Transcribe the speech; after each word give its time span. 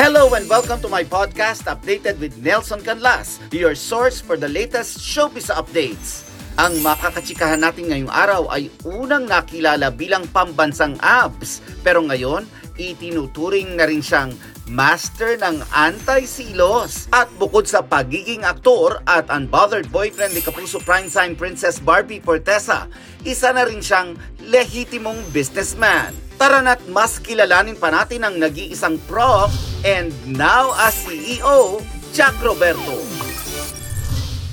Hello 0.00 0.32
and 0.32 0.48
welcome 0.48 0.80
to 0.80 0.88
my 0.88 1.04
podcast 1.04 1.68
Updated 1.68 2.16
with 2.24 2.32
Nelson 2.40 2.80
Canlas, 2.80 3.36
your 3.52 3.76
source 3.76 4.16
for 4.16 4.40
the 4.40 4.48
latest 4.48 4.96
showbiz 4.96 5.52
updates. 5.52 6.24
Ang 6.56 6.80
makakachikahan 6.80 7.60
natin 7.60 7.92
ngayong 7.92 8.08
araw 8.08 8.48
ay 8.48 8.72
unang 8.88 9.28
nakilala 9.28 9.92
bilang 9.92 10.24
pambansang 10.32 10.96
abs, 11.04 11.60
pero 11.84 12.00
ngayon 12.00 12.48
itinuturing 12.80 13.76
na 13.76 13.84
rin 13.84 14.00
siyang 14.00 14.32
master 14.72 15.36
ng 15.36 15.60
anti-silos. 15.68 17.04
At 17.12 17.28
bukod 17.36 17.68
sa 17.68 17.84
pagiging 17.84 18.48
aktor 18.48 19.04
at 19.04 19.28
unbothered 19.28 19.92
boyfriend 19.92 20.32
ni 20.32 20.40
Kapuso 20.40 20.80
Primetime 20.80 21.36
Princess 21.36 21.76
Barbie 21.76 22.24
Fortesa, 22.24 22.88
isa 23.28 23.52
na 23.52 23.68
rin 23.68 23.84
siyang 23.84 24.16
lehitimong 24.48 25.20
businessman. 25.28 26.29
Tara 26.40 26.64
na't 26.64 26.80
mas 26.88 27.20
kilalanin 27.20 27.76
pa 27.76 27.92
natin 27.92 28.24
ang 28.24 28.40
nag-iisang 28.40 28.96
prof 29.04 29.52
and 29.84 30.08
now 30.24 30.72
as 30.80 30.96
CEO, 31.04 31.84
Jack 32.16 32.32
Roberto. 32.40 32.96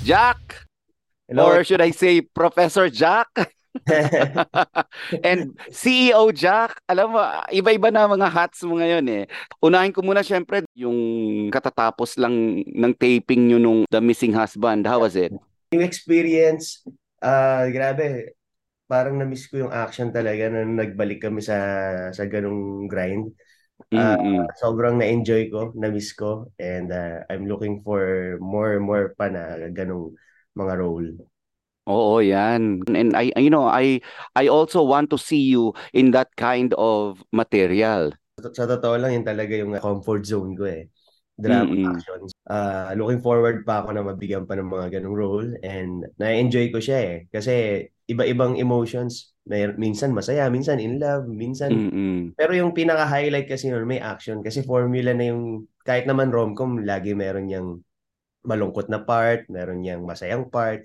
Jack! 0.04 0.68
Hello. 1.31 1.48
Or 1.48 1.64
should 1.64 1.80
I 1.80 1.95
say 1.95 2.20
Professor 2.20 2.92
Jack? 2.92 3.31
And 5.28 5.55
CEO 5.72 6.28
Jack, 6.36 6.76
alam 6.92 7.16
mo, 7.16 7.23
iba-iba 7.55 7.88
na 7.88 8.04
mga 8.04 8.36
hats 8.36 8.67
mo 8.67 8.84
ngayon 8.84 9.08
eh. 9.08 9.23
Unahin 9.64 9.95
ko 9.95 10.04
muna 10.04 10.28
syempre 10.28 10.67
yung 10.76 11.00
katatapos 11.48 12.20
lang 12.20 12.67
ng 12.67 12.94
taping 13.00 13.48
nyo 13.48 13.64
nung 13.64 13.80
The 13.88 14.04
Missing 14.04 14.36
Husband. 14.36 14.84
How 14.84 15.08
was 15.08 15.16
it? 15.16 15.31
yung 15.72 15.84
experience, 15.84 16.84
ah 17.23 17.67
grabe, 17.72 18.37
parang 18.90 19.16
na-miss 19.20 19.48
ko 19.52 19.68
yung 19.68 19.73
action 19.76 20.09
talaga 20.16 20.48
nung 20.52 20.76
nagbalik 20.80 21.20
kami 21.23 21.40
sa 21.44 21.58
sa 22.16 22.23
ganung 22.32 22.88
grind. 22.91 23.32
Ah, 23.95 24.18
Mm-mm. 24.18 24.48
sobrang 24.62 24.98
na-enjoy 25.00 25.50
ko, 25.54 25.73
na-miss 25.78 26.14
ko, 26.18 26.52
and 26.59 26.90
ah, 26.94 27.23
I'm 27.31 27.45
looking 27.52 27.81
for 27.86 28.02
more 28.44 28.80
more 28.84 29.14
pa 29.17 29.28
na 29.31 29.70
ganung 29.73 30.16
mga 30.58 30.73
role. 30.81 31.09
Oo, 31.88 32.20
yan. 32.20 32.84
And 32.92 33.16
I, 33.16 33.31
you 33.39 33.50
know, 33.50 33.64
I 33.67 34.02
I 34.36 34.47
also 34.52 34.84
want 34.84 35.09
to 35.16 35.17
see 35.17 35.40
you 35.47 35.72
in 35.95 36.12
that 36.12 36.36
kind 36.36 36.75
of 36.75 37.23
material. 37.31 38.12
Sa 38.38 38.66
totoo 38.69 38.95
lang, 39.02 39.12
yun 39.17 39.25
talaga 39.25 39.53
yung 39.58 39.73
comfort 39.81 40.22
zone 40.30 40.53
ko 40.53 40.64
eh. 40.69 40.86
Drama 41.38 41.73
Mm-mm. 41.73 41.94
actions. 41.94 42.34
Ah, 42.50 42.94
looking 42.97 43.22
forward 43.22 43.66
pa 43.66 43.81
ako 43.86 43.90
na 43.94 44.02
mabigyan 44.06 44.45
pa 44.50 44.58
ng 44.58 44.69
mga 44.69 44.88
ganung 45.00 45.17
role 45.17 45.50
and 45.66 46.06
na-enjoy 46.22 46.69
ko 46.73 46.78
siya 46.81 46.97
eh. 47.02 47.16
Kasi 47.34 47.86
iba-ibang 48.08 48.55
emotions. 48.55 49.36
May, 49.47 49.67
minsan 49.80 50.11
masaya, 50.11 50.52
minsan 50.52 50.80
in 50.80 51.00
love, 51.00 51.27
minsan 51.27 51.72
Mm-mm. 51.72 52.36
Pero 52.36 52.52
yung 52.52 52.75
pinaka-highlight 52.75 53.47
kasi 53.47 53.72
nun, 53.72 53.88
may 53.88 54.03
action. 54.03 54.44
Kasi 54.44 54.63
formula 54.63 55.16
na 55.16 55.31
yung, 55.31 55.67
kahit 55.88 56.03
naman 56.03 56.31
romcom, 56.31 56.83
lagi 56.83 57.16
meron 57.16 57.47
yung 57.47 57.83
malungkot 58.44 58.88
na 58.91 59.03
part, 59.03 59.47
meron 59.52 59.83
yung 59.83 60.03
masayang 60.03 60.47
part. 60.52 60.83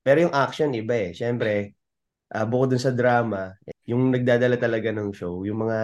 Pero 0.00 0.24
yung 0.28 0.34
action, 0.34 0.72
iba 0.72 0.96
eh. 0.96 1.10
Siyempre, 1.12 1.76
ah, 2.32 2.44
bukod 2.48 2.76
dun 2.76 2.82
sa 2.82 2.92
drama, 2.92 3.52
yung 3.88 4.12
nagdadala 4.12 4.56
talaga 4.56 4.88
ng 4.92 5.12
show, 5.12 5.44
yung 5.44 5.68
mga 5.68 5.78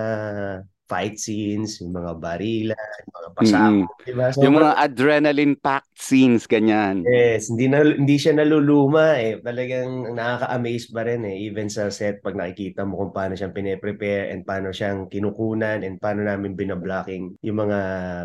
fight 0.85 1.17
scenes, 1.17 1.81
yung 1.81 1.97
mga 1.97 2.13
barila, 2.21 2.77
yung 2.77 3.15
mga 3.17 3.31
pasako, 3.33 3.85
di 4.05 4.13
ba? 4.13 4.27
Yung 4.37 4.55
Sobrang- 4.55 4.55
mga 4.61 4.73
adrenaline-packed 4.85 5.97
scenes, 5.97 6.45
ganyan. 6.45 7.05
Yes, 7.09 7.49
hindi 7.49 7.73
na 7.73 7.81
hindi 7.81 8.21
siya 8.21 8.37
naluluma 8.37 9.17
eh. 9.17 9.41
Talagang 9.41 10.13
nakaka-amaze 10.13 10.87
pa 10.93 11.03
rin 11.09 11.25
eh 11.25 11.37
even 11.49 11.73
sa 11.73 11.89
set 11.89 12.21
pag 12.21 12.37
nakikita 12.37 12.85
mo 12.85 13.01
kung 13.01 13.13
paano 13.17 13.33
siyang 13.33 13.57
pine-prepare 13.57 14.29
and 14.37 14.45
paano 14.45 14.77
siyang 14.77 15.09
kinukunan 15.09 15.81
and 15.81 15.97
paano 15.97 16.21
namin 16.21 16.53
binablocking 16.53 17.33
yung 17.41 17.59
mga 17.65 17.79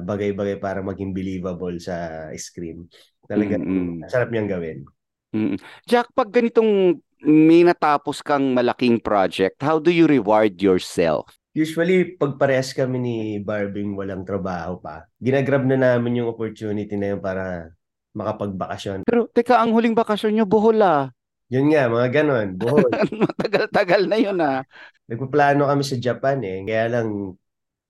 bagay-bagay 0.04 0.60
para 0.60 0.84
maging 0.84 1.16
believable 1.16 1.80
sa 1.80 2.28
screen. 2.36 2.92
Talagang 3.24 3.64
Mm-mm. 3.64 4.04
sarap 4.12 4.36
niyang 4.36 4.52
gawin. 4.52 4.84
Mm. 5.32 5.56
Jack, 5.88 6.12
pag 6.12 6.28
ganitong 6.28 7.00
may 7.24 7.64
natapos 7.64 8.20
kang 8.20 8.52
malaking 8.52 9.00
project, 9.00 9.60
how 9.64 9.80
do 9.80 9.92
you 9.92 10.08
reward 10.08 10.60
yourself? 10.60 11.39
Usually, 11.58 12.14
pag 12.14 12.38
parehas 12.38 12.72
kami 12.78 12.98
ni 13.02 13.18
Barbing 13.42 13.98
walang 13.98 14.22
trabaho 14.22 14.78
pa, 14.78 15.10
ginagrab 15.18 15.66
na 15.66 15.78
namin 15.78 16.22
yung 16.22 16.30
opportunity 16.30 16.94
na 16.94 17.18
yun 17.18 17.22
para 17.22 17.74
makapagbakasyon. 18.14 19.06
Pero 19.06 19.26
teka, 19.34 19.58
ang 19.58 19.74
huling 19.74 19.98
bakasyon 19.98 20.38
nyo, 20.38 20.46
Bohol 20.46 20.78
ah. 20.82 21.10
Yun 21.50 21.74
nga, 21.74 21.90
mga 21.90 22.08
ganon. 22.22 22.48
Buhol. 22.54 22.94
Matagal-tagal 23.26 24.06
na 24.06 24.18
yun 24.22 24.38
ah. 24.38 24.62
Nagpaplano 25.10 25.66
kami 25.66 25.82
sa 25.82 25.98
Japan 25.98 26.38
eh. 26.46 26.62
Kaya 26.62 26.86
lang, 26.86 27.34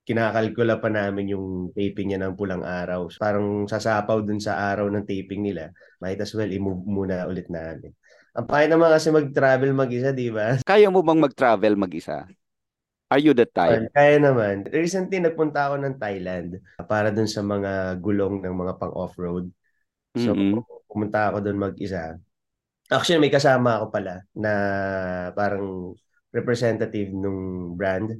kinakalkula 0.07 0.79
pa 0.79 0.87
namin 0.87 1.35
yung 1.35 1.75
taping 1.75 2.15
niya 2.15 2.19
ng 2.23 2.39
pulang 2.39 2.63
araw. 2.63 3.11
Parang 3.19 3.67
sasapaw 3.67 4.23
dun 4.23 4.39
sa 4.39 4.71
araw 4.71 4.87
ng 4.87 5.03
taping 5.03 5.43
nila. 5.43 5.75
Might 5.99 6.23
as 6.23 6.31
well, 6.31 6.47
i-move 6.47 6.87
muna 6.87 7.27
ulit 7.27 7.51
namin. 7.51 7.91
Ang 8.39 8.47
pangit 8.47 8.71
naman 8.71 8.95
kasi 8.95 9.11
mag-travel 9.11 9.75
mag-isa, 9.75 10.15
di 10.15 10.31
ba? 10.31 10.63
Kaya 10.63 10.87
mo 10.87 11.03
bang 11.03 11.19
mag-travel 11.19 11.75
mag-isa? 11.75 12.23
Are 13.09 13.17
you 13.17 13.33
the 13.33 13.49
type? 13.49 13.89
Kaya 13.89 14.21
naman. 14.21 14.69
Recently, 14.69 15.17
nagpunta 15.17 15.69
ako 15.69 15.75
ng 15.81 15.95
Thailand 15.97 16.61
para 16.85 17.09
dun 17.09 17.25
sa 17.25 17.41
mga 17.41 17.97
gulong 17.97 18.45
ng 18.45 18.53
mga 18.53 18.73
pang-off-road. 18.77 19.49
So, 20.13 20.33
Mm-mm. 20.33 20.61
pumunta 20.85 21.33
ako 21.33 21.37
dun 21.41 21.57
mag-isa. 21.57 22.21
Actually, 22.89 23.21
may 23.25 23.33
kasama 23.33 23.81
ako 23.81 23.85
pala 23.89 24.21
na 24.37 24.51
parang 25.33 25.93
representative 26.29 27.09
nung 27.13 27.73
brand. 27.73 28.13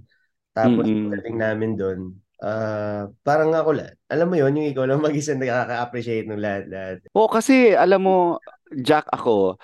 Tapos, 0.53 0.89
Mm-mm. 0.89 1.09
pagdating 1.09 1.38
namin 1.38 1.71
doon, 1.77 2.00
ah 2.39 3.11
parang 3.21 3.51
ako 3.51 3.75
lang, 3.75 3.91
alam 4.07 4.31
mo 4.31 4.39
yon 4.39 4.56
yung 4.56 4.71
ikaw 4.71 4.88
lang 4.88 5.03
mag-isa 5.03 5.35
nakaka-appreciate 5.35 6.23
ng 6.25 6.39
lahat-lahat. 6.39 6.97
Oo, 7.11 7.27
kasi 7.27 7.75
alam 7.75 8.01
mo, 8.01 8.39
Jack, 8.79 9.06
ako, 9.11 9.59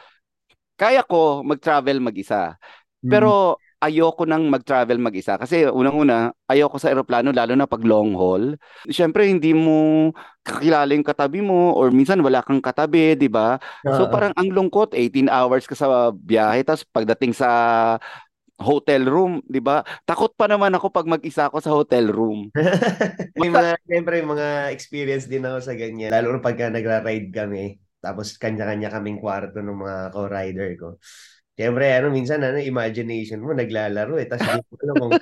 kaya 0.75 1.01
ko 1.07 1.41
mag-travel 1.41 2.03
mag-isa. 2.03 2.59
Pero 2.99 3.61
ayoko 3.85 4.25
nang 4.25 4.49
mag-travel 4.49 4.97
mag-isa 4.97 5.37
kasi 5.37 5.69
unang-una, 5.69 6.33
ayoko 6.49 6.81
sa 6.81 6.89
eroplano 6.89 7.29
lalo 7.29 7.53
na 7.53 7.69
pag 7.69 7.85
long 7.85 8.17
haul. 8.17 8.57
Siyempre 8.89 9.29
hindi 9.29 9.53
mo 9.53 10.09
kakilala 10.41 10.89
yung 10.97 11.05
katabi 11.05 11.45
mo 11.45 11.77
or 11.77 11.93
minsan 11.93 12.21
wala 12.25 12.41
kang 12.41 12.61
katabi, 12.61 13.13
'di 13.13 13.29
ba? 13.29 13.61
So 13.85 14.09
Oo. 14.09 14.11
parang 14.11 14.33
ang 14.33 14.49
lungkot, 14.49 14.97
18 14.97 15.29
hours 15.29 15.69
ka 15.69 15.77
sa 15.77 16.09
biyahe 16.09 16.65
tapos 16.65 16.85
pagdating 16.89 17.37
sa 17.37 17.49
hotel 18.57 19.05
room, 19.05 19.43
'di 19.45 19.59
ba? 19.59 19.83
Takot 20.07 20.31
pa 20.33 20.47
naman 20.49 20.71
ako 20.73 20.89
pag 20.89 21.05
mag-isa 21.05 21.51
ako 21.51 21.57
sa 21.61 21.75
hotel 21.75 22.09
room. 22.09 22.49
May 23.39 23.51
mga, 23.51 23.75
siyempre, 23.83 24.23
mga 24.23 24.71
experience 24.71 25.27
din 25.27 25.43
ako 25.43 25.59
sa 25.59 25.73
ganyan. 25.75 26.09
Lalo 26.09 26.33
na 26.33 26.39
pagka 26.39 26.71
nagra-ride 26.71 27.29
kami, 27.35 27.77
tapos 27.99 28.39
kanya-kanya 28.39 28.87
kaming 28.87 29.19
kwarto 29.19 29.59
ng 29.59 29.75
mga 29.75 29.97
co-rider 30.15 30.69
ko. 30.79 30.89
Siyempre, 31.55 31.87
ano, 31.95 32.11
minsan, 32.11 32.43
ano, 32.43 32.59
imagination 32.59 33.39
mo, 33.39 33.55
naglalaro 33.55 34.19
eh. 34.19 34.27
Tapos 34.27 34.43
hindi 34.51 34.59
mo 34.67 34.75
alam 34.83 34.95
kung 34.99 35.15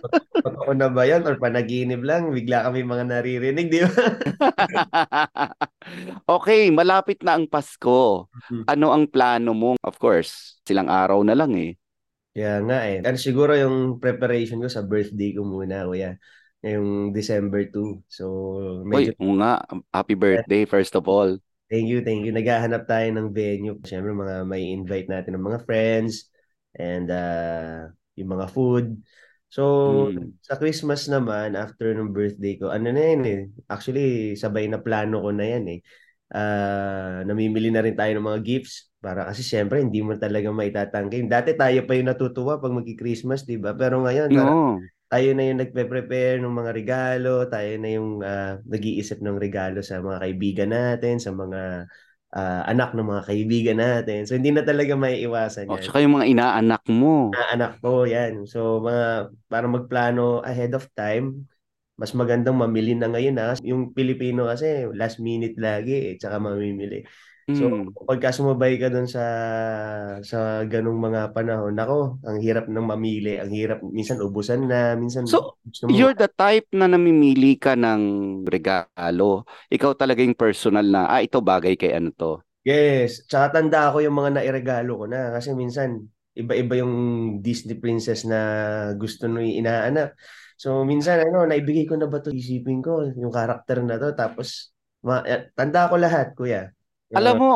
totoo 0.43 0.71
na 0.73 0.87
ba 0.89 1.03
yan 1.05 1.21
or 1.29 1.37
panaginip 1.37 2.01
lang, 2.01 2.33
bigla 2.33 2.65
kami 2.65 2.81
mga 2.81 3.05
naririnig, 3.05 3.67
di 3.69 3.79
ba? 3.85 3.93
Okay, 6.29 6.71
malapit 6.71 7.21
na 7.23 7.35
ang 7.37 7.45
Pasko. 7.49 8.27
Mhm. 8.51 8.63
Ano 8.67 8.95
ang 8.95 9.05
plano 9.11 9.51
mo? 9.51 9.71
Of 9.83 9.99
course, 9.99 10.57
silang 10.63 10.87
araw 10.87 11.21
na 11.27 11.35
lang 11.35 11.51
eh. 11.59 11.75
Kaya 12.33 12.51
nga 12.65 12.77
eh. 12.89 12.97
Ano, 13.05 13.17
siguro 13.21 13.53
yung 13.53 14.01
preparation 14.01 14.57
ko 14.63 14.69
sa 14.71 14.81
birthday 14.81 15.37
ko 15.37 15.45
muna, 15.45 15.85
kuya. 15.85 16.17
Yung 16.65 17.13
December 17.13 17.69
2. 17.69 18.01
So, 18.09 18.25
Uy, 18.93 19.05
medyo 19.05 19.13
oo 19.19 19.33
nga, 19.41 19.51
happy 19.95 20.13
birthday 20.13 20.65
first 20.69 20.93
of 20.95 21.05
all. 21.09 21.39
Thank 21.73 21.89
you, 21.89 22.05
thank 22.05 22.21
you. 22.21 22.29
Naghahanap 22.29 22.85
tayo 22.85 23.09
ng 23.17 23.33
venue. 23.33 23.81
Siyempre, 23.81 24.13
mga 24.13 24.45
may 24.45 24.69
invite 24.69 25.09
natin 25.09 25.33
ng 25.33 25.45
mga 25.49 25.65
friends 25.65 26.29
and 26.77 27.09
uh, 27.09 27.89
yung 28.13 28.29
mga 28.29 28.45
food. 28.53 28.93
So, 29.49 29.63
Mm. 29.89 30.33
sa 30.37 30.61
Christmas 30.61 31.09
naman, 31.09 31.57
after 31.57 31.89
ng 31.97 32.13
birthday 32.13 32.61
ko, 32.61 32.69
ano 32.69 32.93
na 32.93 33.01
yun 33.01 33.23
eh. 33.25 33.41
Actually, 33.65 34.37
sabay 34.37 34.69
na 34.69 34.85
plano 34.85 35.25
ko 35.25 35.33
na 35.33 35.49
yan 35.49 35.65
eh. 35.65 35.79
Ah, 36.29 37.25
namimili 37.25 37.73
na 37.73 37.81
rin 37.81 37.97
tayo 37.97 38.21
ng 38.21 38.25
mga 38.25 38.41
gifts 38.45 38.93
para 39.01 39.25
kasi 39.29 39.41
siyempre 39.41 39.81
hindi 39.81 40.05
mo 40.05 40.13
talaga 40.13 40.53
maitatanggi. 40.53 41.25
Dati 41.25 41.57
tayo 41.57 41.89
pa 41.89 41.93
yung 41.97 42.09
natutuwa 42.13 42.61
pag 42.61 42.73
magki-Christmas, 42.73 43.49
'di 43.49 43.57
ba? 43.61 43.73
Pero 43.73 44.01
ngayon, 44.05 44.29
parang 44.33 44.57
No. 44.57 44.89
Tayo 45.13 45.29
na 45.37 45.45
yung 45.45 45.61
nagpe-prepare 45.61 46.41
ng 46.41 46.49
mga 46.57 46.71
regalo, 46.73 47.45
tayo 47.45 47.69
na 47.77 47.89
yung 47.93 48.25
ah, 48.25 48.57
nag-iisip 48.65 49.21
ng 49.21 49.37
regalo 49.37 49.85
sa 49.85 50.01
mga 50.01 50.25
kaibigan 50.25 50.73
natin, 50.73 51.21
sa 51.21 51.29
mga 51.29 51.85
ah, 52.33 52.61
anak 52.65 52.97
ng 52.97 53.05
mga 53.05 53.23
kaibigan 53.29 53.77
natin. 53.77 54.25
So, 54.25 54.33
hindi 54.33 54.49
na 54.49 54.65
talaga 54.65 54.97
may 54.97 55.21
iwasan 55.21 55.69
O, 55.69 55.77
yan. 55.77 55.85
tsaka 55.85 56.01
yung 56.01 56.17
mga 56.17 56.29
inaanak 56.33 56.83
mo. 56.89 57.29
Na 57.29 57.53
anak 57.53 57.77
ko, 57.77 58.09
yan. 58.09 58.49
So, 58.49 58.81
mga, 58.81 59.29
para 59.53 59.69
magplano 59.69 60.41
ahead 60.41 60.73
of 60.73 60.89
time, 60.97 61.45
mas 61.93 62.09
magandang 62.17 62.57
mamili 62.57 62.97
na 62.97 63.05
ngayon 63.13 63.37
na. 63.37 63.53
Yung 63.61 63.93
Pilipino 63.93 64.49
kasi, 64.49 64.89
last 64.97 65.21
minute 65.21 65.53
lagi, 65.61 66.09
eh, 66.09 66.13
tsaka 66.17 66.41
mamimili. 66.41 67.05
So, 67.51 67.63
Mm. 67.63 67.93
pagka 68.07 68.31
sumabay 68.31 68.79
ka 68.81 68.87
doon 68.93 69.07
sa 69.09 69.23
sa 70.23 70.63
ganung 70.69 70.99
mga 71.01 71.33
panahon, 71.35 71.73
nako, 71.75 72.17
ang 72.27 72.37
hirap 72.39 72.65
ng 72.69 72.85
mamili, 72.85 73.37
ang 73.41 73.51
hirap 73.51 73.79
minsan 73.83 74.21
ubusan 74.23 74.65
na, 74.69 74.95
minsan 74.95 75.27
So, 75.27 75.37
mo 75.37 75.59
You're 75.83 76.15
the 76.15 76.31
type 76.31 76.71
na 76.71 76.87
namimili 76.87 77.59
ka 77.59 77.75
ng 77.75 78.03
regalo. 78.47 79.43
Ikaw 79.67 79.91
talaga 79.99 80.23
yung 80.23 80.39
personal 80.39 80.87
na, 80.87 81.11
ah, 81.11 81.19
ito 81.19 81.43
bagay 81.43 81.75
kay 81.75 81.91
ano 81.91 82.15
to. 82.15 82.39
Yes, 82.63 83.27
tsaka 83.27 83.59
tanda 83.59 83.91
ko 83.91 83.99
yung 83.99 84.15
mga 84.15 84.39
nairegalo 84.39 84.95
ko 85.03 85.05
na 85.11 85.35
kasi 85.35 85.51
minsan 85.51 86.07
iba-iba 86.31 86.79
yung 86.79 86.93
Disney 87.43 87.75
princess 87.75 88.23
na 88.23 88.39
gusto 88.95 89.27
nung 89.27 89.43
inaanak. 89.43 90.15
So 90.55 90.87
minsan 90.87 91.19
ano, 91.27 91.43
naibigay 91.43 91.83
ko 91.83 91.99
na 91.99 92.07
ba 92.07 92.23
to 92.23 92.31
isipin 92.31 92.79
ko 92.79 93.03
yung 93.19 93.35
karakter 93.35 93.83
na 93.83 93.99
to 93.99 94.15
tapos 94.15 94.71
ma- 95.03 95.27
eh, 95.27 95.51
tanda 95.59 95.91
ko 95.91 95.99
lahat, 95.99 96.31
kuya. 96.39 96.71
Alam 97.13 97.35
mo, 97.39 97.51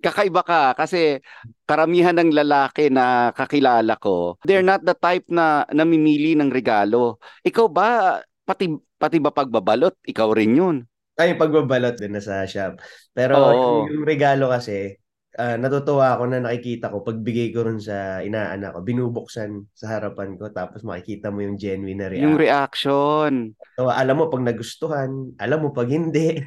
kakaiba 0.00 0.42
ka 0.46 0.62
kasi 0.78 1.18
karamihan 1.66 2.14
ng 2.14 2.30
lalaki 2.32 2.88
na 2.88 3.30
kakilala 3.34 3.98
ko, 3.98 4.38
they're 4.46 4.64
not 4.64 4.82
the 4.86 4.94
type 4.94 5.26
na 5.28 5.66
namimili 5.74 6.38
ng 6.38 6.50
regalo. 6.52 7.18
Ikaw 7.42 7.66
ba, 7.68 8.20
pati, 8.46 8.70
pati 8.96 9.16
ba 9.18 9.34
pagbabalot, 9.34 9.98
ikaw 10.06 10.30
rin 10.32 10.56
yun? 10.58 10.76
ay 11.20 11.36
pagbabalot 11.36 12.00
din 12.00 12.16
na 12.16 12.22
sa 12.24 12.42
shop. 12.48 12.80
Pero 13.12 13.52
Oo. 13.52 13.84
yung, 13.86 14.00
yung 14.00 14.06
regalo 14.08 14.48
kasi 14.48 14.96
ah, 15.38 15.56
natutuwa 15.56 16.16
ako 16.16 16.22
na 16.28 16.38
nakikita 16.44 16.92
ko 16.92 17.00
pagbigay 17.00 17.52
ko 17.52 17.64
rin 17.64 17.80
sa 17.80 18.20
inaanak 18.20 18.76
ko, 18.76 18.80
binubuksan 18.84 19.64
sa 19.72 19.96
harapan 19.96 20.36
ko 20.36 20.48
tapos 20.52 20.84
makikita 20.84 21.32
mo 21.32 21.40
yung 21.44 21.56
genuine 21.56 21.98
na 22.00 22.08
Yung 22.12 22.36
reaction. 22.36 22.40
reaction. 22.40 23.32
So, 23.78 23.88
alam 23.88 24.20
mo 24.20 24.28
pag 24.28 24.44
nagustuhan, 24.44 25.32
alam 25.40 25.58
mo 25.64 25.68
pag 25.72 25.88
hindi. 25.88 26.40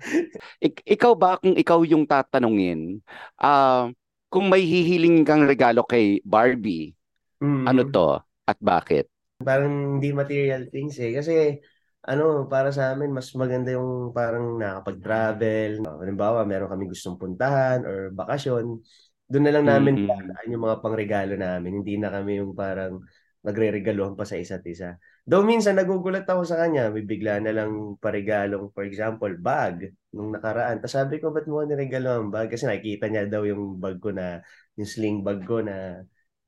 Ik- 0.66 0.86
ikaw 0.86 1.12
ba, 1.18 1.38
kung 1.42 1.54
ikaw 1.58 1.82
yung 1.82 2.06
tatanungin, 2.06 3.02
ah, 3.38 3.90
kung 4.30 4.46
may 4.46 4.62
hihiling 4.62 5.24
kang 5.26 5.48
regalo 5.48 5.82
kay 5.82 6.20
Barbie, 6.22 6.94
Mm. 7.38 7.70
ano 7.70 7.82
to 7.86 8.18
at 8.50 8.58
bakit? 8.58 9.06
Parang 9.38 9.98
hindi 10.02 10.10
material 10.10 10.66
things 10.74 10.98
eh. 10.98 11.14
Kasi 11.14 11.62
ano, 12.08 12.48
para 12.48 12.72
sa 12.72 12.96
amin, 12.96 13.12
mas 13.12 13.28
maganda 13.36 13.68
yung 13.76 14.16
parang 14.16 14.56
nakapag-travel. 14.56 15.84
Halimbawa, 15.84 16.48
meron 16.48 16.72
kami 16.72 16.88
gustong 16.88 17.20
puntahan 17.20 17.84
or 17.84 18.08
bakasyon. 18.16 18.80
Doon 19.28 19.44
na 19.44 19.52
lang 19.52 19.68
namin 19.68 20.08
dadaan 20.08 20.48
yung 20.48 20.64
mga 20.64 20.80
pangregalo 20.80 21.36
namin. 21.36 21.84
Hindi 21.84 22.00
na 22.00 22.08
kami 22.08 22.40
yung 22.40 22.56
parang 22.56 23.04
nagre-regaluhan 23.44 24.16
pa 24.16 24.24
sa 24.24 24.40
isa't 24.40 24.64
isa. 24.64 24.96
Though 25.28 25.44
minsan 25.44 25.76
nagugulat 25.76 26.24
ako 26.24 26.48
sa 26.48 26.56
kanya, 26.64 26.88
may 26.88 27.04
bigla 27.04 27.44
na 27.44 27.52
lang 27.52 28.00
paregalong, 28.00 28.72
for 28.72 28.88
example, 28.88 29.30
bag 29.36 29.92
nung 30.16 30.32
nakaraan. 30.32 30.80
Tapos 30.80 30.96
sabi 30.96 31.20
ko, 31.20 31.28
ba't 31.28 31.44
mo 31.44 31.60
niregalo 31.60 32.24
ang 32.24 32.32
bag? 32.32 32.48
Kasi 32.48 32.64
nakikita 32.64 33.12
niya 33.12 33.28
daw 33.28 33.44
yung 33.44 33.76
bag 33.76 34.00
ko 34.00 34.16
na, 34.16 34.40
yung 34.80 34.88
sling 34.88 35.20
bag 35.20 35.44
ko 35.44 35.60
na 35.60 36.00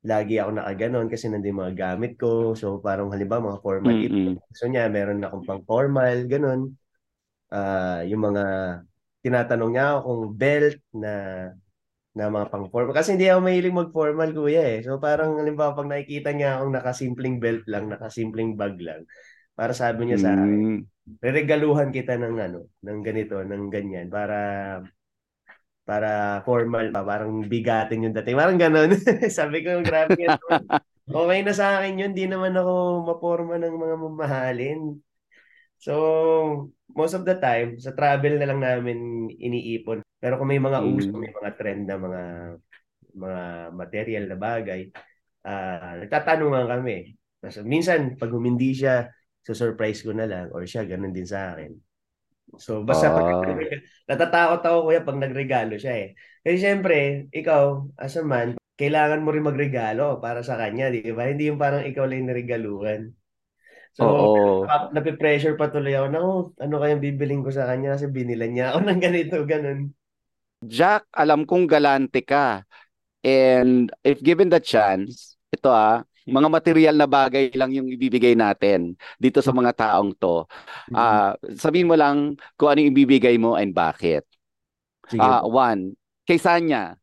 lagi 0.07 0.41
ako 0.41 0.51
nakaganon 0.57 1.07
kasi 1.13 1.29
nandun 1.29 1.51
yung 1.53 1.63
mga 1.67 1.77
gamit 1.77 2.13
ko. 2.21 2.55
So 2.57 2.81
parang 2.81 3.13
halimbawa 3.13 3.55
mga 3.57 3.63
formal 3.65 3.95
Mm-mm. 3.95 4.41
gusto 4.51 4.67
niya, 4.67 4.91
meron 4.91 5.23
akong 5.23 5.47
pang 5.47 5.63
formal, 5.67 6.17
ganun. 6.27 6.75
Ah, 7.53 8.03
yung 8.07 8.23
mga 8.31 8.45
tinatanong 9.25 9.71
niya 9.75 9.87
ako 9.97 10.01
kung 10.09 10.23
belt 10.39 10.77
na 10.95 11.13
na 12.17 12.27
mga 12.27 12.47
pang 12.51 12.67
formal 12.73 12.93
kasi 12.97 13.15
hindi 13.15 13.31
ako 13.31 13.41
mahilig 13.47 13.75
mag 13.77 13.91
formal 13.95 14.31
kuya 14.35 14.63
eh. 14.67 14.79
So 14.87 14.99
parang 14.99 15.39
halimbawa 15.39 15.79
pag 15.79 15.89
nakikita 15.91 16.31
niya 16.35 16.59
akong 16.59 16.75
nakasimpleng 16.75 17.37
belt 17.43 17.65
lang, 17.71 17.87
nakasimpleng 17.91 18.59
bag 18.59 18.77
lang, 18.83 19.07
para 19.59 19.73
sabi 19.77 20.09
niya 20.11 20.19
sa 20.23 20.33
akin, 20.39 20.61
Mm. 20.67 20.87
reregaluhan 21.25 21.91
kita 21.95 22.15
ng 22.21 22.37
ano, 22.41 22.61
ng 22.87 23.01
ganito, 23.07 23.37
ng 23.43 23.65
ganyan 23.75 24.09
para 24.13 24.39
para 25.91 26.39
formal 26.47 26.95
pa, 26.95 27.03
parang 27.03 27.43
bigatin 27.43 28.07
yung 28.07 28.15
dating. 28.15 28.39
Parang 28.39 28.55
ganun. 28.55 28.95
Sabi 29.27 29.67
ko, 29.67 29.83
grabe 29.83 30.15
yan. 30.15 30.39
Okay 31.11 31.43
na 31.43 31.51
sa 31.51 31.83
akin 31.83 32.07
yun, 32.07 32.13
di 32.15 32.31
naman 32.31 32.55
ako 32.55 33.03
maporma 33.03 33.59
ng 33.59 33.75
mga 33.75 33.97
mamahalin. 33.99 34.95
So, 35.83 36.71
most 36.95 37.19
of 37.19 37.27
the 37.27 37.35
time, 37.35 37.83
sa 37.83 37.91
travel 37.99 38.39
na 38.39 38.47
lang 38.47 38.63
namin 38.63 39.27
iniipon. 39.27 40.07
Pero 40.23 40.39
kung 40.39 40.55
may 40.55 40.63
mga 40.63 40.87
uso, 40.87 41.11
Mm. 41.11 41.19
may 41.19 41.35
mga 41.35 41.51
trend 41.59 41.83
na 41.91 41.99
mga 41.99 42.23
mga 43.11 43.43
material 43.75 44.25
na 44.31 44.39
bagay, 44.39 44.81
ah 45.43 45.99
nagtatanungan 45.99 46.71
kami. 46.79 47.19
So, 47.51 47.67
minsan, 47.67 48.15
pag 48.15 48.31
humindi 48.31 48.71
siya, 48.71 49.11
surprise 49.43 50.07
ko 50.07 50.15
na 50.15 50.31
lang 50.31 50.55
or 50.55 50.63
siya, 50.63 50.87
ganun 50.87 51.11
din 51.11 51.27
sa 51.27 51.59
akin. 51.59 51.75
So, 52.59 52.83
basta 52.83 53.15
pag 53.15 53.27
Ah. 53.31 53.47
natatakot 54.11 54.61
ako 54.67 54.79
kuya 54.91 55.01
pag 55.07 55.21
nagregalo 55.23 55.79
siya 55.79 55.95
eh. 55.95 56.09
Kasi 56.43 56.57
syempre, 56.59 57.29
ikaw, 57.31 57.87
as 58.01 58.17
a 58.19 58.25
man, 58.27 58.59
kailangan 58.81 59.23
mo 59.23 59.31
rin 59.31 59.45
magregalo 59.45 60.19
para 60.19 60.41
sa 60.43 60.57
kanya, 60.57 60.89
di 60.91 61.05
ba? 61.13 61.29
Hindi 61.31 61.53
yung 61.53 61.61
parang 61.61 61.85
ikaw 61.87 62.09
lang 62.09 62.25
yung 62.25 62.31
naregaluhan. 62.33 63.01
So, 63.95 64.07
Oo. 64.07 64.65
nap- 64.67 64.91
nape-pressure 64.95 65.55
pa 65.59 65.69
tuloy 65.69 65.95
ako 65.95 66.07
na, 66.11 66.21
oh, 66.23 66.41
ano 66.59 66.75
kayang 66.81 67.03
bibiling 67.03 67.43
ko 67.45 67.51
sa 67.53 67.67
kanya 67.69 67.95
kasi 67.99 68.07
binilan 68.11 68.51
niya 68.51 68.67
ako 68.75 68.79
ng 68.89 69.01
ganito, 69.03 69.37
ganun. 69.47 69.93
Jack, 70.65 71.09
alam 71.13 71.49
kong 71.49 71.65
galante 71.71 72.21
ka. 72.25 72.65
And 73.21 73.93
if 74.01 74.25
given 74.25 74.49
the 74.49 74.61
chance, 74.61 75.37
ito 75.53 75.69
ah, 75.69 76.05
mga 76.31 76.49
material 76.49 76.95
na 76.97 77.07
bagay 77.11 77.51
lang 77.59 77.75
yung 77.75 77.91
ibibigay 77.91 78.35
natin 78.39 78.95
dito 79.21 79.43
sa 79.45 79.53
mga 79.55 79.73
taong 79.77 80.15
to. 80.17 80.47
Ah, 80.95 81.35
sabihin 81.59 81.91
mo 81.91 81.97
lang 81.99 82.39
kung 82.57 82.71
ano 82.73 82.79
yung 82.83 82.93
ibibigay 82.95 83.37
mo 83.37 83.59
and 83.59 83.75
bakit. 83.75 84.25
Sige. 85.11 85.23
Ah, 85.23 85.43
one, 85.45 85.99
kay 86.25 86.39
Sanya, 86.39 86.95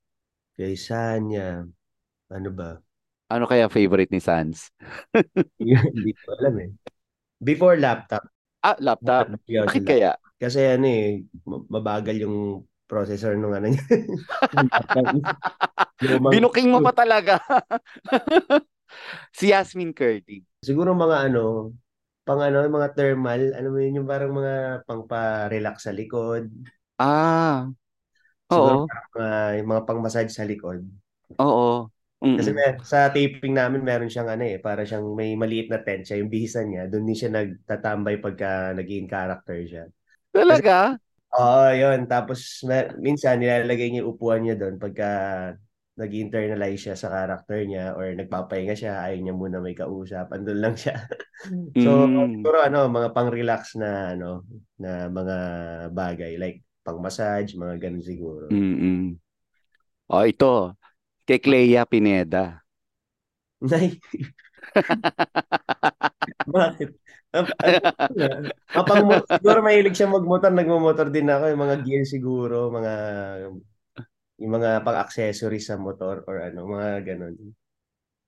Kay 0.58 0.74
Sanya, 0.76 1.68
ano 2.32 2.50
ba? 2.60 2.70
ano 3.28 3.44
kaya 3.48 3.68
favorite 3.68 4.12
ni 4.12 4.22
Sans? 4.24 4.72
Hindi 5.60 6.12
ko 6.24 6.28
alam 6.40 6.56
eh. 6.64 6.70
Before 7.42 7.78
laptop. 7.78 8.24
Ah, 8.64 8.78
laptop. 8.80 9.30
Bakit 9.48 9.84
kaya? 9.86 10.12
Kasi 10.38 10.60
ano 10.66 10.86
eh, 10.86 11.26
ma- 11.46 11.66
mabagal 11.80 12.18
yung 12.22 12.66
processor 12.88 13.36
nung 13.36 13.58
ano 13.58 13.74
niya. 13.74 13.84
Binuking 16.32 16.70
mo 16.70 16.80
pa 16.80 16.94
talaga. 16.94 17.42
si 19.32 19.52
Yasmin 19.52 19.94
Curdy. 19.94 20.44
Siguro 20.62 20.94
mga 20.98 21.32
ano, 21.32 21.74
pang 22.28 22.42
ano, 22.44 22.66
mga 22.68 22.92
thermal, 22.98 23.42
ano 23.56 23.68
mo 23.72 23.78
yun, 23.80 24.04
yung 24.04 24.10
parang 24.10 24.34
mga 24.36 24.84
pang 24.84 25.08
pa-relax 25.08 25.88
sa 25.88 25.96
likod. 25.96 26.52
Ah. 27.00 27.70
Siguro 28.52 28.84
Oo. 28.84 28.88
mga, 28.88 29.30
yung 29.62 29.70
mga 29.72 29.84
pang-massage 29.88 30.34
sa 30.34 30.48
likod. 30.48 30.84
Oo. 31.40 31.88
Mm-mm. 32.18 32.34
Kasi 32.42 32.50
may, 32.50 32.74
sa 32.82 33.14
taping 33.14 33.54
namin 33.54 33.86
meron 33.86 34.10
siyang 34.10 34.34
ano 34.34 34.42
eh, 34.42 34.58
para 34.58 34.82
siyang 34.82 35.06
may 35.14 35.38
maliit 35.38 35.70
na 35.70 35.86
tent 35.86 36.02
siya, 36.02 36.18
yung 36.18 36.34
bihisan 36.34 36.66
niya, 36.66 36.90
doon 36.90 37.06
din 37.06 37.14
siya 37.14 37.30
nagtatambay 37.30 38.18
pagka 38.18 38.74
naging 38.74 39.06
character 39.06 39.58
siya. 39.62 39.86
Talaga? 40.34 40.98
Oo, 41.38 41.70
yun. 41.78 42.10
Tapos 42.10 42.66
may, 42.66 42.90
minsan 42.98 43.38
nilalagay 43.38 43.94
niya 43.94 44.08
upuan 44.08 44.42
niya 44.42 44.58
doon 44.58 44.82
pagka 44.82 45.10
nag-internalize 45.98 46.80
siya 46.90 46.96
sa 46.98 47.10
character 47.10 47.60
niya 47.66 47.98
or 47.98 48.14
nagpapahinga 48.14 48.76
siya, 48.78 49.02
ayaw 49.06 49.20
niya 49.22 49.36
muna 49.36 49.58
may 49.62 49.74
kausap, 49.78 50.30
andun 50.34 50.60
lang 50.62 50.76
siya. 50.78 50.96
So, 51.78 52.10
Mm. 52.10 52.42
siguro 52.42 52.58
ano, 52.66 52.90
mga 52.90 53.14
pang-relax 53.14 53.78
na 53.78 54.18
ano, 54.18 54.42
na 54.82 55.06
mga 55.08 55.38
bagay 55.94 56.34
like 56.42 56.66
pang-massage, 56.82 57.54
mga 57.54 57.78
ganun 57.78 58.02
siguro. 58.02 58.48
Mm-mm. 58.52 59.20
Oh, 60.12 60.24
ito. 60.28 60.76
Kay 61.28 61.40
Clea 61.44 61.84
Pineda. 61.88 62.64
Nay. 63.62 64.00
Bakit? 66.48 66.90
Ah, 67.36 67.48
ano, 67.60 67.80
mapang 68.72 69.04
siguro 69.28 69.60
mahilig 69.60 69.96
siya 69.98 70.08
magmotor, 70.08 70.52
nagmo-motor 70.56 71.08
din 71.12 71.28
ako, 71.28 71.44
yung 71.52 71.64
mga 71.68 71.78
gear 71.84 72.04
siguro, 72.08 72.72
mga 72.72 72.92
yung 74.42 74.54
mga 74.58 74.70
pang-accessories 74.86 75.66
sa 75.70 75.78
motor 75.82 76.22
or 76.30 76.36
ano, 76.46 76.66
mga 76.70 76.90
ganun. 77.16 77.36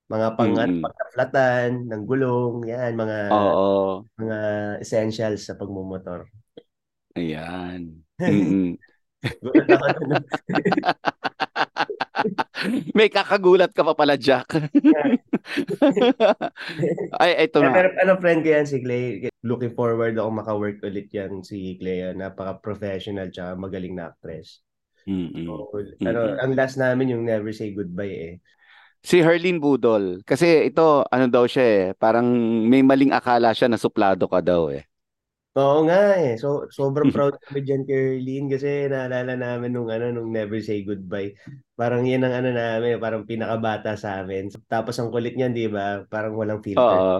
Mga 0.09 0.27
pang 0.37 0.53
Mm-mm. 0.55 0.81
pagka-flatan, 0.83 1.69
ng 1.89 2.03
gulong, 2.09 2.55
yan, 2.65 2.91
mga 2.97 3.17
Oo. 3.29 4.05
mga 4.19 4.39
essentials 4.83 5.41
sa 5.47 5.55
pagmumotor. 5.59 6.21
Ayan. 7.17 7.81
Mm-mm. 8.27 8.77
May 12.97 13.07
kakagulat 13.09 13.71
ka 13.71 13.83
pa 13.85 13.93
pala, 13.95 14.17
Jack. 14.19 14.47
Ay, 17.21 17.31
ito 17.47 17.59
Eh, 17.59 17.63
na. 17.63 17.71
Pero 17.73 17.89
ano 18.01 18.13
friend 18.21 18.39
ko 18.43 18.49
yan 18.55 18.67
si 18.71 18.77
Clay. 18.83 19.05
Looking 19.43 19.73
forward 19.75 20.15
ako 20.15 20.29
maka-work 20.39 20.77
ulit 20.87 21.07
yan 21.11 21.43
si 21.43 21.75
Clay. 21.79 21.99
Napaka-professional 22.15 23.27
tsaka 23.31 23.55
magaling 23.59 23.95
na 23.95 24.05
actress. 24.11 24.61
Mm-mm. 25.09 25.47
So, 25.47 25.71
ano, 26.07 26.19
Mm-mm. 26.23 26.39
ang 26.39 26.53
last 26.57 26.75
namin 26.79 27.11
yung 27.15 27.23
Never 27.27 27.51
Say 27.55 27.73
Goodbye 27.75 28.15
eh. 28.15 28.33
Si 28.99 29.23
Herlin 29.23 29.57
Budol. 29.63 30.21
Kasi 30.27 30.67
ito, 30.69 31.07
ano 31.07 31.25
daw 31.31 31.47
siya 31.47 31.63
eh, 31.63 31.83
parang 31.95 32.27
may 32.67 32.83
maling 32.83 33.15
akala 33.15 33.55
siya 33.55 33.71
na 33.71 33.79
suplado 33.79 34.27
ka 34.27 34.43
daw 34.43 34.67
eh. 34.75 34.83
Oo 35.59 35.77
nga 35.87 35.97
eh. 36.23 36.37
So, 36.41 36.69
sobrang 36.77 37.09
proud 37.15 37.33
kami 37.43 37.59
dyan 37.67 37.83
kay 37.89 37.99
Erlene 38.21 38.47
kasi 38.53 38.69
naalala 38.91 39.33
namin 39.35 39.71
nung 39.73 39.89
ano, 39.93 40.05
nung 40.13 40.29
Never 40.35 40.61
Say 40.61 40.85
Goodbye. 40.87 41.35
Parang 41.79 42.05
yan 42.09 42.21
ang 42.23 42.33
ano 42.39 42.49
namin, 42.53 43.01
parang 43.03 43.23
pinakabata 43.29 43.97
sa 43.99 44.21
amin. 44.21 44.43
Tapos 44.71 44.95
ang 45.01 45.09
kulit 45.13 45.33
niyan, 45.35 45.51
di 45.57 45.65
ba? 45.67 46.05
Parang 46.07 46.37
walang 46.39 46.61
filter. 46.63 47.01
Oo. 47.01 47.15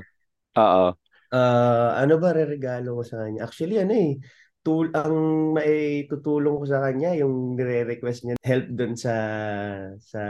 Oo. 0.58 0.88
Ah, 1.30 1.94
ano 2.02 2.18
ba 2.18 2.34
reregalo 2.34 2.98
ko 2.98 3.04
sa 3.06 3.22
kanya? 3.22 3.46
Actually, 3.46 3.78
ano 3.78 3.94
eh, 3.94 4.18
tul 4.70 4.94
ang 4.94 5.14
maitutulong 5.58 6.62
ko 6.62 6.66
sa 6.70 6.86
kanya 6.86 7.18
yung 7.18 7.58
nire-request 7.58 8.20
niya 8.30 8.36
help 8.46 8.70
dun 8.70 8.94
sa 8.94 9.16
sa 9.98 10.22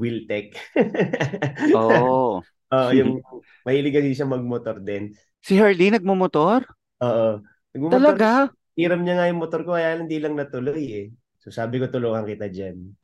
Wiltech. 0.00 0.56
Oo. 1.76 2.40
Oo, 2.72 2.90
yung 2.96 3.20
mahilig 3.68 3.92
kasi 3.92 4.16
siya 4.16 4.24
magmotor 4.24 4.80
din. 4.80 5.12
Si 5.44 5.60
Harley 5.60 5.92
nagmumotor? 5.92 6.64
Oo. 7.04 7.44
Nagmumotor, 7.76 8.00
Talaga? 8.16 8.30
hiram 8.72 9.04
niya 9.04 9.14
nga 9.20 9.28
yung 9.28 9.40
motor 9.44 9.60
ko, 9.62 9.76
kaya 9.76 10.00
hindi 10.00 10.16
lang 10.16 10.34
natuloy 10.40 10.84
eh. 11.04 11.06
So 11.36 11.52
sabi 11.52 11.76
ko, 11.76 11.92
tulungan 11.92 12.24
kita 12.24 12.48
dyan. 12.48 12.96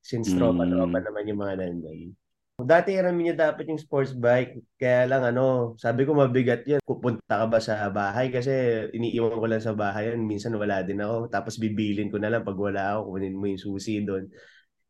Since 0.00 0.32
tropa-tropa 0.32 0.96
Mm. 0.96 1.04
naman 1.12 1.28
yung 1.28 1.40
mga 1.44 1.54
nandun. 1.60 2.00
Dati 2.64 2.96
hiramin 2.96 3.32
niya 3.32 3.50
dapat 3.50 3.68
yung 3.68 3.80
sports 3.80 4.12
bike. 4.16 4.58
Kaya 4.80 5.06
lang 5.10 5.22
ano, 5.22 5.76
sabi 5.76 6.02
ko 6.08 6.16
mabigat 6.16 6.64
yun. 6.64 6.80
Pupunta 6.82 7.44
ka 7.44 7.46
ba 7.46 7.58
sa 7.60 7.88
bahay? 7.92 8.32
Kasi 8.32 8.50
iniiwan 8.96 9.36
ko 9.38 9.46
lang 9.46 9.62
sa 9.62 9.76
bahay 9.76 10.12
yun. 10.12 10.24
Minsan 10.24 10.56
wala 10.56 10.80
din 10.82 11.00
ako. 11.00 11.28
Tapos 11.28 11.60
bibilin 11.60 12.08
ko 12.08 12.18
na 12.18 12.32
lang 12.32 12.42
pag 12.42 12.58
wala 12.58 12.96
ako. 12.96 13.16
Kunin 13.16 13.36
mo 13.36 13.46
yung 13.50 13.60
susi 13.60 14.00
doon. 14.02 14.26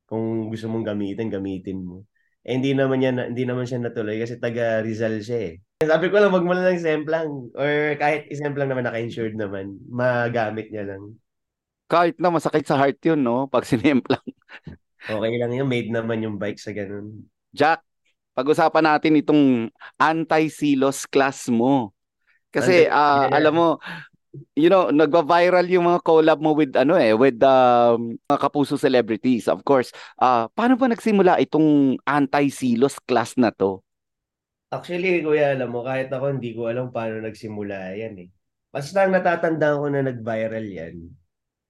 Kung 0.07 0.51
gusto 0.51 0.67
mong 0.67 0.91
gamitin, 0.91 1.31
gamitin 1.31 1.79
mo. 1.83 2.07
Eh, 2.41 2.57
hindi 2.57 2.73
naman 2.73 3.05
niya 3.05 3.13
hindi 3.29 3.45
naman 3.45 3.69
siya 3.69 3.85
natuloy 3.85 4.17
kasi 4.17 4.41
taga 4.41 4.81
Rizal 4.81 5.21
siya 5.21 5.41
eh. 5.53 5.55
Sabi 5.85 6.09
ko 6.09 6.17
lang 6.17 6.33
wag 6.33 6.45
mo 6.45 6.57
lang 6.57 6.73
exempt 6.73 7.09
lang 7.09 7.53
or 7.53 7.97
kahit 8.01 8.29
exempt 8.33 8.57
lang 8.57 8.73
naman 8.73 8.89
naka-insured 8.89 9.37
naman, 9.37 9.77
magamit 9.89 10.73
niya 10.73 10.89
lang. 10.89 11.21
Kahit 11.91 12.17
na 12.17 12.31
masakit 12.31 12.65
sa 12.65 12.79
heart 12.81 13.03
yun, 13.03 13.21
no? 13.21 13.51
Pag 13.51 13.67
sinemplang. 13.69 14.23
Okay 15.01 15.33
lang 15.41 15.53
yun, 15.53 15.67
made 15.67 15.91
naman 15.91 16.23
yung 16.23 16.37
bike 16.37 16.61
sa 16.61 16.71
ganun. 16.71 17.27
Jack, 17.51 17.83
pag-usapan 18.35 18.85
natin 18.87 19.21
itong 19.21 19.45
anti-silos 19.99 21.05
class 21.07 21.51
mo. 21.51 21.93
Kasi 22.51 22.87
ah, 22.91 23.31
yeah. 23.31 23.37
alam 23.39 23.55
mo, 23.55 23.69
you 24.55 24.71
know, 24.71 24.91
nagva-viral 24.91 25.67
yung 25.71 25.87
mga 25.87 26.01
collab 26.03 26.39
mo 26.39 26.55
with 26.55 26.75
ano 26.79 26.95
eh, 26.95 27.15
with 27.15 27.39
um, 27.43 28.19
mga 28.31 28.39
kapuso 28.39 28.79
celebrities, 28.79 29.51
of 29.51 29.63
course. 29.67 29.91
Ah, 30.19 30.51
paano 30.55 30.79
ba 30.79 30.91
nagsimula 30.91 31.39
itong 31.43 31.99
anti-silos 32.07 32.99
class 33.03 33.35
na 33.39 33.51
to? 33.55 33.83
Actually, 34.71 35.27
kuya, 35.27 35.59
alam 35.59 35.75
mo, 35.75 35.83
kahit 35.83 36.15
ako 36.15 36.31
hindi 36.31 36.55
ko 36.55 36.71
alam 36.71 36.95
paano 36.95 37.19
nagsimula 37.27 37.99
yan 37.99 38.15
eh. 38.23 38.29
Basta 38.71 39.03
ang 39.03 39.11
natatandaan 39.11 39.83
ko 39.83 39.87
na 39.91 40.03
nag-viral 40.07 40.67
yan 40.71 40.95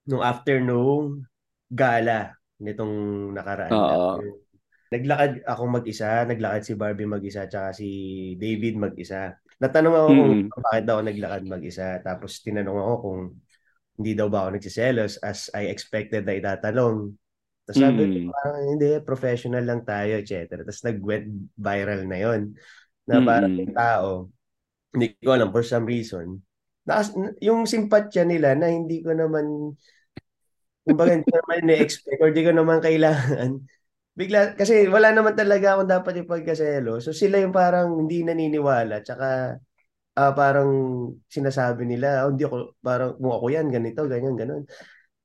nung 0.04 0.20
after 0.20 0.60
nung 0.60 1.25
gala 1.72 2.37
nitong 2.60 2.94
nakaraan. 3.32 3.72
Oo. 3.72 4.12
Naglakad 4.90 5.47
ako 5.47 5.62
mag-isa, 5.70 6.26
naglakad 6.26 6.62
si 6.66 6.75
Barbie 6.75 7.06
mag-isa, 7.06 7.47
tsaka 7.47 7.70
si 7.78 7.88
David 8.35 8.75
mag-isa. 8.75 9.38
Natanong 9.62 9.94
ako 9.94 10.09
kung 10.11 10.32
Mm. 10.35 10.62
bakit 10.66 10.85
daw 10.85 10.99
naglakad 10.99 11.42
mag-isa. 11.47 12.02
Tapos 12.02 12.42
tinanong 12.42 12.78
ako 12.82 12.94
kung 12.99 13.20
hindi 14.02 14.12
daw 14.18 14.26
ba 14.26 14.42
ako 14.42 14.59
nagsiselos 14.59 15.23
as 15.23 15.47
I 15.54 15.70
expected 15.70 16.26
na 16.26 16.35
itatanong. 16.35 17.14
Tapos 17.70 17.78
sabi 17.78 18.02
ko, 18.02 18.16
Mm. 18.18 18.30
parang 18.35 18.64
hindi, 18.66 18.88
professional 19.06 19.62
lang 19.62 19.87
tayo, 19.87 20.18
etc. 20.18 20.66
Tapos 20.66 20.82
nag-went 20.82 21.28
viral 21.54 22.02
na 22.11 22.18
yon 22.18 22.40
na 23.06 23.23
parang 23.23 23.52
yung 23.54 23.75
tao, 23.76 24.26
hindi 24.90 25.14
ko 25.23 25.30
alam, 25.38 25.54
for 25.54 25.62
some 25.62 25.87
reason, 25.87 26.42
nakas, 26.82 27.14
yung 27.38 27.62
simpatya 27.62 28.26
nila 28.26 28.59
na 28.59 28.75
hindi 28.75 29.06
ko 29.06 29.14
naman, 29.14 29.70
kumbaga 30.82 31.14
hindi 31.14 31.30
ko 31.30 31.38
naman 31.47 31.62
na-expect 31.62 32.18
or 32.18 32.35
hindi 32.35 32.42
ko 32.42 32.52
naman 32.59 32.78
kailangan, 32.82 33.50
bigla, 34.20 34.52
kasi 34.60 34.84
wala 34.92 35.16
naman 35.16 35.32
talaga 35.32 35.80
akong 35.80 35.88
dapat 35.88 36.14
ipagkaselo. 36.20 37.00
So 37.00 37.16
sila 37.16 37.40
yung 37.40 37.56
parang 37.56 37.96
hindi 38.04 38.20
naniniwala, 38.20 39.00
tsaka 39.00 39.56
ah, 40.20 40.32
parang 40.36 40.70
sinasabi 41.32 41.88
nila, 41.88 42.28
oh, 42.28 42.36
hindi 42.36 42.44
ako, 42.44 42.76
parang 42.84 43.16
kung 43.16 43.32
ako 43.32 43.46
yan, 43.48 43.66
ganito, 43.72 44.04
ganyan, 44.04 44.36
ganun. 44.36 44.62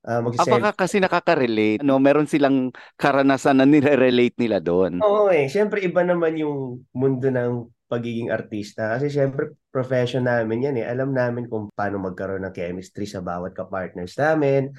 Ah, 0.06 0.24
Ah, 0.24 0.24
magsiselo. 0.24 0.58
baka 0.58 0.70
kasi 0.76 0.96
nakaka-relate, 1.00 1.80
no? 1.86 1.96
Meron 2.02 2.28
silang 2.28 2.68
karanasan 3.00 3.56
na 3.62 3.66
nire-relate 3.68 4.36
nila 4.36 4.58
doon. 4.60 5.00
Oo 5.00 5.28
eh. 5.28 5.46
Siyempre, 5.52 5.84
iba 5.84 6.00
naman 6.02 6.40
yung 6.40 6.84
mundo 6.96 7.28
ng 7.28 7.68
pagiging 7.86 8.32
artista. 8.32 8.96
Kasi 8.96 9.12
siyempre, 9.12 9.54
profession 9.68 10.24
namin 10.24 10.66
yan 10.66 10.76
eh. 10.80 10.86
Alam 10.88 11.12
namin 11.12 11.46
kung 11.46 11.68
paano 11.72 12.00
magkaroon 12.00 12.42
ng 12.48 12.54
chemistry 12.56 13.04
sa 13.04 13.20
bawat 13.20 13.52
ka-partners 13.52 14.16
namin, 14.16 14.72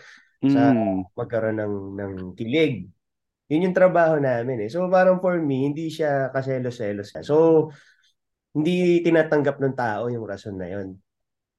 sa 0.46 0.74
Mm. 0.74 1.06
magkaroon 1.18 1.58
ng, 1.62 1.76
ng 2.02 2.14
kilig. 2.38 2.90
Yun 3.48 3.72
yung 3.72 3.76
trabaho 3.78 4.20
namin 4.20 4.68
eh. 4.68 4.70
So 4.72 4.88
parang 4.92 5.24
for 5.24 5.40
me, 5.40 5.72
hindi 5.72 5.88
siya 5.88 6.32
kaselos-selos. 6.36 7.16
So, 7.24 7.70
hindi 8.52 9.00
tinatanggap 9.06 9.62
ng 9.62 9.76
tao 9.78 10.10
yung 10.12 10.26
rason 10.28 10.58
na 10.58 10.68
yun. 10.68 10.98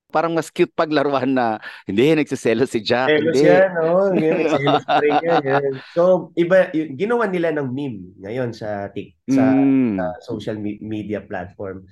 Parang 0.09 0.33
mas 0.33 0.49
cute 0.49 0.73
paglaruan 0.73 1.29
na, 1.37 1.61
hindi, 1.85 2.17
nagsiselos 2.17 2.73
si 2.73 2.81
Jack, 2.81 3.13
Selos 3.13 3.37
hindi. 3.37 3.45
yan, 3.45 3.71
oo. 3.77 4.03
Yun, 4.17 4.41
selos 4.57 4.85
pa 4.89 4.97
rin 5.05 5.17
yan, 5.21 5.43
yan. 5.45 5.73
So, 5.93 6.33
iba, 6.33 6.73
yun, 6.73 6.97
ginawa 6.97 7.29
nila 7.29 7.53
ng 7.53 7.69
meme 7.69 8.17
ngayon 8.25 8.57
sa 8.57 8.89
tik 8.89 9.13
sa 9.29 9.53
Mm. 9.53 10.01
sa 10.01 10.05
social 10.25 10.57
me- 10.57 10.81
media 10.81 11.21
platform. 11.21 11.85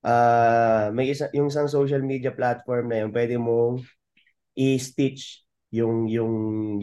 Ah, 0.00 0.88
may 0.96 1.12
isa 1.12 1.28
yung 1.36 1.52
isang 1.52 1.68
social 1.68 2.00
media 2.00 2.32
platform 2.32 2.88
na 2.88 3.04
yun, 3.04 3.12
pwede 3.12 3.36
mong 3.36 3.84
i-stitch 4.56 5.44
yung 5.72 6.06
yung 6.08 6.32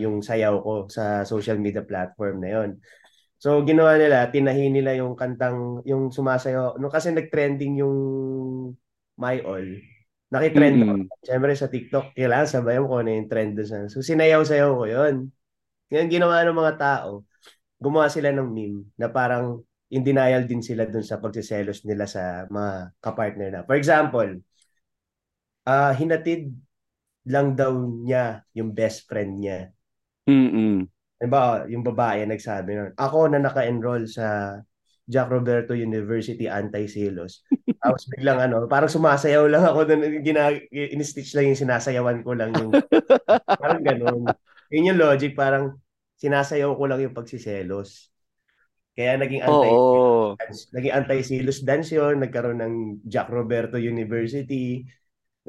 yung 0.01 0.15
sayaw 0.25 0.60
ko 0.65 0.74
sa 0.89 1.22
social 1.24 1.62
media 1.62 1.86
platform 1.86 2.41
na 2.41 2.50
yun. 2.60 2.69
So 3.39 3.63
ginawa 3.63 3.96
nila, 3.96 4.27
tinahi 4.34 4.67
nila 4.74 4.98
yung 5.00 5.15
kantang 5.15 5.86
yung 5.88 6.12
sumasayaw. 6.12 6.75
No 6.81 6.91
kasi 6.91 7.13
nag-trending 7.13 7.79
yung 7.79 7.98
My 9.19 9.39
All. 9.43 9.67
Nakitrend 10.29 10.86
ako. 10.86 10.93
Mm-mm. 10.93 11.10
Siyempre 11.25 11.51
sa 11.58 11.67
TikTok, 11.72 12.05
kailangan 12.13 12.48
sabayan 12.50 12.86
ko 12.86 13.01
ano 13.01 13.10
yung 13.10 13.29
trend 13.31 13.51
doon. 13.58 13.67
sa- 13.69 13.89
So 13.91 14.05
sinayaw-sayaw 14.05 14.72
ko 14.77 14.84
yun. 14.86 15.15
Yan 15.93 16.08
ginawa 16.10 16.46
ng 16.46 16.58
mga 16.58 16.75
tao. 16.77 17.25
Gumawa 17.81 18.08
sila 18.12 18.29
ng 18.34 18.50
meme 18.50 18.81
na 19.00 19.10
parang 19.10 19.62
in 19.89 20.05
denial 20.05 20.46
din 20.46 20.62
sila 20.62 20.86
dun 20.86 21.01
sa 21.05 21.17
pagsiselos 21.17 21.81
nila 21.86 22.05
sa 22.05 22.46
mga 22.50 22.93
kapartner 23.01 23.50
na. 23.53 23.62
For 23.65 23.77
example, 23.79 24.41
ah 25.65 25.91
hinatid 26.00 26.41
lang 27.29 27.53
daw 27.53 27.71
niya 27.77 28.41
yung 28.57 28.74
best 28.74 29.05
friend 29.05 29.38
niya. 29.38 29.69
Mm-mm. 30.25 30.89
Diba, 31.19 31.67
yung 31.69 31.83
babae 31.86 32.25
nagsabi 32.25 32.69
nun, 32.74 32.91
ako 32.98 33.29
na 33.29 33.39
naka-enroll 33.43 34.09
sa 34.09 34.57
Jack 35.09 35.29
Roberto 35.33 35.74
University 35.74 36.45
Anti-Silos. 36.45 37.45
Tapos 37.83 38.05
biglang 38.09 38.39
ano, 38.39 38.65
parang 38.69 38.89
sumasayaw 38.89 39.45
lang 39.50 39.65
ako 39.65 39.79
doon, 39.89 40.21
gina, 40.21 40.53
in-stitch 40.69 41.33
lang 41.33 41.50
yung 41.50 41.59
sinasayawan 41.59 42.21
ko 42.21 42.31
lang 42.38 42.53
yung 42.57 42.71
parang 43.62 43.81
ganun. 43.81 44.29
Yun 44.69 44.89
yung 44.93 45.01
logic, 45.01 45.33
parang 45.33 45.81
sinasayaw 46.21 46.77
ko 46.77 46.83
lang 46.86 47.01
yung 47.01 47.17
pagsiselos. 47.17 48.13
Kaya 48.93 49.17
naging 49.17 49.41
anti 49.41 49.69
Oo. 49.71 50.36
dance. 50.38 50.69
Naging 50.75 50.93
anti-silos 50.93 51.59
dance 51.65 51.89
yun, 51.95 52.21
nagkaroon 52.21 52.59
ng 52.62 52.75
Jack 53.07 53.33
Roberto 53.33 53.79
University, 53.79 54.86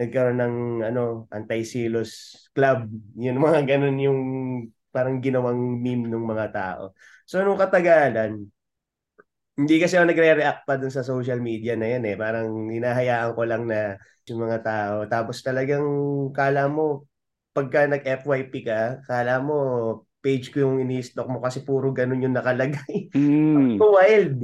nagkaroon 0.00 0.40
ng 0.40 0.57
ano, 0.88 1.28
anti-silos 1.28 2.33
club. 2.57 2.88
Yun 3.21 3.37
mga 3.45 3.61
ganun 3.69 3.99
yung 4.00 4.21
parang 4.90 5.21
ginawang 5.21 5.61
meme 5.78 6.09
ng 6.09 6.25
mga 6.25 6.47
tao. 6.50 6.83
So 7.28 7.45
nung 7.45 7.61
katagalan, 7.61 8.49
hindi 9.61 9.76
kasi 9.76 10.00
ako 10.00 10.09
nagre-react 10.09 10.64
pa 10.64 10.80
dun 10.80 10.88
sa 10.88 11.04
social 11.04 11.37
media 11.45 11.76
na 11.76 11.92
yan 11.92 12.04
eh. 12.09 12.16
Parang 12.16 12.73
hinahayaan 12.73 13.37
ko 13.37 13.42
lang 13.45 13.69
na 13.69 14.00
yung 14.25 14.40
mga 14.49 14.59
tao. 14.64 14.97
Tapos 15.04 15.45
talagang 15.45 15.85
kala 16.33 16.64
mo, 16.66 17.04
pagka 17.52 17.85
nag-FYP 17.85 18.52
ka, 18.64 19.04
kala 19.04 19.37
mo 19.45 19.57
page 20.25 20.52
ko 20.52 20.64
yung 20.64 20.85
ini-stock 20.85 21.28
mo 21.28 21.40
kasi 21.45 21.61
puro 21.64 21.92
ganun 21.92 22.25
yung 22.25 22.37
nakalagay. 22.37 23.12
Mm. 23.16 23.76
Wild. 23.80 24.40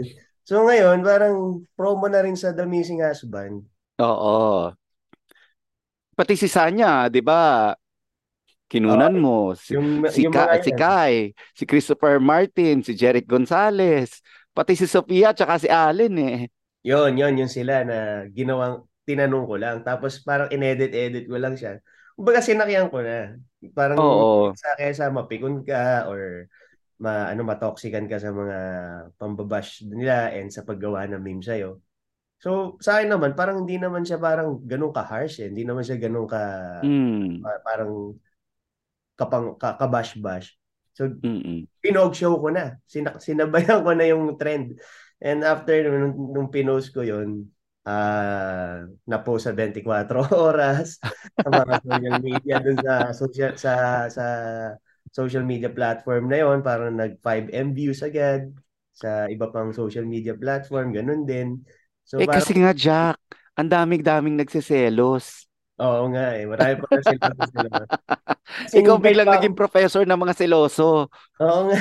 So 0.47 0.63
ngayon, 0.63 1.03
parang 1.03 1.65
promo 1.79 2.07
na 2.07 2.23
rin 2.23 2.37
sa 2.37 2.53
The 2.53 2.67
Missing 2.69 3.03
Husband. 3.03 3.67
Oo. 4.03 4.71
Pati 6.17 6.33
si 6.33 6.49
Sanya, 6.49 7.13
'di 7.13 7.21
ba? 7.21 7.77
Kinunan 8.67 9.15
mo 9.15 9.55
si, 9.55 9.79
Yung, 9.79 10.03
si, 10.11 10.27
yung 10.27 10.35
Ka- 10.35 10.51
mga 10.51 10.65
si. 10.65 10.73
Kai, 10.75 11.15
si 11.55 11.63
Christopher 11.69 12.19
Martin, 12.19 12.83
si 12.83 12.99
Jeric 12.99 13.29
Gonzalez, 13.29 14.25
pati 14.51 14.75
si 14.75 14.91
Sofia 14.91 15.31
tsaka 15.31 15.61
si 15.63 15.69
Allen 15.71 16.15
eh. 16.19 16.39
Yun, 16.83 17.15
yun, 17.15 17.35
yun 17.39 17.51
sila 17.51 17.87
na 17.87 18.27
ginawang, 18.31 18.83
tinanong 19.07 19.45
ko 19.47 19.55
lang. 19.55 19.77
Tapos 19.87 20.19
parang 20.25 20.51
inedit-edit 20.51 21.31
ko 21.31 21.37
lang 21.39 21.55
siya. 21.55 21.79
Kumbaga 22.19 22.43
sinakyan 22.43 22.91
ko 22.91 23.05
na. 23.05 23.39
Parang 23.71 23.99
Oo. 24.03 24.51
sa 24.57 24.75
kesa 24.75 25.13
mapikon 25.15 25.63
ka 25.63 26.09
or 26.11 26.51
ma, 26.99 27.31
ano, 27.31 27.47
matoxican 27.47 28.09
ka 28.11 28.19
sa 28.19 28.33
mga 28.35 28.57
pambabash 29.15 29.85
nila 29.87 30.33
and 30.35 30.51
sa 30.51 30.67
paggawa 30.67 31.07
ng 31.07 31.23
meme 31.23 31.45
sa'yo. 31.45 31.79
So, 32.47 32.79
sa 32.79 33.03
akin 33.03 33.11
naman, 33.11 33.35
parang 33.35 33.67
hindi 33.67 33.75
naman 33.75 34.07
siya 34.07 34.23
parang 34.23 34.63
ganun 34.63 34.95
ka-harsh 34.95 35.43
eh. 35.43 35.51
Hindi 35.51 35.67
naman 35.67 35.83
siya 35.83 35.99
ganun 35.99 36.31
ka, 36.31 36.39
Mm. 36.87 37.43
pa- 37.43 37.63
parang 37.67 38.15
kapang, 39.19 39.57
ka, 39.59 39.75
kabash-bash. 39.81 40.55
So, 40.97 41.11
Mm-mm. 41.25 41.67
pinog 41.83 42.15
show 42.15 42.39
ko 42.39 42.49
na. 42.53 42.79
Sina, 42.87 43.19
sinabayan 43.19 43.83
ko 43.87 43.93
na 43.97 44.07
yung 44.09 44.37
trend. 44.39 44.79
And 45.21 45.43
after 45.43 45.75
nung, 45.91 46.15
nung 46.35 46.49
pinost 46.53 46.93
ko 46.95 47.03
yun, 47.03 47.51
ah 47.87 48.83
na-post 49.07 49.47
sa 49.47 49.55
24 49.55 50.11
oras 50.35 50.99
sa 51.39 51.49
mga 51.55 51.75
social 51.87 52.17
media 52.19 52.55
dun 52.59 52.79
sa 52.83 52.95
social 53.15 53.53
sa 53.55 53.73
sa 54.11 54.27
social 55.15 55.47
media 55.47 55.71
platform 55.71 56.27
na 56.27 56.43
yon 56.43 56.67
parang 56.67 56.99
nag 56.99 57.23
5M 57.23 57.71
views 57.79 58.03
agad 58.03 58.51
sa 58.91 59.31
iba 59.31 59.47
pang 59.55 59.71
social 59.71 60.03
media 60.03 60.35
platform 60.35 60.99
ganun 60.99 61.23
din 61.23 61.63
so 62.07 62.17
Eh 62.17 62.25
parang, 62.25 62.39
kasi 62.41 62.53
nga 62.57 62.73
Jack, 62.73 63.19
ang 63.59 63.69
daming-daming 63.69 64.39
nagseselos. 64.39 65.45
oo 65.77 66.03
nga 66.09 66.33
eh 66.33 66.49
marami 66.49 66.81
pa 66.81 66.89
sila 67.05 67.29
Tapos 67.37 68.73
Ikaw 68.81 68.97
biglang 68.97 69.29
pa 69.29 69.37
naging 69.37 69.57
professor 69.59 70.03
ng 70.07 70.17
mga 70.17 70.35
seloso. 70.39 71.11
Oo 71.41 71.61
nga. 71.69 71.79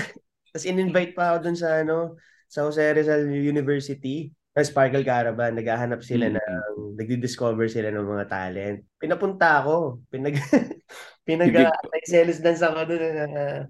Tapos 0.51 0.65
in-invite 0.65 1.13
pa 1.15 1.35
ako 1.35 1.37
dun 1.47 1.57
sa 1.59 1.79
ano, 1.83 2.15
sa 2.47 2.63
Jose 2.67 2.83
Rizal 2.95 3.27
University, 3.29 4.31
sa 4.55 4.63
Sparkle 4.63 5.03
Caravan, 5.03 5.55
naghahanap 5.55 5.99
sila 6.03 6.31
Mm. 6.31 6.35
ng, 6.39 6.63
nagdi-discover 6.95 7.67
sila 7.67 7.91
ng 7.91 8.07
mga 8.07 8.25
talent. 8.27 8.77
Pinapunta 8.99 9.59
ako. 9.63 9.99
Pinag, 10.07 10.35
pinag, 11.27 11.51
Big- 11.51 12.07
selos 12.07 12.39
dance 12.39 12.63
ako 12.63 12.87
dun. 12.87 13.03
Uh, 13.31 13.61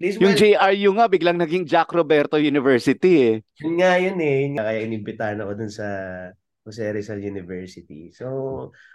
Yung 0.00 0.32
well, 0.32 0.32
JRU 0.32 0.90
nga 0.96 1.06
biglang 1.12 1.36
naging 1.36 1.68
Jack 1.68 1.92
Roberto 1.92 2.40
University 2.40 3.12
eh. 3.20 3.36
yun 3.60 3.76
nga 3.76 4.00
yun 4.00 4.16
eh. 4.16 4.48
Yun 4.48 4.52
nga, 4.56 4.64
Kaya 4.72 4.80
inimbitahan 4.88 5.44
ako 5.44 5.52
dun 5.60 5.68
sa 5.68 5.86
Jose 6.64 6.88
Rizal 6.88 7.20
University. 7.20 8.08
So, 8.16 8.26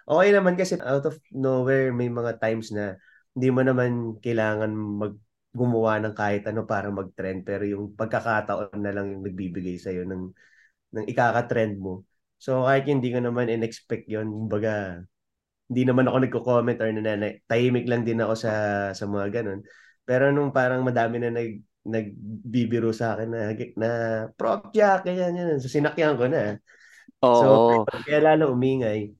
okay 0.10 0.34
naman 0.34 0.58
kasi 0.58 0.82
out 0.82 1.06
of 1.06 1.22
nowhere, 1.30 1.94
may 1.94 2.10
mga 2.10 2.42
times 2.42 2.74
na 2.74 2.98
hindi 3.38 3.50
mo 3.54 3.62
naman 3.62 4.18
kailangan 4.18 4.72
mag 4.74 5.14
gumawa 5.56 6.04
ng 6.04 6.16
kahit 6.18 6.44
ano 6.52 6.68
para 6.68 6.92
mag-trend 6.92 7.48
pero 7.48 7.64
yung 7.64 7.96
pagkakataon 7.96 8.76
na 8.76 8.92
lang 8.92 9.16
yung 9.16 9.24
nagbibigay 9.24 9.80
sa'yo 9.80 10.04
ng, 10.04 10.24
ng 11.00 11.06
ikaka-trend 11.08 11.80
mo. 11.80 12.04
So 12.36 12.68
kahit 12.68 12.92
hindi 12.92 13.08
ko 13.16 13.24
naman 13.24 13.48
in-expect 13.48 14.10
yun, 14.12 14.28
kumbaga 14.28 15.00
hindi 15.72 15.82
naman 15.88 16.06
ako 16.12 16.18
nagko-comment 16.28 16.78
or 16.84 16.90
nananay. 16.92 17.40
Tahimik 17.48 17.88
lang 17.88 18.04
din 18.04 18.20
ako 18.22 18.34
sa 18.36 18.52
sa 18.92 19.06
mga 19.08 19.42
ganun. 19.42 19.64
Pero 20.06 20.30
nung 20.30 20.54
parang 20.54 20.86
madami 20.86 21.18
na 21.22 21.34
nag 21.34 21.60
nagbibiro 21.86 22.90
sa 22.90 23.14
akin 23.14 23.30
na 23.30 23.42
na 23.78 23.90
prop 24.34 24.74
jack 24.74 25.06
ganyan 25.06 25.38
yan. 25.38 25.58
So 25.62 25.70
sinakyan 25.70 26.18
ko 26.18 26.26
na. 26.26 26.58
Oo. 27.22 27.86
So 27.86 28.02
kaya 28.06 28.20
lalo 28.22 28.54
umingay. 28.54 29.14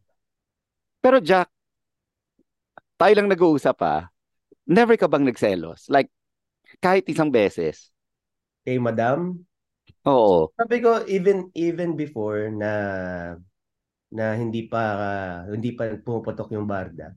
Pero 1.02 1.22
Jack, 1.22 1.54
tayo 2.98 3.14
lang 3.14 3.30
nag-uusap 3.30 3.78
ah. 3.86 4.10
Never 4.66 4.98
ka 4.98 5.06
bang 5.06 5.26
nagselos? 5.26 5.86
Like, 5.94 6.10
kahit 6.82 7.06
isang 7.06 7.30
beses? 7.30 7.94
Kay 8.66 8.82
madam, 8.82 9.46
Oo. 10.06 10.54
Sabi 10.56 10.80
ko 10.80 11.04
even 11.06 11.52
even 11.54 12.00
before 12.00 12.48
na 12.48 12.72
na 14.14 14.26
hindi 14.38 14.66
pa 14.72 14.82
hindi 15.52 15.74
pa 15.78 15.84
pumuputok 16.00 16.50
yung 16.56 16.68
barda. 16.70 17.12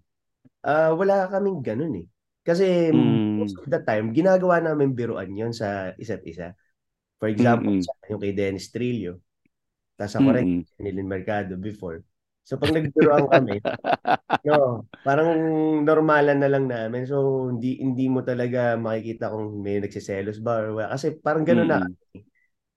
Ah, 0.65 0.93
wala 0.97 1.29
kaming 1.33 1.61
ganun 1.65 1.95
eh. 2.03 2.07
Kasi 2.49 2.65
Mm. 2.93 3.19
most 3.39 3.57
of 3.61 3.67
the 3.73 3.81
time 3.85 4.17
ginagawa 4.17 4.57
namin 4.65 4.97
biruan 4.97 5.31
'yon 5.37 5.53
sa 5.53 5.93
isa't 6.01 6.25
isa. 6.25 6.57
For 7.21 7.29
example, 7.33 7.73
Mm-mm. 7.73 7.89
sa 7.89 7.93
yung 8.13 8.23
kay 8.23 8.33
Dennis 8.37 8.71
Trillo. 8.75 9.21
Tapos 9.99 10.15
ako 10.19 10.29
rin, 10.37 10.47
Mm-mm. 10.47 10.67
Nilin 10.83 11.09
Mercado 11.09 11.55
before. 11.61 12.03
So 12.47 12.57
pag 12.61 12.73
nagbiruan 12.75 13.27
kami, 13.31 13.61
no, 14.47 14.87
parang 15.07 15.29
normalan 15.87 16.39
na 16.43 16.51
lang 16.53 16.67
namin. 16.71 17.05
So 17.09 17.49
hindi 17.53 17.79
hindi 17.83 18.07
mo 18.13 18.23
talaga 18.27 18.77
makikita 18.81 19.33
kung 19.33 19.61
may 19.65 19.79
nagsiselos 19.83 20.39
ba 20.45 20.63
or 20.65 20.69
wala. 20.79 20.89
Kasi 20.97 21.19
parang 21.23 21.45
ganun 21.49 21.69
na 21.71 21.79
Mm-mm. 21.79 21.99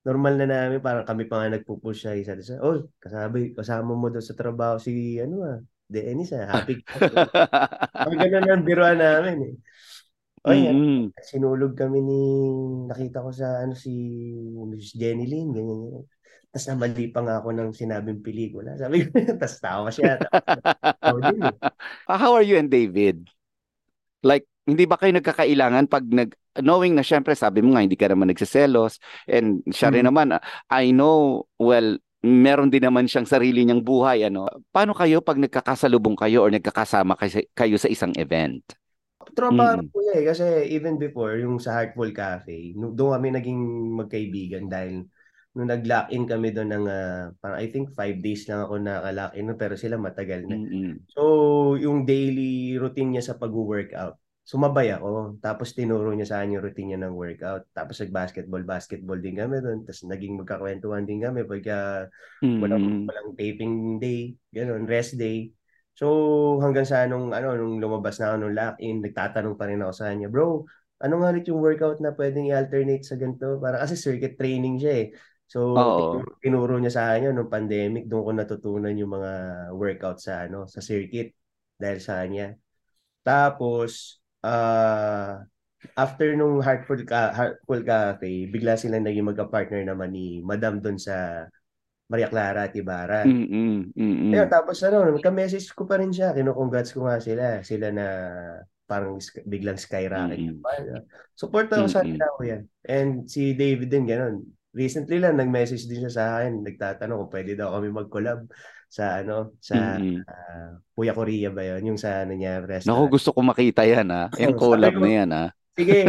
normal 0.06 0.34
na 0.40 0.46
namin, 0.50 0.78
parang 0.82 1.06
kami 1.06 1.24
pa 1.30 1.34
nga 1.42 1.48
nagpupush 1.58 2.00
sa 2.06 2.12
isa't 2.18 2.38
isa. 2.42 2.58
Oh, 2.62 2.82
kasabi, 3.02 3.54
kasama 3.54 3.92
mo 3.94 4.10
daw 4.10 4.18
sa 4.22 4.34
trabaho 4.34 4.76
si, 4.82 5.18
ano 5.22 5.36
ah, 5.46 5.58
Dennis 5.92 6.32
ah, 6.32 6.48
happy 6.58 6.80
ka. 6.82 6.96
Ang 8.02 8.16
ganun 8.18 8.48
ang 8.50 8.64
biruan 8.66 8.98
namin 8.98 9.36
eh. 9.52 9.54
Oy, 10.48 10.60
Mm-mm. 10.66 11.12
sinulog 11.22 11.78
kami 11.78 12.02
ni, 12.02 12.20
nakita 12.90 13.22
ko 13.22 13.30
sa, 13.30 13.62
ano, 13.62 13.78
si 13.78 13.92
Miss 14.66 14.90
Jenny 14.96 15.28
Lynn, 15.30 15.54
ganyan, 15.54 15.78
ganyan. 15.86 16.06
Tapos 16.52 16.66
namali 16.68 17.04
pa 17.14 17.20
nga 17.24 17.34
ako 17.40 17.48
ng 17.54 17.70
sinabing 17.72 18.20
pelikula. 18.24 18.74
Sabi 18.76 19.06
ko, 19.06 19.14
tapos 19.40 19.56
tawa 19.62 19.88
siya. 19.94 20.18
Din 21.22 21.54
eh. 21.54 21.56
Ah, 22.10 22.18
How 22.18 22.34
are 22.34 22.44
you 22.44 22.58
and 22.58 22.68
David? 22.72 23.30
Like, 24.22 24.46
hindi 24.66 24.86
ba 24.86 24.98
kayo 24.98 25.10
nagkakailangan 25.14 25.90
pag 25.90 26.06
nag 26.06 26.30
knowing 26.62 26.94
na 26.94 27.02
syempre 27.02 27.34
sabi 27.34 27.64
mo 27.64 27.74
nga 27.74 27.82
hindi 27.82 27.96
ka 27.98 28.06
naman 28.12 28.30
nagseselos 28.30 29.00
and 29.26 29.64
siya 29.72 29.90
rin 29.90 30.06
Mm. 30.06 30.08
naman 30.12 30.26
ah, 30.36 30.42
I 30.70 30.92
know 30.94 31.48
well 31.58 31.96
meron 32.22 32.70
din 32.70 32.86
naman 32.86 33.10
siyang 33.10 33.26
sarili 33.26 33.66
niyang 33.66 33.82
buhay 33.82 34.30
ano. 34.30 34.46
Paano 34.70 34.94
kayo 34.94 35.18
pag 35.18 35.38
nagkakasalubong 35.42 36.14
kayo 36.14 36.46
or 36.46 36.50
nagkakasama 36.54 37.18
kayo, 37.18 37.76
sa 37.76 37.90
isang 37.90 38.14
event? 38.14 38.62
Tropa 39.34 39.78
Mm. 39.78 39.90
ko 39.90 39.98
eh, 40.14 40.22
kasi 40.26 40.44
even 40.70 40.98
before, 40.98 41.34
yung 41.38 41.58
sa 41.58 41.78
Heartful 41.78 42.14
Cafe, 42.14 42.74
doon 42.74 43.18
kami 43.18 43.28
naging 43.34 43.60
magkaibigan 43.98 44.66
dahil 44.70 45.06
nung 45.52 45.68
nag-lock-in 45.68 46.24
kami 46.24 46.48
doon 46.54 46.70
ng, 46.70 46.84
ah, 46.88 47.28
parang 47.42 47.58
I 47.60 47.68
think 47.68 47.92
five 47.92 48.22
days 48.22 48.48
lang 48.48 48.64
ako 48.64 48.80
naka-lock-in, 48.80 49.44
no, 49.50 49.58
pero 49.58 49.74
sila 49.76 49.98
matagal 49.98 50.46
na. 50.48 50.56
Mm-mm. 50.56 51.02
So, 51.12 51.22
yung 51.76 52.06
daily 52.08 52.78
routine 52.78 53.12
niya 53.12 53.34
sa 53.34 53.38
pag-workout, 53.38 54.16
sumabay 54.42 54.90
ako. 54.94 55.38
Tapos 55.38 55.74
tinuro 55.74 56.10
niya 56.12 56.26
sa 56.28 56.36
akin 56.42 56.58
yung 56.58 56.64
routine 56.66 56.88
niya 56.94 57.00
ng 57.06 57.14
workout. 57.14 57.62
Tapos 57.74 57.96
nag-basketball, 58.02 58.62
basketball 58.66 59.18
din 59.22 59.38
kami 59.38 59.62
doon. 59.62 59.86
Tapos 59.86 60.02
naging 60.06 60.34
magkakwentuhan 60.42 61.04
din 61.06 61.22
kami 61.22 61.46
pagka 61.46 62.08
walang, 62.58 62.82
Mm-mm. 62.82 63.08
walang 63.08 63.28
taping 63.38 63.98
day, 64.02 64.34
ganun, 64.54 64.84
rest 64.86 65.16
day. 65.18 65.50
So, 65.92 66.06
hanggang 66.64 66.88
sa 66.88 67.04
nung, 67.04 67.30
ano, 67.36 67.52
nung 67.58 67.76
lumabas 67.82 68.16
na 68.18 68.32
ako 68.32 68.36
nung 68.40 68.56
lock-in, 68.56 68.96
nagtatanong 69.04 69.54
pa 69.60 69.68
rin 69.68 69.80
ako 69.84 69.92
sa 69.92 70.06
kanya, 70.12 70.28
bro, 70.32 70.64
ano 71.02 71.14
nga 71.20 71.28
ulit 71.34 71.44
yung 71.50 71.60
workout 71.60 71.98
na 72.00 72.14
pwedeng 72.16 72.48
i-alternate 72.48 73.04
sa 73.04 73.18
ganito? 73.18 73.58
Para 73.60 73.82
kasi 73.82 73.98
circuit 73.98 74.38
training 74.38 74.80
siya 74.80 74.92
eh. 75.04 75.06
So, 75.50 75.60
Oo. 75.76 75.92
tinuro, 75.92 76.30
tinuro 76.40 76.74
niya 76.80 76.92
sa 76.96 77.02
akin 77.12 77.28
yun, 77.28 77.34
nung 77.36 77.52
pandemic, 77.52 78.08
doon 78.08 78.22
ko 78.24 78.30
natutunan 78.32 78.94
yung 78.96 79.12
mga 79.20 79.32
workout 79.76 80.18
sa, 80.22 80.48
ano, 80.48 80.64
sa 80.64 80.80
circuit 80.80 81.36
dahil 81.76 81.98
sa 82.00 82.24
kanya. 82.24 82.56
Tapos, 83.26 84.21
ah 84.44 85.42
after 85.98 86.34
nung 86.38 86.62
Heartful, 86.62 87.02
Ca- 87.06 87.34
Heartful 87.34 87.82
Cafe, 87.82 88.46
bigla 88.50 88.78
silang 88.78 89.02
naging 89.06 89.26
magka-partner 89.26 89.82
naman 89.82 90.14
ni 90.14 90.38
Madam 90.44 90.78
doon 90.78 90.98
sa 90.98 91.46
Maria 92.10 92.28
Clara 92.30 92.68
at 92.68 92.74
Ibarra. 92.76 93.22
Mm-mm. 93.26 93.92
Mm-mm. 93.96 94.32
Ayun, 94.32 94.48
tapos 94.48 94.80
ano, 94.80 95.04
nagka-message 95.12 95.76
ko 95.76 95.84
pa 95.84 96.00
rin 96.00 96.08
siya. 96.08 96.32
Kino-congrats 96.32 96.96
ko 96.96 97.04
nga 97.04 97.20
sila. 97.20 97.60
Sila 97.60 97.92
na 97.92 98.06
parang 98.88 99.20
biglang 99.44 99.76
skyrocket. 99.76 100.40
Mm-mm. 100.40 100.64
Mm-hmm. 100.64 101.04
Support 101.36 101.68
ako 101.68 101.86
sa 101.88 102.00
Mm-mm. 102.00 102.16
kanila 102.16 102.26
ko 102.36 102.40
yan. 102.48 102.62
And 102.88 103.10
si 103.28 103.52
David 103.52 103.88
din, 103.92 104.08
ganun. 104.08 104.48
Recently 104.72 105.20
lang, 105.20 105.36
nag-message 105.36 105.84
din 105.84 106.00
siya 106.08 106.12
sa 106.12 106.24
akin. 106.40 106.64
Nagtatanong 106.64 107.28
kung 107.28 107.32
pwede 107.36 107.52
daw 107.60 107.76
kami 107.76 107.88
mag-collab 107.92 108.40
sa 108.92 109.24
ano, 109.24 109.56
sa 109.64 109.76
Mm-mm. 109.76 110.20
ah, 110.28 110.76
Puya 110.92 111.16
Korea 111.16 111.48
ba 111.48 111.62
yun? 111.64 111.96
Yung 111.96 112.00
sa 112.00 112.28
ano 112.28 112.36
niya, 112.36 112.60
Naku, 112.60 112.68
restaurant. 112.68 113.12
gusto 113.16 113.28
ko 113.32 113.40
makita 113.40 113.82
yan 113.88 114.08
ha. 114.12 114.22
Yung 114.42 114.52
Sabi 114.52 114.60
collab 114.60 114.94
na 115.00 115.08
yan 115.08 115.30
ha. 115.32 115.44
Sige. 115.72 116.00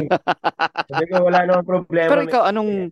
Sabi 0.91 1.05
ko, 1.07 1.15
wala 1.23 1.39
namang 1.47 1.67
problema. 1.69 2.09
Pero 2.11 2.21
ikaw, 2.27 2.43
anong 2.51 2.91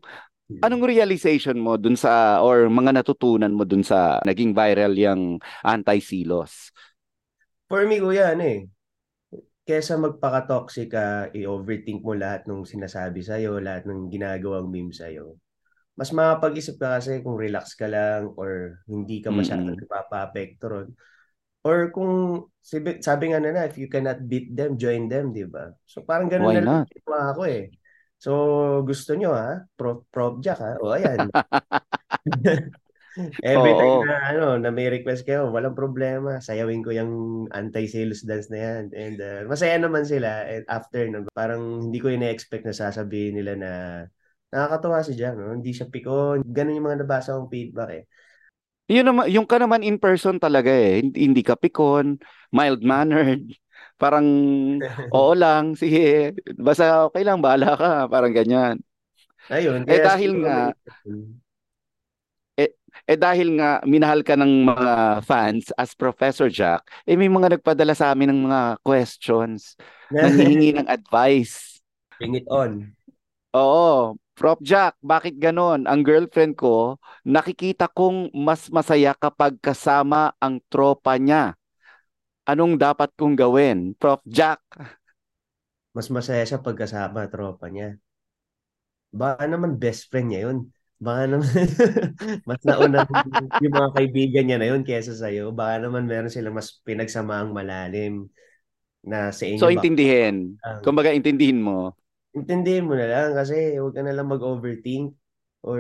anong 0.63 0.84
realization 0.88 1.58
mo 1.60 1.75
dun 1.75 1.95
sa 1.99 2.39
or 2.43 2.71
mga 2.71 2.91
natutunan 3.04 3.51
mo 3.51 3.63
dun 3.67 3.84
sa 3.84 4.19
naging 4.23 4.56
viral 4.56 4.93
yung 4.95 5.39
anti-silos? 5.67 6.71
For 7.69 7.82
me, 7.89 7.97
kuya, 8.04 8.38
ano 8.38 8.43
eh. 8.45 8.60
Kesa 9.67 9.93
magpaka-toxic 10.01 10.88
ka, 10.95 11.06
i-overthink 11.38 12.01
mo 12.06 12.13
lahat 12.17 12.45
ng 12.49 12.62
sinasabi 12.65 13.21
sa'yo, 13.21 13.62
lahat 13.62 13.84
ng 13.89 14.10
ginagawang 14.13 14.67
meme 14.73 14.93
sa'yo. 14.93 15.38
Mas 15.95 16.10
makapag-isip 16.15 16.80
ka 16.80 16.97
kasi 16.97 17.19
kung 17.21 17.36
relax 17.38 17.75
ka 17.75 17.86
lang 17.86 18.32
or 18.39 18.82
hindi 18.88 19.19
ka 19.19 19.30
masyadong 19.30 19.75
Mm-mm. 19.75 19.82
nagpapa-apekto 19.86 20.65
ron. 20.67 20.89
Or 21.62 21.93
kung, 21.93 22.47
sabi, 22.58 23.04
sabi 23.06 23.32
nga 23.32 23.38
na 23.38 23.69
if 23.69 23.77
you 23.77 23.86
cannot 23.86 24.17
beat 24.25 24.49
them, 24.56 24.80
join 24.82 25.06
them, 25.06 25.30
di 25.30 25.45
ba? 25.45 25.69
So 25.86 26.01
parang 26.01 26.25
ganun 26.32 26.58
Why 26.58 26.58
na 26.58 26.84
lang 26.88 27.27
ako 27.36 27.41
eh. 27.45 27.69
So 28.17 28.32
gusto 28.86 29.13
nyo 29.13 29.34
ha? 29.34 29.62
Prof, 29.77 30.06
Prof 30.10 30.41
Jack 30.41 30.58
ha? 30.58 30.73
O 30.82 30.93
ayan. 30.93 31.30
Every 33.43 33.73
time 33.75 33.97
Oo. 34.01 34.08
na 34.08 34.17
ano, 34.32 34.56
na 34.56 34.71
may 34.71 34.88
request 34.88 35.27
kayo, 35.27 35.51
walang 35.51 35.75
problema. 35.75 36.39
Sayawin 36.39 36.80
ko 36.80 36.95
yung 36.95 37.12
anti-sales 37.51 38.23
dance 38.23 38.47
na 38.47 38.60
yan. 38.60 38.84
And 38.95 39.17
uh, 39.19 39.41
masaya 39.51 39.75
naman 39.75 40.08
sila. 40.08 40.47
And 40.47 40.63
after, 40.71 41.04
no, 41.12 41.27
parang 41.36 41.91
hindi 41.91 41.99
ko 41.99 42.08
ina-expect 42.08 42.63
na 42.63 42.75
sasabihin 42.75 43.36
nila 43.36 43.54
na 43.60 43.71
nakakatuwa 44.51 44.99
si 45.01 45.15
Jack. 45.15 45.39
No? 45.39 45.55
Hindi 45.55 45.71
siya 45.71 45.87
pikon. 45.87 46.43
Ganun 46.45 46.77
yung 46.77 46.87
mga 46.87 47.01
nabasa 47.07 47.35
kong 47.39 47.51
feedback 47.51 47.89
eh. 47.95 48.03
Yun 48.91 49.07
naman, 49.07 49.25
yung 49.31 49.47
ka 49.47 49.55
naman 49.55 49.87
in 49.87 49.95
person 49.95 50.35
talaga 50.35 50.69
eh. 50.69 50.99
Hindi, 50.99 51.41
ka 51.41 51.55
pikon, 51.55 52.19
mild-mannered. 52.51 53.47
Parang, 54.01 54.27
oo 55.15 55.33
lang, 55.33 55.79
sige. 55.79 56.35
Basta 56.59 57.07
okay 57.07 57.23
lang, 57.23 57.39
bahala 57.39 57.79
ka. 57.79 57.91
Parang 58.11 58.35
ganyan. 58.35 58.83
Ayun. 59.47 59.87
Eh 59.87 60.03
dahil 60.03 60.31
nga, 60.43 60.69
may- 60.69 61.31
eh 63.07 63.17
dahil 63.17 63.57
nga 63.57 63.81
minahal 63.87 64.21
ka 64.21 64.37
ng 64.37 64.67
mga 64.67 64.91
fans 65.25 65.73
as 65.77 65.95
Professor 65.97 66.51
Jack, 66.51 66.85
eh 67.07 67.17
may 67.17 67.31
mga 67.31 67.57
nagpadala 67.57 67.95
sa 67.97 68.13
amin 68.13 68.29
ng 68.31 68.41
mga 68.49 68.61
questions, 68.85 69.75
nanghihingi 70.13 70.77
ng 70.77 70.87
advice. 70.87 71.81
Bring 72.21 72.37
it 72.37 72.47
on. 72.51 72.93
Oo, 73.51 74.15
Prof. 74.36 74.58
Jack, 74.63 74.98
bakit 75.04 75.38
ganon? 75.38 75.86
Ang 75.86 76.02
girlfriend 76.02 76.58
ko, 76.58 76.98
nakikita 77.28 77.91
kong 77.91 78.32
mas 78.34 78.72
masaya 78.72 79.13
kapag 79.13 79.60
kasama 79.62 80.34
ang 80.41 80.58
tropa 80.72 81.20
niya. 81.20 81.54
Anong 82.48 82.80
dapat 82.80 83.13
kong 83.15 83.38
gawin? 83.38 83.94
Prof. 83.96 84.24
Jack, 84.26 84.60
Mas 85.91 86.08
masaya 86.08 86.44
siya 86.48 86.63
pagkasama 86.63 87.28
tropa 87.28 87.67
niya. 87.67 88.00
Baka 89.12 89.44
naman 89.44 89.76
best 89.76 90.08
friend 90.08 90.32
niya 90.32 90.48
yun. 90.48 90.72
Baka 91.02 91.22
naman 91.28 91.50
mas 92.48 92.62
nauna 92.63 93.04
yung 93.63 93.76
mga 93.76 93.89
kaibigan 93.91 94.44
niya 94.48 94.58
na 94.62 94.67
yun 94.72 94.88
kesa 94.88 95.12
sa'yo. 95.12 95.52
Baka 95.52 95.84
naman 95.84 96.08
meron 96.08 96.32
silang 96.32 96.56
mas 96.56 96.80
pinagsamaang 96.88 97.52
malalim 97.52 98.32
na 99.04 99.36
sa 99.36 99.44
inyo. 99.44 99.60
so 99.60 99.74
intindihin. 99.74 100.56
Ah. 100.63 100.80
Kumbaga 100.80 101.12
intindihin 101.12 101.60
mo. 101.60 101.91
Intindihin 102.32 102.88
mo 102.88 102.96
na 102.96 103.08
lang 103.12 103.30
kasi 103.36 103.76
huwag 103.76 103.96
ka 103.98 104.02
na 104.08 104.15
lang 104.15 104.32
mag-overthink 104.32 105.12
or 105.67 105.80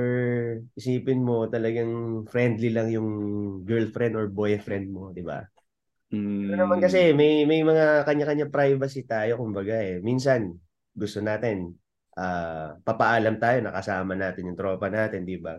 isipin 0.75 1.23
mo 1.23 1.47
talagang 1.47 2.23
friendly 2.27 2.69
lang 2.75 2.91
yung 2.91 3.09
girlfriend 3.63 4.13
or 4.19 4.27
boyfriend 4.27 4.91
mo, 4.91 5.15
di 5.15 5.23
ba? 5.23 5.39
Mm, 6.11 6.51
naman 6.59 6.79
kasi 6.83 7.15
may 7.15 7.47
may 7.47 7.61
mga 7.63 8.03
kanya-kanya 8.07 8.47
privacy 8.51 9.07
tayo 9.07 9.39
kumbaga 9.39 9.75
eh. 9.79 10.03
Minsan 10.03 10.59
gusto 10.91 11.19
natin 11.23 11.71
ah 12.19 12.75
papaalam 12.83 13.39
tayo 13.39 13.57
nakasama 13.63 14.13
natin 14.19 14.51
yung 14.51 14.59
tropa 14.59 14.87
natin, 14.91 15.23
di 15.23 15.39
ba? 15.39 15.55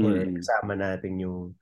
Or 0.00 0.14
mm, 0.16 0.34
kasama 0.36 0.72
natin 0.78 1.12
yung 1.22 1.54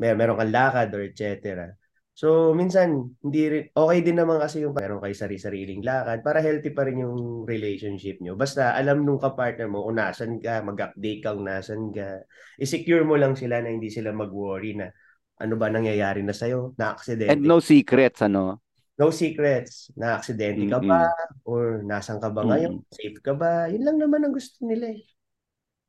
mer 0.00 0.14
meron 0.18 0.38
kang 0.40 0.54
lakad 0.54 0.88
or 0.96 1.02
etc. 1.04 1.72
So 2.16 2.56
minsan 2.56 3.12
hindi 3.20 3.42
rin 3.44 3.64
okay 3.76 4.00
din 4.00 4.16
naman 4.16 4.40
kasi 4.40 4.64
yung 4.64 4.72
meron 4.72 5.04
kayo 5.04 5.12
sari-sariling 5.12 5.84
lakad 5.84 6.24
para 6.24 6.40
healthy 6.40 6.72
pa 6.72 6.88
rin 6.88 7.04
yung 7.04 7.44
relationship 7.44 8.24
nyo. 8.24 8.32
Basta 8.32 8.72
alam 8.72 9.04
nung 9.04 9.20
kapartner 9.20 9.68
mo 9.68 9.84
kung 9.84 10.00
nasan 10.00 10.40
ka, 10.40 10.64
mag-update 10.64 11.20
kang 11.20 11.44
nasan 11.44 11.92
ka. 11.92 12.24
I-secure 12.56 13.04
mo 13.04 13.20
lang 13.20 13.36
sila 13.36 13.60
na 13.60 13.68
hindi 13.68 13.92
sila 13.92 14.16
mag-worry 14.16 14.80
na 14.80 14.88
ano 15.36 15.60
ba 15.60 15.68
nangyayari 15.68 16.24
na 16.24 16.32
sa'yo, 16.32 16.72
na 16.80 16.96
aksidente 16.96 17.36
And 17.36 17.44
no 17.44 17.60
secrets, 17.60 18.24
ano? 18.24 18.64
No 18.96 19.12
secrets. 19.12 19.92
Na-aksidente 19.92 20.64
ka 20.72 20.80
Mm-mm. 20.80 20.88
ba? 20.88 21.12
Or 21.44 21.84
nasan 21.84 22.16
ka 22.16 22.32
ba 22.32 22.48
ngayon? 22.48 22.80
Safe 22.88 23.20
ka 23.20 23.36
ba? 23.36 23.68
Yun 23.68 23.84
lang 23.84 24.00
naman 24.00 24.24
ang 24.24 24.32
gusto 24.32 24.64
nila 24.64 24.96
eh. 24.96 25.04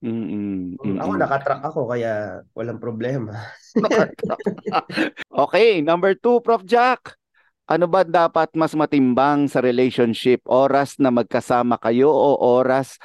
Mm-mm, 0.02 0.78
Mm, 0.86 1.02
Ako 1.02 1.12
mm-mm. 1.12 1.18
nakatrack 1.18 1.62
ako 1.66 1.80
kaya 1.90 2.42
walang 2.54 2.78
problema. 2.78 3.34
Okay, 5.32 5.80
number 5.82 6.14
two, 6.18 6.42
Prof. 6.44 6.64
Jack. 6.66 7.16
Ano 7.68 7.86
ba 7.92 8.04
dapat 8.08 8.52
mas 8.56 8.72
matimbang 8.74 9.52
sa 9.52 9.60
relationship? 9.60 10.40
Oras 10.48 10.96
na 11.04 11.12
magkasama 11.12 11.76
kayo 11.80 12.08
o 12.12 12.40
oras 12.40 12.96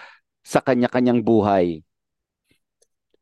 sa 0.47 0.63
kanya-kanyang 0.63 1.21
buhay? 1.23 1.83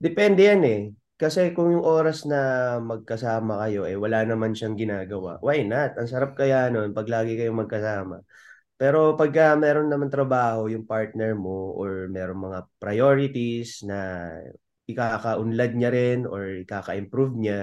Depende 0.00 0.40
yan 0.48 0.62
eh. 0.64 0.80
Kasi 1.20 1.52
kung 1.52 1.68
yung 1.76 1.84
oras 1.84 2.24
na 2.24 2.38
magkasama 2.80 3.60
kayo 3.60 3.84
eh 3.84 3.92
wala 4.00 4.24
naman 4.24 4.56
siyang 4.56 4.72
ginagawa. 4.80 5.36
Why 5.44 5.68
not? 5.68 5.92
Ang 6.00 6.08
sarap 6.08 6.32
kaya 6.32 6.72
nun 6.72 6.96
pag 6.96 7.04
lagi 7.12 7.36
kayong 7.36 7.60
magkasama. 7.60 8.24
Pero 8.80 9.12
pagka 9.20 9.52
meron 9.60 9.92
naman 9.92 10.08
trabaho 10.08 10.64
yung 10.72 10.88
partner 10.88 11.36
mo 11.36 11.76
or 11.76 12.08
meron 12.08 12.40
mga 12.40 12.60
priorities 12.80 13.84
na 13.84 14.24
ikaka-unlad 14.88 15.76
niya 15.76 15.90
rin 15.92 16.18
or 16.24 16.64
ikaka-improve 16.64 17.34
niya, 17.36 17.58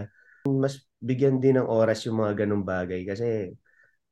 mas 0.45 0.85
bigyan 1.01 1.41
din 1.41 1.57
ng 1.57 1.67
oras 1.67 2.05
yung 2.05 2.21
mga 2.21 2.45
ganong 2.45 2.63
bagay 2.65 3.01
kasi 3.03 3.51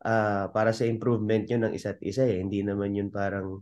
ah 0.06 0.50
para 0.56 0.72
sa 0.76 0.86
improvement 0.86 1.46
yun 1.50 1.66
ng 1.70 1.74
isa't 1.78 2.00
isa 2.06 2.26
eh. 2.26 2.42
Hindi 2.42 2.62
naman 2.66 2.94
yun 2.98 3.10
parang 3.14 3.62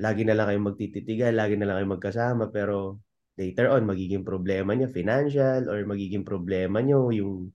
lagi 0.00 0.22
na 0.26 0.34
lang 0.36 0.50
kayong 0.52 0.68
magtititigan, 0.74 1.34
lagi 1.38 1.54
na 1.58 1.66
lang 1.70 1.76
kayong 1.82 1.94
magkasama 1.98 2.44
pero 2.54 3.00
later 3.40 3.72
on 3.74 3.84
magiging 3.88 4.22
problema 4.26 4.72
niya 4.76 4.88
financial 4.92 5.68
or 5.72 5.82
magiging 5.88 6.24
problema 6.26 6.78
niyo 6.84 7.10
yung 7.14 7.52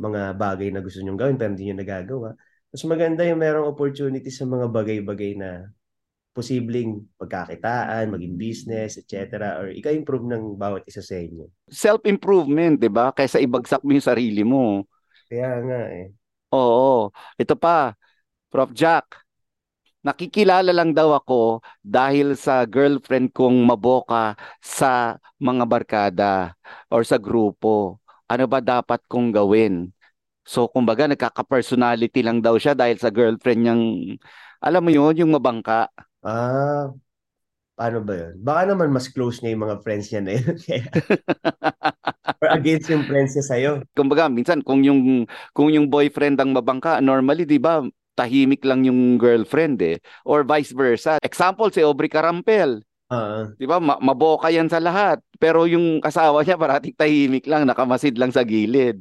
mga 0.00 0.34
bagay 0.38 0.68
na 0.72 0.80
gusto 0.84 1.00
niyong 1.04 1.20
gawin 1.20 1.36
pero 1.40 1.50
hindi 1.54 1.68
niyo 1.70 1.76
nagagawa. 1.78 2.30
Mas 2.70 2.82
maganda 2.86 3.26
yung 3.26 3.42
merong 3.42 3.66
opportunity 3.66 4.30
sa 4.30 4.46
mga 4.46 4.70
bagay-bagay 4.70 5.34
na 5.34 5.74
posibleng 6.30 7.02
pagkakitaan, 7.18 8.14
maging 8.14 8.38
business, 8.38 8.94
etc. 8.94 9.58
or 9.58 9.74
ika-improve 9.74 10.22
ng 10.30 10.54
bawat 10.54 10.86
isa 10.86 11.02
sa 11.02 11.18
inyo. 11.18 11.50
Self-improvement, 11.66 12.78
di 12.78 12.86
ba? 12.86 13.10
Kaysa 13.10 13.42
ibagsak 13.42 13.82
mo 13.82 13.90
yung 13.90 14.06
sarili 14.06 14.46
mo. 14.46 14.86
Kaya 15.26 15.58
nga 15.66 15.80
eh. 15.90 16.14
Oo. 16.54 17.10
Ito 17.34 17.58
pa, 17.58 17.98
Prof. 18.50 18.70
Jack. 18.74 19.26
Nakikilala 20.00 20.72
lang 20.72 20.96
daw 20.96 21.12
ako 21.12 21.60
dahil 21.84 22.32
sa 22.32 22.64
girlfriend 22.64 23.36
kong 23.36 23.60
maboka 23.66 24.32
sa 24.64 25.20
mga 25.36 25.64
barkada 25.68 26.32
or 26.88 27.04
sa 27.04 27.20
grupo. 27.20 28.00
Ano 28.24 28.48
ba 28.48 28.64
dapat 28.64 29.04
kong 29.10 29.28
gawin? 29.34 29.92
So, 30.44 30.66
kumbaga, 30.66 31.06
nagkaka-personality 31.06 32.20
lang 32.26 32.42
daw 32.42 32.56
siya 32.58 32.74
dahil 32.74 32.96
sa 32.98 33.12
girlfriend 33.12 33.60
niyang, 33.62 33.82
alam 34.60 34.82
mo 34.82 34.90
yun, 34.90 35.14
yung 35.14 35.32
mabangka. 35.36 35.88
Ah, 36.20 36.90
paano 37.78 38.04
ba 38.04 38.14
yun? 38.16 38.34
Baka 38.44 38.62
naman 38.74 38.92
mas 38.92 39.08
close 39.08 39.40
niya 39.40 39.56
yung 39.56 39.64
mga 39.68 39.76
friends 39.84 40.06
niya 40.12 40.22
na 40.24 40.32
yun. 40.36 40.56
Or 42.40 42.48
against 42.56 42.88
yung 42.88 43.04
friends 43.04 43.36
niya 43.36 43.44
sa'yo. 43.44 43.72
Kumbaga, 43.96 44.28
minsan 44.32 44.60
kung 44.64 44.80
yung 44.84 45.28
kung 45.52 45.68
yung 45.72 45.88
boyfriend 45.88 46.40
ang 46.40 46.52
mabangka, 46.56 47.00
normally 47.04 47.44
'di 47.44 47.60
ba, 47.60 47.84
tahimik 48.16 48.64
lang 48.64 48.84
yung 48.84 49.16
girlfriend 49.16 49.80
eh 49.80 49.96
or 50.24 50.44
vice 50.44 50.72
versa. 50.72 51.16
Example 51.24 51.68
si 51.72 51.80
Aubrey 51.84 52.08
Carampel, 52.12 52.84
Ah, 53.10 53.50
'di 53.58 53.66
ba? 53.66 53.80
Ma- 53.82 54.00
maboka 54.00 54.48
yan 54.52 54.68
sa 54.70 54.80
lahat. 54.80 55.20
Pero 55.40 55.64
yung 55.68 56.00
asawa 56.04 56.44
niya 56.44 56.60
parating 56.60 56.96
tahimik 56.96 57.44
lang, 57.48 57.64
nakamasid 57.68 58.16
lang 58.20 58.32
sa 58.32 58.44
gilid. 58.44 59.00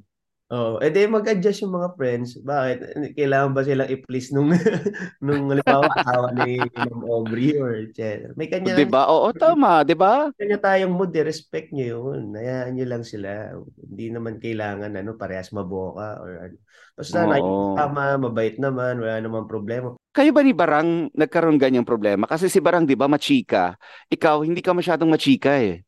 Oo. 0.49 0.81
Eh 0.81 0.89
di 0.89 1.05
mag-adjust 1.05 1.61
yung 1.61 1.77
mga 1.77 1.93
friends. 1.93 2.41
Bakit? 2.41 2.77
Kailangan 3.13 3.53
ba 3.53 3.61
silang 3.61 3.85
i-please 3.85 4.33
nung, 4.33 4.49
nung 5.25 5.45
halimbawa, 5.53 5.93
asawa 5.93 6.33
ni 6.33 6.65
Ma'am 6.73 7.05
Aubrey 7.05 7.53
or 7.53 7.77
etc. 7.85 8.33
May 8.33 8.49
kanya, 8.49 8.73
'Di 8.73 8.89
ba? 8.89 9.05
Oo, 9.13 9.29
tama, 9.29 9.85
'di 9.85 9.93
ba? 9.93 10.33
kanya 10.33 10.57
tayong 10.57 10.89
mood, 10.89 11.13
eh. 11.13 11.21
respect 11.21 11.69
nyo 11.69 11.85
yun. 11.85 12.33
Hayaan 12.33 12.73
nyo 12.73 12.85
lang 12.89 13.03
sila. 13.05 13.53
Hindi 13.77 14.09
naman 14.09 14.41
kailangan 14.41 14.89
ano, 14.97 15.13
parehas 15.21 15.53
maboka 15.53 16.17
or 16.17 16.31
ano. 16.49 16.57
Basta 16.97 17.23
Oo. 17.23 17.29
nakikitama, 17.29 18.03
mabait 18.17 18.55
naman, 18.57 18.97
wala 18.99 19.21
namang 19.21 19.45
problema. 19.45 19.93
Kayo 20.09 20.33
ba 20.33 20.41
ni 20.41 20.57
Barang 20.57 21.13
nagkaroon 21.13 21.61
ganyang 21.61 21.85
problema? 21.85 22.25
Kasi 22.25 22.49
si 22.49 22.57
Barang 22.57 22.89
'di 22.89 22.97
ba, 22.97 23.05
machika. 23.05 23.77
Ikaw 24.09 24.41
hindi 24.41 24.65
ka 24.65 24.73
masyadong 24.73 25.13
machika 25.13 25.61
eh. 25.61 25.85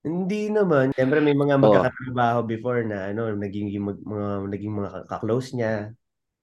Hindi 0.00 0.48
naman. 0.48 0.96
Siyempre 0.96 1.20
may 1.20 1.36
mga 1.36 1.60
Oo. 1.60 1.60
magkakatrabaho 1.60 2.38
before 2.48 2.80
na 2.88 3.12
ano, 3.12 3.36
naging 3.36 3.68
mag, 3.84 3.98
mga 4.00 4.28
naging 4.48 4.72
mga 4.80 4.90
ka-close 5.12 5.52
niya. 5.56 5.92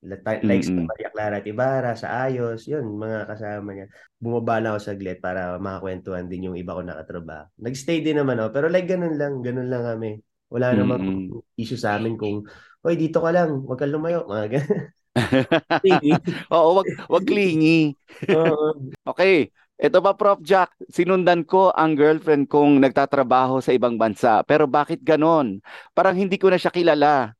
Like 0.05 0.45
likes 0.45 0.69
Mm-mm. 0.71 0.85
mm 0.85 0.91
Maria 0.91 1.09
Clara 1.13 1.39
Tibara 1.41 1.91
sa 1.97 2.25
Ayos, 2.29 2.69
yun, 2.69 2.85
mga 3.01 3.25
kasama 3.31 3.69
niya. 3.73 3.87
Bumaba 4.21 4.61
lang 4.61 4.77
ako 4.77 4.81
saglit 4.93 5.17
para 5.21 5.57
makakwentuhan 5.57 6.29
din 6.29 6.49
yung 6.51 6.57
iba 6.59 6.77
ko 6.77 6.81
nakatrabaho. 6.85 7.49
Nag-stay 7.61 8.05
din 8.05 8.21
naman 8.21 8.37
ako, 8.41 8.49
pero 8.53 8.67
like 8.69 8.85
ganun 8.89 9.15
lang, 9.17 9.41
ganun 9.41 9.69
lang 9.73 9.83
kami. 9.85 10.21
Wala 10.53 10.77
namang 10.77 11.01
Mm-mm. 11.01 11.41
issue 11.57 11.79
sa 11.79 11.97
amin 11.97 12.15
kung, 12.19 12.45
Hoy, 12.85 12.95
dito 12.95 13.19
ka 13.25 13.31
lang, 13.33 13.65
wag 13.67 13.79
kang 13.81 13.91
lumayo. 13.91 14.23
Mga 14.29 14.45
ganun. 14.53 14.81
Oo, 16.53 16.69
wag 16.77 16.87
wag 17.11 17.23
clingy. 17.27 17.95
Okay, 19.07 19.51
ito 19.77 19.97
ba 20.01 20.13
Prof. 20.17 20.41
Jack? 20.41 20.73
Sinundan 20.89 21.45
ko 21.45 21.69
ang 21.73 21.93
girlfriend 21.93 22.49
kong 22.49 22.81
nagtatrabaho 22.81 23.61
sa 23.61 23.73
ibang 23.73 23.95
bansa. 24.01 24.41
Pero 24.45 24.65
bakit 24.65 25.01
ganon? 25.05 25.61
Parang 25.93 26.17
hindi 26.17 26.37
ko 26.41 26.49
na 26.49 26.57
siya 26.57 26.73
kilala. 26.73 27.37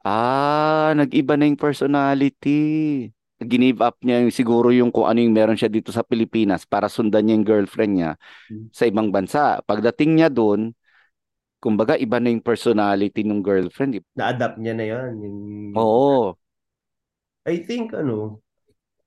Ah, 0.00 0.96
nag-iba 0.96 1.36
na 1.36 1.44
yung 1.44 1.60
personality. 1.60 2.56
Ginive 3.40 3.80
up 3.84 3.96
niya 4.04 4.24
yung, 4.24 4.32
siguro 4.32 4.68
yung 4.72 4.92
kung 4.92 5.08
ano 5.08 5.20
yung 5.20 5.32
meron 5.32 5.56
siya 5.56 5.68
dito 5.72 5.92
sa 5.92 6.04
Pilipinas 6.04 6.64
para 6.68 6.88
sundan 6.92 7.24
niya 7.24 7.34
yung 7.40 7.48
girlfriend 7.48 7.92
niya 7.96 8.10
Hmm. 8.48 8.68
sa 8.72 8.84
ibang 8.88 9.08
bansa. 9.12 9.60
Pagdating 9.64 10.20
niya 10.20 10.28
doon, 10.32 10.72
kumbaga 11.60 11.96
iba 12.00 12.16
na 12.20 12.32
yung 12.32 12.44
personality 12.44 13.24
ng 13.24 13.40
girlfriend. 13.44 14.00
Na-adapt 14.16 14.56
niya 14.60 14.74
na 14.76 14.84
yun. 14.88 15.12
Yung, 15.20 15.38
Oo. 15.76 16.36
I 17.44 17.56
think, 17.64 17.92
ano, 17.92 18.40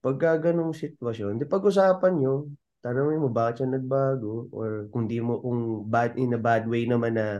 pagka 0.04 0.52
ganong 0.52 0.76
sitwasyon, 0.76 1.40
di 1.40 1.48
pag-usapan 1.48 2.14
nyo, 2.20 2.52
tanongin 2.84 3.24
mo 3.24 3.32
bakit 3.32 3.64
siya 3.64 3.80
nagbago 3.80 4.52
or 4.52 4.92
kung 4.92 5.08
di 5.08 5.24
mo 5.24 5.40
kung 5.40 5.88
bad 5.88 6.20
in 6.20 6.36
a 6.36 6.40
bad 6.42 6.68
way 6.68 6.84
naman 6.84 7.16
na 7.16 7.40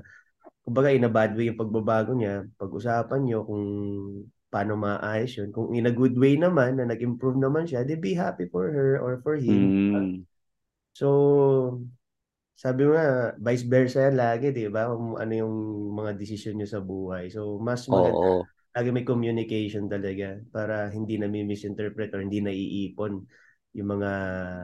kumbaga 0.64 0.96
in 0.96 1.04
a 1.04 1.12
bad 1.12 1.36
way 1.36 1.52
yung 1.52 1.60
pagbabago 1.60 2.16
niya, 2.16 2.48
pag-usapan 2.56 3.20
niyo 3.28 3.44
kung 3.44 3.66
paano 4.48 4.80
maayos 4.80 5.36
yun. 5.36 5.50
Kung 5.52 5.76
in 5.76 5.90
a 5.90 5.94
good 5.94 6.16
way 6.16 6.40
naman, 6.40 6.80
na 6.80 6.88
nag-improve 6.88 7.36
naman 7.36 7.68
siya, 7.68 7.84
they 7.84 8.00
be 8.00 8.16
happy 8.16 8.48
for 8.48 8.72
her 8.72 9.02
or 9.02 9.20
for 9.20 9.36
him. 9.36 9.74
Mm. 9.92 10.24
So, 10.96 11.08
sabi 12.54 12.86
mo 12.86 12.94
nga, 12.94 13.34
vice 13.42 13.66
versa 13.66 14.08
yan 14.08 14.16
lagi, 14.16 14.54
di 14.54 14.70
ba? 14.70 14.88
Kung 14.94 15.18
ano 15.18 15.34
yung 15.34 15.56
mga 15.98 16.16
desisyon 16.16 16.62
nyo 16.62 16.70
sa 16.70 16.80
buhay. 16.80 17.34
So, 17.34 17.58
mas 17.58 17.90
maganda 17.90 18.30
Oo. 18.30 18.46
Lagi 18.74 18.90
may 18.94 19.06
communication 19.06 19.86
talaga 19.90 20.42
para 20.54 20.90
hindi 20.90 21.16
na 21.18 21.30
misinterpret 21.30 22.10
or 22.14 22.22
hindi 22.26 22.42
na 22.42 22.54
iipon 22.54 23.14
yung 23.78 23.90
mga 23.98 24.12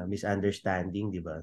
misunderstanding, 0.10 1.10
di 1.14 1.22
ba? 1.22 1.38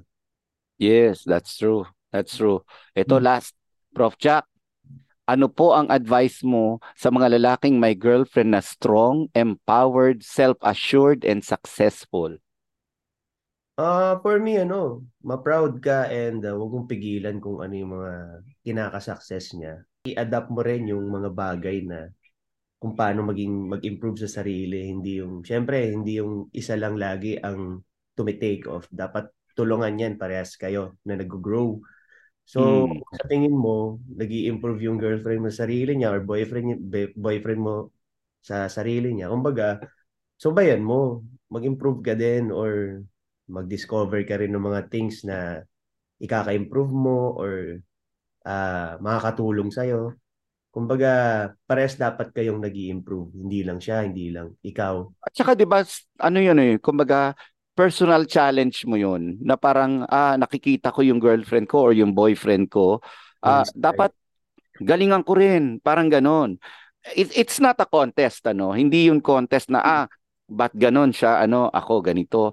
Yes, 0.79 1.24
that's 1.24 1.57
true. 1.57 1.85
That's 2.12 2.37
true. 2.37 2.64
Ito 2.96 3.16
Hmm. 3.16 3.20
last, 3.20 3.52
Prof. 3.94 4.16
Jack. 4.18 4.44
Ano 5.29 5.48
po 5.50 5.74
ang 5.74 5.88
advice 5.90 6.42
mo 6.46 6.79
sa 6.98 7.11
mga 7.11 7.38
lalaking 7.38 7.79
may 7.81 7.94
girlfriend 7.94 8.52
na 8.55 8.62
strong, 8.62 9.29
empowered, 9.35 10.22
self-assured, 10.26 11.24
and 11.26 11.42
successful? 11.44 12.37
Ah, 13.76 14.16
for 14.24 14.40
me, 14.40 14.57
ano, 14.57 15.05
ma-proud 15.20 15.85
ka 15.85 16.09
and 16.09 16.40
uh, 16.48 16.57
huwag 16.57 16.72
mong 16.72 16.88
pigilan 16.92 17.37
kung 17.44 17.61
ano 17.61 17.74
yung 17.76 17.92
mga 18.00 18.12
kinaka-success 18.64 19.52
niya. 19.57 19.85
I-adapt 20.09 20.48
mo 20.48 20.64
rin 20.64 20.88
yung 20.88 21.05
mga 21.12 21.29
bagay 21.37 21.85
na 21.85 22.09
kung 22.87 22.94
paano 22.94 23.27
maging 23.27 23.75
mag-improve 23.75 24.22
sa 24.22 24.31
sarili. 24.31 24.87
Hindi 24.87 25.18
yung, 25.18 25.42
syempre, 25.42 25.90
hindi 25.90 26.22
yung 26.22 26.46
isa 26.55 26.79
lang 26.79 26.94
lagi 26.94 27.35
ang 27.35 27.83
tumitake 28.14 28.70
off. 28.70 28.87
Dapat 28.94 29.27
tulungan 29.59 29.99
yan 29.99 30.14
parehas 30.14 30.55
kayo 30.55 30.94
na 31.03 31.18
nag-grow. 31.18 31.83
So, 32.46 32.87
Mm. 32.87 33.03
sa 33.11 33.27
tingin 33.27 33.59
mo, 33.59 33.99
nag 34.07 34.31
improve 34.31 34.87
yung 34.87 35.03
girlfriend 35.03 35.42
mo 35.42 35.51
sa 35.51 35.66
sarili 35.66 35.99
niya 35.99 36.14
or 36.14 36.22
boyfriend, 36.22 36.79
boyfriend 37.18 37.59
mo 37.59 37.90
sa 38.38 38.70
sarili 38.70 39.11
niya. 39.11 39.35
Kumbaga, 39.35 39.83
subayan 40.38 40.87
mo. 40.87 41.27
Mag-improve 41.51 42.01
ka 42.07 42.14
din 42.14 42.55
or 42.55 43.03
mag-discover 43.51 44.22
ka 44.22 44.38
rin 44.38 44.55
ng 44.55 44.62
mga 44.62 44.83
things 44.94 45.27
na 45.27 45.62
ikaka-improve 46.22 46.92
mo 46.94 47.35
or 47.35 47.83
ah 48.46 48.96
makakatulong 49.03 49.70
sa'yo. 49.75 50.14
Kumbaga, 50.77 51.09
parehas 51.65 51.97
dapat 51.97 52.37
kayong 52.37 52.61
nag 52.61 52.77
improve 52.77 53.33
Hindi 53.33 53.65
lang 53.65 53.81
siya, 53.81 54.05
hindi 54.05 54.29
lang 54.29 54.53
ikaw. 54.61 55.09
At 55.25 55.33
saka 55.33 55.57
'di 55.57 55.65
ba 55.65 55.81
ano 56.21 56.39
'yun 56.39 56.59
eh, 56.61 56.77
kumbaga 56.77 57.33
personal 57.73 58.29
challenge 58.29 58.85
mo 58.85 59.01
'yun 59.01 59.41
na 59.41 59.57
parang 59.57 60.05
ah 60.12 60.37
nakikita 60.37 60.93
ko 60.93 61.01
yung 61.01 61.17
girlfriend 61.17 61.65
ko 61.67 61.89
or 61.89 61.93
yung 61.97 62.12
boyfriend 62.12 62.69
ko, 62.69 63.01
ah 63.41 63.65
Yes, 63.65 63.73
dapat 63.73 64.12
galingan 64.85 65.25
ko 65.25 65.35
rin, 65.41 65.81
parang 65.81 66.12
ganon. 66.12 66.61
It, 67.17 67.33
it's 67.35 67.59
not 67.62 67.81
a 67.81 67.89
contest 67.89 68.45
ano, 68.47 68.77
hindi 68.77 69.09
yung 69.09 69.25
contest 69.25 69.73
na 69.73 69.81
ah 69.81 70.05
ba't 70.47 70.77
ganon 70.77 71.11
siya, 71.17 71.41
ano 71.43 71.73
ako 71.73 72.05
ganito. 72.05 72.53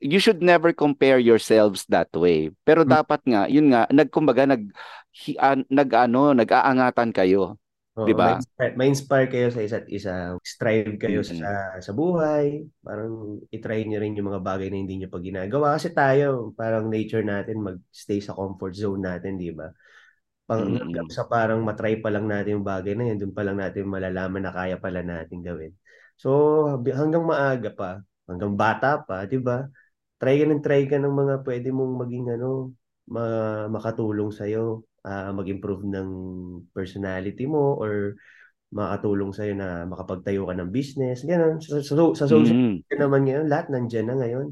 You 0.00 0.20
should 0.20 0.44
never 0.44 0.76
compare 0.76 1.16
yourselves 1.18 1.88
that 1.88 2.12
way. 2.12 2.52
Pero 2.68 2.84
Mm. 2.84 2.92
dapat 3.00 3.20
nga, 3.24 3.48
yun 3.48 3.72
nga, 3.72 3.88
nagkumbaga 3.88 4.44
nag 4.44 4.68
hi- 5.20 5.38
an- 5.48 5.68
nag 5.78 5.90
ano, 6.04 6.20
nag-aangatan 6.38 7.10
kayo, 7.16 7.56
Oo, 7.96 8.04
'di 8.04 8.12
ba? 8.20 8.44
ma-inspire, 8.76 9.26
kayo 9.32 9.48
sa 9.48 9.64
isa't 9.64 9.86
isa. 9.88 10.36
Strive 10.44 11.00
kayo 11.00 11.24
Mm. 11.24 11.24
sa 11.24 11.80
sa 11.80 11.92
buhay. 11.96 12.68
Parang 12.84 13.40
i-try 13.48 13.88
niyo 13.88 13.98
rin 14.04 14.12
yung 14.12 14.28
mga 14.36 14.44
bagay 14.44 14.68
na 14.68 14.76
hindi 14.84 15.00
niyo 15.00 15.08
pa 15.08 15.16
ginagawa. 15.16 15.80
Kasi 15.80 15.96
tayo, 15.96 16.52
parang 16.52 16.92
nature 16.92 17.24
natin 17.24 17.56
mag-stay 17.64 18.20
sa 18.20 18.36
comfort 18.36 18.76
zone 18.76 19.00
natin, 19.00 19.40
di 19.40 19.48
ba? 19.48 19.72
Pang, 20.48 20.64
Mm. 20.68 20.78
hanggang 20.78 21.08
sa 21.12 21.24
parang 21.28 21.60
matry 21.64 21.98
pa 22.04 22.08
lang 22.12 22.26
natin 22.28 22.60
yung 22.60 22.66
bagay 22.68 22.94
na 22.96 23.04
yun, 23.12 23.18
doon 23.22 23.34
pa 23.36 23.42
lang 23.46 23.56
natin 23.60 23.84
malalaman 23.88 24.42
na 24.44 24.52
kaya 24.54 24.76
pala 24.80 25.00
natin 25.04 25.40
gawin. 25.44 25.72
So, 26.20 26.30
hanggang 26.84 27.24
maaga 27.26 27.70
pa, 27.72 27.90
hanggang 28.28 28.54
bata 28.56 29.00
pa, 29.04 29.24
di 29.28 29.40
ba? 29.40 29.66
Try 30.20 30.40
ka 30.40 30.44
ng 30.48 30.62
try 30.64 30.82
ka 30.88 30.96
ng 31.00 31.12
mga 31.12 31.34
pwede 31.44 31.68
mong 31.72 31.94
maging 32.06 32.26
ano, 32.40 32.72
ma- 33.12 33.68
makatulong 33.72 34.32
sa'yo, 34.32 34.84
ah, 35.06 35.30
mag-improve 35.30 35.86
ng 35.86 36.08
personality 36.74 37.46
mo 37.46 37.78
or 37.78 38.18
makatulong 38.74 39.30
sa'yo 39.32 39.54
na 39.56 39.86
makapagtayo 39.86 40.46
ka 40.48 40.54
ng 40.58 40.70
business. 40.74 41.22
Ganun. 41.24 41.62
Sa, 41.62 41.80
sa, 41.80 41.94
sa 41.94 42.26
social 42.26 42.58
Mm. 42.58 42.82
media 42.82 42.96
naman 43.06 43.22
ngayon, 43.26 43.46
lahat 43.48 43.66
nandyan 43.72 44.06
na 44.10 44.16
ngayon. 44.18 44.48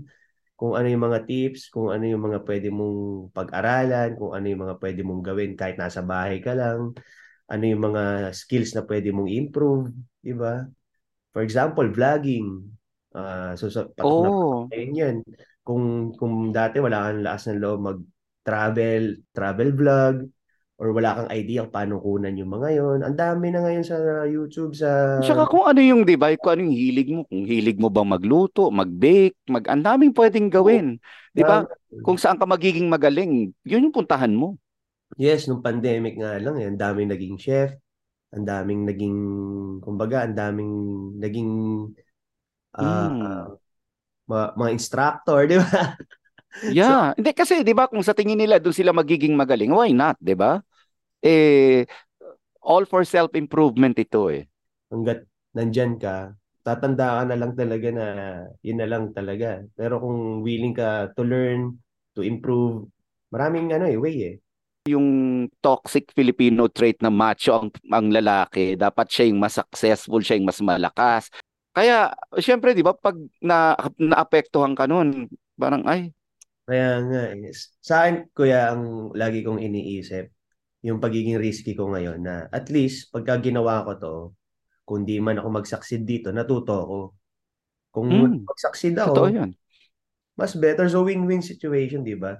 Kung 0.54 0.78
ano 0.78 0.86
yung 0.86 1.04
mga 1.04 1.20
tips, 1.26 1.68
kung 1.74 1.90
ano 1.90 2.04
yung 2.06 2.22
mga 2.22 2.46
pwede 2.46 2.68
mong 2.70 3.30
pag-aralan, 3.34 4.14
kung 4.14 4.32
ano 4.38 4.46
yung 4.46 4.62
mga 4.66 4.76
pwede 4.78 5.00
mong 5.02 5.22
gawin 5.26 5.52
kahit 5.58 5.76
nasa 5.76 6.00
bahay 6.06 6.38
ka 6.38 6.54
lang, 6.54 6.94
ano 7.50 7.64
yung 7.66 7.82
mga 7.92 8.32
skills 8.32 8.72
na 8.78 8.86
pwede 8.86 9.10
mong 9.10 9.30
improve, 9.30 9.90
di 10.22 10.32
ba? 10.32 10.64
For 11.34 11.42
example, 11.42 11.86
vlogging. 11.90 12.70
Ah, 13.14 13.54
so, 13.58 13.70
na 13.70 13.84
Oh, 14.02 14.68
yan. 14.70 15.22
Kung 15.64 16.12
kung 16.18 16.52
dati 16.52 16.78
wala 16.82 17.10
kang 17.10 17.24
lakas 17.24 17.42
ng 17.50 17.60
loob 17.62 17.80
mag-travel, 17.88 19.02
travel 19.32 19.70
vlog, 19.74 20.16
or 20.74 20.90
wala 20.90 21.14
kang 21.14 21.30
idea 21.30 21.62
kung 21.62 21.74
paano 21.74 22.02
kunan 22.02 22.34
yung 22.34 22.50
mga 22.50 22.68
yon. 22.74 22.98
Ang 23.06 23.14
dami 23.14 23.46
na 23.54 23.62
ngayon 23.62 23.84
sa 23.86 24.26
YouTube, 24.26 24.74
sa... 24.74 25.22
Tsaka 25.22 25.46
kung 25.46 25.70
ano 25.70 25.78
yung, 25.78 26.02
di 26.02 26.18
ba, 26.18 26.34
kung 26.34 26.58
ano 26.58 26.60
yung 26.66 26.74
hilig 26.74 27.08
mo, 27.14 27.22
kung 27.30 27.46
hilig 27.46 27.78
mo 27.78 27.88
bang 27.94 28.10
magluto, 28.10 28.74
mag-bake, 28.74 29.38
mag, 29.46 29.64
ang 29.70 29.82
daming 29.86 30.10
pwedeng 30.10 30.50
gawin. 30.50 30.98
Di 31.30 31.46
ba? 31.46 31.62
Kung 32.02 32.18
saan 32.18 32.42
ka 32.42 32.46
magiging 32.46 32.90
magaling, 32.90 33.54
yun 33.62 33.86
yung 33.86 33.94
puntahan 33.94 34.34
mo. 34.34 34.58
Yes, 35.14 35.46
nung 35.46 35.62
pandemic 35.62 36.18
nga 36.18 36.42
lang, 36.42 36.58
eh, 36.58 36.66
ang 36.66 36.74
daming 36.74 37.06
naging 37.06 37.38
chef, 37.38 37.70
ang 38.34 38.42
daming 38.42 38.82
naging, 38.82 39.18
kumbaga, 39.78 40.26
ang 40.26 40.34
daming 40.34 40.74
naging 41.22 41.50
ah, 42.74 43.06
Mm. 43.06 43.54
mga, 44.26 44.46
mga 44.58 44.70
instructor, 44.74 45.38
di 45.46 45.56
ba? 45.62 45.70
Yeah. 46.70 47.12
Hindi 47.18 47.34
kasi, 47.34 47.66
di 47.66 47.74
ba, 47.74 47.90
kung 47.90 48.04
sa 48.06 48.14
tingin 48.14 48.38
nila 48.38 48.62
doon 48.62 48.76
sila 48.76 48.94
magiging 48.94 49.34
magaling, 49.34 49.74
why 49.74 49.90
not, 49.90 50.14
di 50.22 50.38
ba? 50.38 50.62
Eh, 51.18 51.82
all 52.62 52.86
for 52.86 53.02
self-improvement 53.02 53.98
ito 53.98 54.30
eh. 54.30 54.46
Hanggat 54.88 55.26
nandyan 55.52 55.98
ka, 55.98 56.32
tatanda 56.64 57.20
ka 57.20 57.22
na 57.28 57.36
lang 57.36 57.52
talaga 57.52 57.88
na 57.92 58.06
yun 58.64 58.78
na 58.80 58.88
lang 58.88 59.10
talaga. 59.12 59.66
Pero 59.76 60.00
kung 60.00 60.40
willing 60.46 60.72
ka 60.72 61.12
to 61.12 61.22
learn, 61.26 61.76
to 62.14 62.22
improve, 62.22 62.88
maraming 63.34 63.74
ano 63.74 63.90
eh, 63.90 63.98
way 63.98 64.16
eh. 64.22 64.36
Yung 64.88 65.48
toxic 65.64 66.12
Filipino 66.12 66.68
trait 66.68 67.00
na 67.00 67.08
macho 67.08 67.56
ang, 67.56 67.68
ang 67.88 68.12
lalaki, 68.12 68.76
dapat 68.76 69.08
siya 69.08 69.32
yung 69.32 69.40
mas 69.40 69.56
successful, 69.56 70.20
siya 70.20 70.36
yung 70.36 70.48
mas 70.48 70.60
malakas. 70.60 71.32
Kaya, 71.74 72.12
syempre, 72.38 72.76
di 72.76 72.84
ba, 72.84 72.92
pag 72.94 73.16
na, 73.40 73.74
naapektuhan 73.96 74.76
ka 74.76 74.84
nun, 74.86 75.26
parang, 75.56 75.82
ay, 75.88 76.12
Kaya 76.64 76.86
nga 77.04 77.20
eh. 77.36 77.52
Sa 77.84 77.94
akin, 78.04 78.14
kuya, 78.32 78.72
ang 78.72 79.12
lagi 79.12 79.44
kong 79.44 79.60
iniisip, 79.60 80.24
yung 80.86 81.00
pagiging 81.00 81.36
risky 81.40 81.72
ko 81.76 81.92
ngayon 81.92 82.20
na 82.24 82.48
at 82.52 82.68
least 82.72 83.12
pagka 83.12 83.40
ginawa 83.40 83.84
ko 83.84 83.92
to, 84.00 84.14
kung 84.88 85.02
di 85.08 85.20
man 85.20 85.40
ako 85.40 85.48
mag-succeed 85.60 86.04
dito, 86.08 86.28
natuto 86.32 86.72
ako. 86.84 86.98
Kung 87.94 88.08
Mm. 88.10 88.48
mag-succeed 88.48 88.96
totoo 88.96 89.26
ako, 89.26 89.34
yun. 89.34 89.50
mas 90.38 90.52
better. 90.58 90.86
So 90.90 91.06
win-win 91.06 91.42
situation, 91.42 92.02
di 92.06 92.14
ba? 92.18 92.38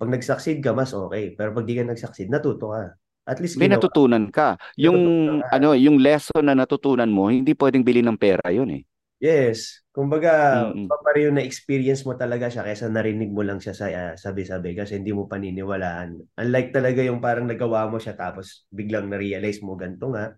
Pag 0.00 0.08
nag-succeed 0.12 0.58
ka, 0.64 0.72
mas 0.76 0.92
okay. 0.96 1.32
Pero 1.36 1.52
pag 1.56 1.64
di 1.68 1.74
ka 1.78 1.84
nag-succeed, 1.86 2.28
natuto 2.32 2.72
ka. 2.74 2.82
At 3.28 3.38
least 3.42 3.58
May 3.58 3.68
ginawa. 3.68 3.84
natutunan 3.84 4.24
ka. 4.34 4.58
Yung, 4.78 4.98
Natutunan 4.98 5.38
ka. 5.42 5.48
ano, 5.50 5.78
yung 5.78 6.02
lesson 6.02 6.42
na 6.42 6.54
natutunan 6.58 7.06
mo, 7.10 7.30
hindi 7.30 7.54
pwedeng 7.54 7.86
bilhin 7.86 8.06
ng 8.10 8.18
pera 8.18 8.50
yun 8.50 8.70
eh. 8.74 8.82
Yes. 9.24 9.80
Kumbaga, 9.94 10.30
Mm-mm. 10.52 10.90
papare 10.90 11.24
yung 11.24 11.40
na-experience 11.40 12.04
mo 12.04 12.12
talaga 12.12 12.52
siya 12.52 12.66
kaysa 12.66 12.92
narinig 12.92 13.32
mo 13.32 13.40
lang 13.40 13.56
siya 13.62 13.72
sa 13.72 13.86
ah, 13.88 14.12
sabi-sabi 14.20 14.76
kasi 14.76 15.00
hindi 15.00 15.16
mo 15.16 15.24
paniniwalaan. 15.24 16.20
Unlike 16.36 16.70
talaga 16.76 17.00
yung 17.00 17.24
parang 17.24 17.48
nagawa 17.48 17.88
mo 17.88 17.96
siya 17.96 18.12
tapos 18.18 18.68
biglang 18.68 19.08
na-realize 19.08 19.64
mo 19.64 19.80
ganito 19.80 20.12
nga. 20.12 20.36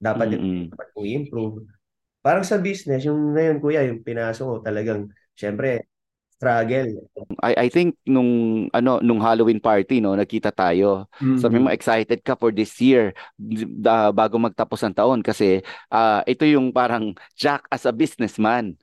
Dapat 0.00 0.28
Mm-mm. 0.32 0.70
dapat 0.72 0.88
kong 0.94 1.06
i-improve. 1.08 1.56
Parang 2.24 2.44
sa 2.46 2.58
business, 2.60 3.06
yung 3.08 3.34
ngayon 3.36 3.58
kuya, 3.62 3.82
yung 3.88 4.02
pinasok 4.04 4.46
ko 4.46 4.56
talagang, 4.64 5.08
syempre, 5.38 5.88
struggle. 6.36 7.00
I, 7.40 7.66
I 7.66 7.68
think 7.72 7.96
nung 8.04 8.66
ano 8.76 9.00
nung 9.00 9.20
Halloween 9.24 9.60
party 9.60 10.04
no 10.04 10.12
nakita 10.12 10.52
tayo. 10.52 11.08
Sabi 11.40 11.56
mo 11.60 11.72
excited 11.72 12.20
ka 12.20 12.36
for 12.36 12.52
this 12.52 12.76
year 12.80 13.16
da, 13.80 14.12
bago 14.12 14.36
magtapos 14.36 14.84
ang 14.84 14.92
taon 14.96 15.20
kasi 15.24 15.64
ah, 15.88 16.20
ito 16.28 16.44
yung 16.44 16.70
parang 16.76 17.16
Jack 17.36 17.64
as 17.72 17.88
a 17.88 17.92
businessman. 17.92 18.76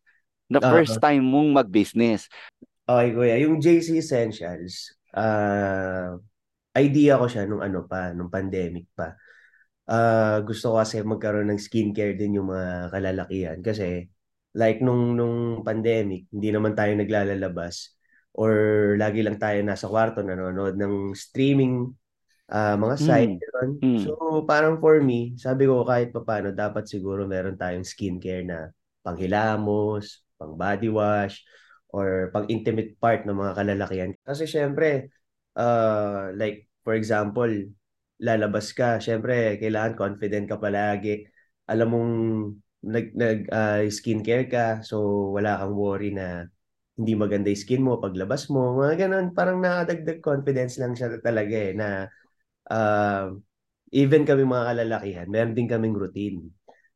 The 0.50 0.62
Ah. 0.62 0.70
first 0.70 0.98
time 1.02 1.24
mong 1.26 1.54
mag-business. 1.62 2.30
Okay, 2.90 3.10
kuya. 3.16 3.36
Yung 3.40 3.64
JC 3.64 3.98
Essentials, 3.98 4.92
ah 5.16 6.20
idea 6.76 7.22
ko 7.22 7.30
siya 7.30 7.46
nung 7.46 7.62
ano 7.62 7.86
pa, 7.86 8.12
nung 8.18 8.34
pandemic 8.34 8.90
pa. 8.98 9.14
Ah, 9.88 10.40
gusto 10.46 10.74
ko 10.74 10.76
kasi 10.82 11.04
magkaroon 11.04 11.52
ng 11.52 11.62
skincare 11.62 12.16
din 12.16 12.40
yung 12.40 12.50
mga 12.52 12.94
kalalakihan 12.94 13.60
kasi 13.60 14.08
like 14.54 14.80
nung 14.82 15.18
nung 15.18 15.62
pandemic, 15.66 16.30
hindi 16.30 16.50
naman 16.54 16.78
tayo 16.78 16.94
naglalalabas 16.94 17.94
or 18.34 18.54
lagi 18.98 19.22
lang 19.22 19.38
tayo 19.38 19.62
nasa 19.62 19.86
kwarto 19.86 20.26
nanonood 20.26 20.74
ng 20.78 21.14
streaming 21.14 21.94
ah, 22.50 22.76
mga 22.78 22.96
site, 23.02 23.36
Mm. 23.64 23.80
Mm. 23.80 24.02
So, 24.04 24.12
parang 24.44 24.84
for 24.84 25.00
me, 25.00 25.40
sabi 25.40 25.64
ko 25.70 25.88
kahit 25.88 26.12
papaano, 26.12 26.52
dapat 26.52 26.84
siguro 26.84 27.24
meron 27.24 27.56
tayong 27.56 27.88
skincare 27.88 28.44
na 28.44 28.68
panghilamos, 29.00 30.28
pang 30.36 30.60
body 30.60 30.92
wash, 30.92 31.40
or 31.94 32.28
pang 32.36 32.44
intimate 32.52 33.00
part 33.00 33.24
ng 33.24 33.38
mga 33.38 33.54
kalalakihan. 33.56 34.12
Kasi 34.26 34.44
syempre, 34.50 35.14
uh, 35.56 36.34
like 36.36 36.68
for 36.84 36.98
example, 36.98 37.48
lalabas 38.20 38.76
ka, 38.76 39.00
syempre 39.00 39.56
kailangan 39.62 39.96
confident 39.96 40.46
ka 40.50 40.58
palagi. 40.60 41.24
Alam 41.72 41.88
mong 41.94 42.14
nag 42.84 43.16
nag 43.16 43.40
uh, 43.48 43.84
skincare 43.88 44.46
ka, 44.52 44.66
so 44.84 45.32
wala 45.36 45.60
kang 45.60 45.76
worry 45.76 46.12
na 46.12 46.48
hindi 47.00 47.18
maganda 47.18 47.50
yung 47.50 47.64
skin 47.64 47.82
mo 47.82 47.98
paglabas 47.98 48.52
mo. 48.54 48.78
Mga 48.78 49.08
ganun, 49.08 49.26
parang 49.34 49.58
nakadagdag 49.64 50.22
confidence 50.22 50.78
lang 50.78 50.94
siya 50.94 51.18
talaga 51.24 51.56
eh 51.56 51.74
na 51.74 52.06
uh, 52.70 53.34
even 53.94 54.26
kami 54.28 54.44
mga 54.46 54.66
kalalakihan, 54.74 55.28
meron 55.30 55.56
din 55.58 55.70
kaming 55.70 55.96
routine 55.98 56.50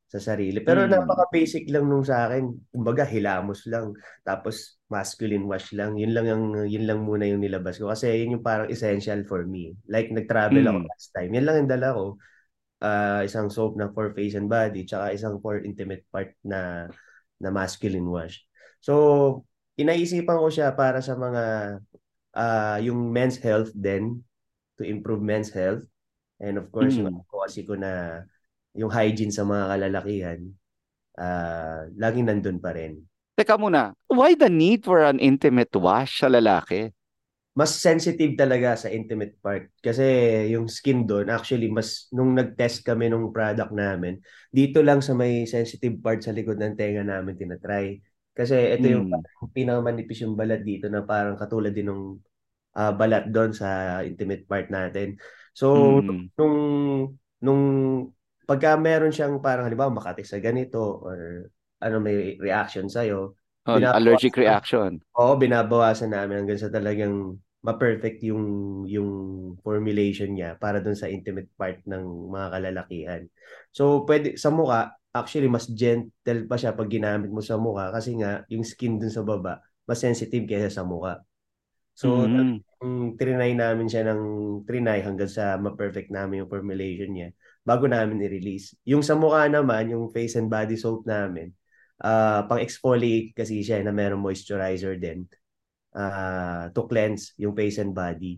sa 0.08 0.24
sarili. 0.24 0.64
Pero 0.64 0.88
Mm. 0.88 0.92
napaka-basic 0.98 1.68
lang 1.68 1.86
nung 1.92 2.06
sa 2.08 2.32
akin. 2.32 2.48
Kumbaga, 2.72 3.04
hilamos 3.04 3.68
lang. 3.68 3.92
Tapos, 4.24 4.80
masculine 4.88 5.44
wash 5.44 5.76
lang. 5.76 6.00
Yun 6.00 6.16
lang, 6.16 6.26
yung, 6.32 6.44
yun 6.64 6.88
lang 6.88 7.04
muna 7.04 7.28
yung 7.28 7.44
nilabas 7.44 7.76
ko. 7.76 7.92
Kasi 7.92 8.24
yun 8.24 8.40
yung 8.40 8.46
parang 8.46 8.72
essential 8.72 9.28
for 9.28 9.44
me. 9.44 9.76
Like, 9.92 10.08
nag-travel 10.08 10.64
ako 10.64 10.80
Mm. 10.80 10.88
last 10.88 11.10
time. 11.12 11.32
Yan 11.36 11.46
lang 11.46 11.56
yung 11.60 11.72
dala 11.76 11.90
ko. 11.92 12.06
Ah, 12.78 13.26
isang 13.26 13.50
soap 13.50 13.74
na 13.74 13.90
for 13.90 14.14
face 14.14 14.38
and 14.38 14.46
body, 14.46 14.86
tsaka 14.86 15.14
isang 15.18 15.42
for 15.42 15.58
intimate 15.58 16.06
part 16.14 16.38
na 16.46 16.86
na 17.42 17.50
masculine 17.50 18.06
wash. 18.06 18.46
So, 18.82 19.46
inaisipan 19.82 20.38
ko 20.38 20.50
siya 20.54 20.74
para 20.78 21.02
sa 21.02 21.18
mga 21.18 21.44
ah, 22.38 22.78
yung 22.82 23.10
men's 23.10 23.42
health 23.42 23.74
din, 23.74 24.22
to 24.78 24.86
improve 24.86 25.22
men's 25.26 25.50
health. 25.50 25.86
And 26.38 26.62
of 26.62 26.70
course, 26.70 27.02
yung 27.02 27.10
Mm. 27.10 27.26
advocacy 27.26 27.66
ko 27.66 27.74
na 27.74 28.22
yung 28.78 28.94
hygiene 28.94 29.34
sa 29.34 29.42
mga 29.42 29.74
kalalakihan, 29.74 30.40
ah, 31.18 31.90
laging 31.98 32.30
nandun 32.30 32.62
pa 32.62 32.78
rin. 32.78 33.02
Teka 33.38 33.58
muna, 33.58 33.94
why 34.10 34.34
the 34.34 34.50
need 34.50 34.86
for 34.86 35.02
an 35.02 35.18
intimate 35.18 35.74
wash 35.78 36.22
sa 36.22 36.30
lalaki? 36.30 36.94
Mas 37.58 37.74
sensitive 37.82 38.38
talaga 38.38 38.78
sa 38.78 38.88
intimate 38.94 39.34
part. 39.42 39.74
Kasi 39.82 40.06
yung 40.54 40.70
skin 40.70 41.10
doon, 41.10 41.34
actually, 41.34 41.68
mas 41.74 42.06
nung 42.14 42.38
nag-test 42.38 42.86
kami 42.86 43.10
nung 43.10 43.34
product 43.34 43.74
namin, 43.74 44.22
dito 44.54 44.86
lang 44.86 45.02
sa 45.02 45.18
may 45.18 45.50
sensitive 45.50 45.98
part 46.06 46.22
sa 46.22 46.30
likod 46.38 46.62
ng 46.62 46.78
tenga 46.78 47.02
namin 47.02 47.34
tinatry. 47.34 47.98
Kasi 48.38 48.54
ito 48.78 48.86
yung 48.86 49.06
Mm. 49.10 49.26
pinakamanipis 49.58 50.22
yung 50.22 50.38
balat 50.38 50.62
dito 50.62 50.86
na 50.86 51.02
parang 51.02 51.34
katulad 51.34 51.74
din 51.74 51.90
ng 51.90 52.02
ah, 52.78 52.94
balat 52.94 53.30
doon 53.34 53.52
sa 53.58 54.00
intimate 54.06 54.46
part 54.46 54.70
natin. 54.70 55.18
So, 55.58 55.98
Mm. 56.06 56.30
nung 56.38 56.56
nung 57.42 57.64
pagka 58.46 58.78
meron 58.80 59.10
siyang 59.14 59.42
parang 59.42 59.66
halimbawa 59.68 59.92
makati 59.98 60.24
sa 60.26 60.38
ganito 60.42 61.02
or 61.04 61.50
ano 61.82 61.98
may 62.02 62.38
reaction 62.42 62.88
sa 62.90 63.04
Oh, 63.66 63.80
binabawasan- 63.80 63.96
allergic 63.98 64.38
reaction. 64.38 65.02
Oo, 65.18 65.34
binabawasan 65.42 66.14
namin 66.14 66.46
hanggang 66.46 66.62
sa 66.62 66.70
talagang 66.72 67.38
ma-perfect 67.68 68.24
yung 68.24 68.46
yung 68.88 69.12
formulation 69.60 70.32
niya 70.32 70.56
para 70.56 70.80
dun 70.80 70.96
sa 70.96 71.12
intimate 71.12 71.52
part 71.60 71.84
ng 71.84 72.32
mga 72.32 72.48
kalalakihan. 72.56 73.22
So, 73.76 74.08
pwede 74.08 74.40
sa 74.40 74.50
mukha, 74.56 74.96
actually 75.12 75.52
mas 75.52 75.68
gentle 75.68 76.48
pa 76.48 76.56
siya 76.56 76.72
pag 76.78 76.88
ginamit 76.88 77.28
mo 77.34 77.44
sa 77.44 77.60
mukha 77.60 77.92
kasi 77.92 78.16
nga 78.16 78.48
yung 78.48 78.64
skin 78.64 79.02
dun 79.02 79.12
sa 79.12 79.26
baba 79.26 79.60
mas 79.88 80.00
sensitive 80.04 80.46
kaysa 80.48 80.72
sa 80.72 80.84
mukha. 80.88 81.24
So, 81.98 82.24
Mm. 82.28 82.62
um, 82.84 83.18
trinay 83.18 83.58
namin 83.58 83.90
siya 83.90 84.06
ng 84.08 84.22
trinay 84.68 85.02
hanggang 85.02 85.32
sa 85.32 85.58
ma-perfect 85.58 86.14
namin 86.14 86.46
yung 86.46 86.52
formulation 86.52 87.10
niya 87.12 87.30
bago 87.66 87.90
namin 87.90 88.22
i-release. 88.24 88.78
Yung 88.88 89.02
sa 89.04 89.18
mukha 89.18 89.50
naman, 89.52 89.92
yung 89.92 90.08
face 90.14 90.38
and 90.40 90.48
body 90.48 90.78
soap 90.80 91.04
namin, 91.10 91.52
ah 92.00 92.46
pang 92.46 92.62
exfoliate 92.62 93.34
kasi 93.34 93.66
siya 93.66 93.82
na 93.82 93.90
merong 93.90 94.22
moisturizer 94.22 95.02
din 95.02 95.26
ah 95.98 96.70
to 96.78 96.86
cleanse 96.86 97.34
yung 97.42 97.58
face 97.58 97.82
and 97.82 97.98
body. 97.98 98.38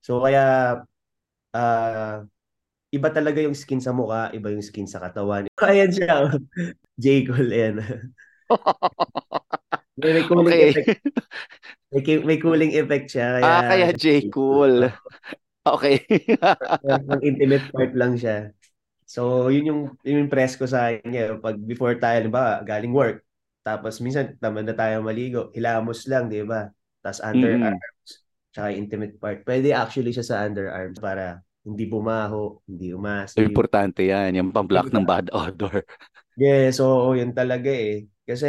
So 0.00 0.24
kaya 0.24 0.76
ah 1.56 2.24
iba 2.94 3.08
talaga 3.12 3.40
yung 3.44 3.56
skin 3.56 3.80
sa 3.82 3.92
mukha, 3.92 4.32
iba 4.36 4.48
yung 4.52 4.64
skin 4.64 4.88
sa 4.88 5.02
katawan. 5.02 5.46
Ayan 5.68 5.90
siya. 5.92 6.32
J. 6.98 7.26
Cole, 7.28 7.52
ayan. 7.52 7.76
may, 9.96 10.12
may 10.12 10.24
cooling 10.28 10.56
Okay. 10.56 10.70
effect. 10.70 10.90
May, 11.92 12.02
may 12.24 12.38
cooling 12.40 12.72
effect 12.76 13.06
siya. 13.12 13.26
Kaya, 13.36 13.46
Ah, 13.46 13.62
kaya 13.68 13.88
J. 13.96 14.30
Cool. 14.32 14.90
Okay. 15.66 15.98
Ang 16.86 17.20
intimate 17.26 17.66
part 17.74 17.90
lang 17.98 18.14
siya. 18.14 18.54
So, 19.06 19.50
yun 19.50 19.66
yung, 19.70 19.80
yung 20.06 20.30
impress 20.30 20.54
ko 20.54 20.66
sa 20.66 20.94
kanya. 21.02 21.34
Pag 21.42 21.58
before 21.58 21.98
tayo, 21.98 22.22
ba, 22.30 22.62
galing 22.62 22.94
work, 22.94 23.22
tapos 23.66 23.98
minsan, 23.98 24.38
tamad 24.38 24.62
na 24.66 24.78
tayo 24.78 25.02
maligo, 25.02 25.50
hilamos 25.54 26.06
lang, 26.06 26.30
di 26.30 26.46
ba? 26.46 26.70
Tapos 27.06 27.22
underarms, 27.22 28.10
tsaka 28.50 28.74
intimate 28.74 29.14
part. 29.22 29.46
Pwede 29.46 29.70
actually 29.70 30.10
siya 30.10 30.26
sa 30.26 30.42
underarms 30.42 30.98
para 30.98 31.38
hindi 31.62 31.86
bumaho, 31.86 32.58
hindi 32.66 32.90
umasi. 32.90 33.46
Importante 33.46 34.00
yan. 34.08 34.32
Yung 34.36 34.50
pang-block 34.52 34.88
ng 34.92 35.04
bad 35.04 35.28
odor. 35.32 35.84
Yeah, 36.36 36.68
so 36.68 37.16
yun 37.16 37.32
talaga 37.32 37.72
eh. 37.72 38.12
Kasi, 38.28 38.46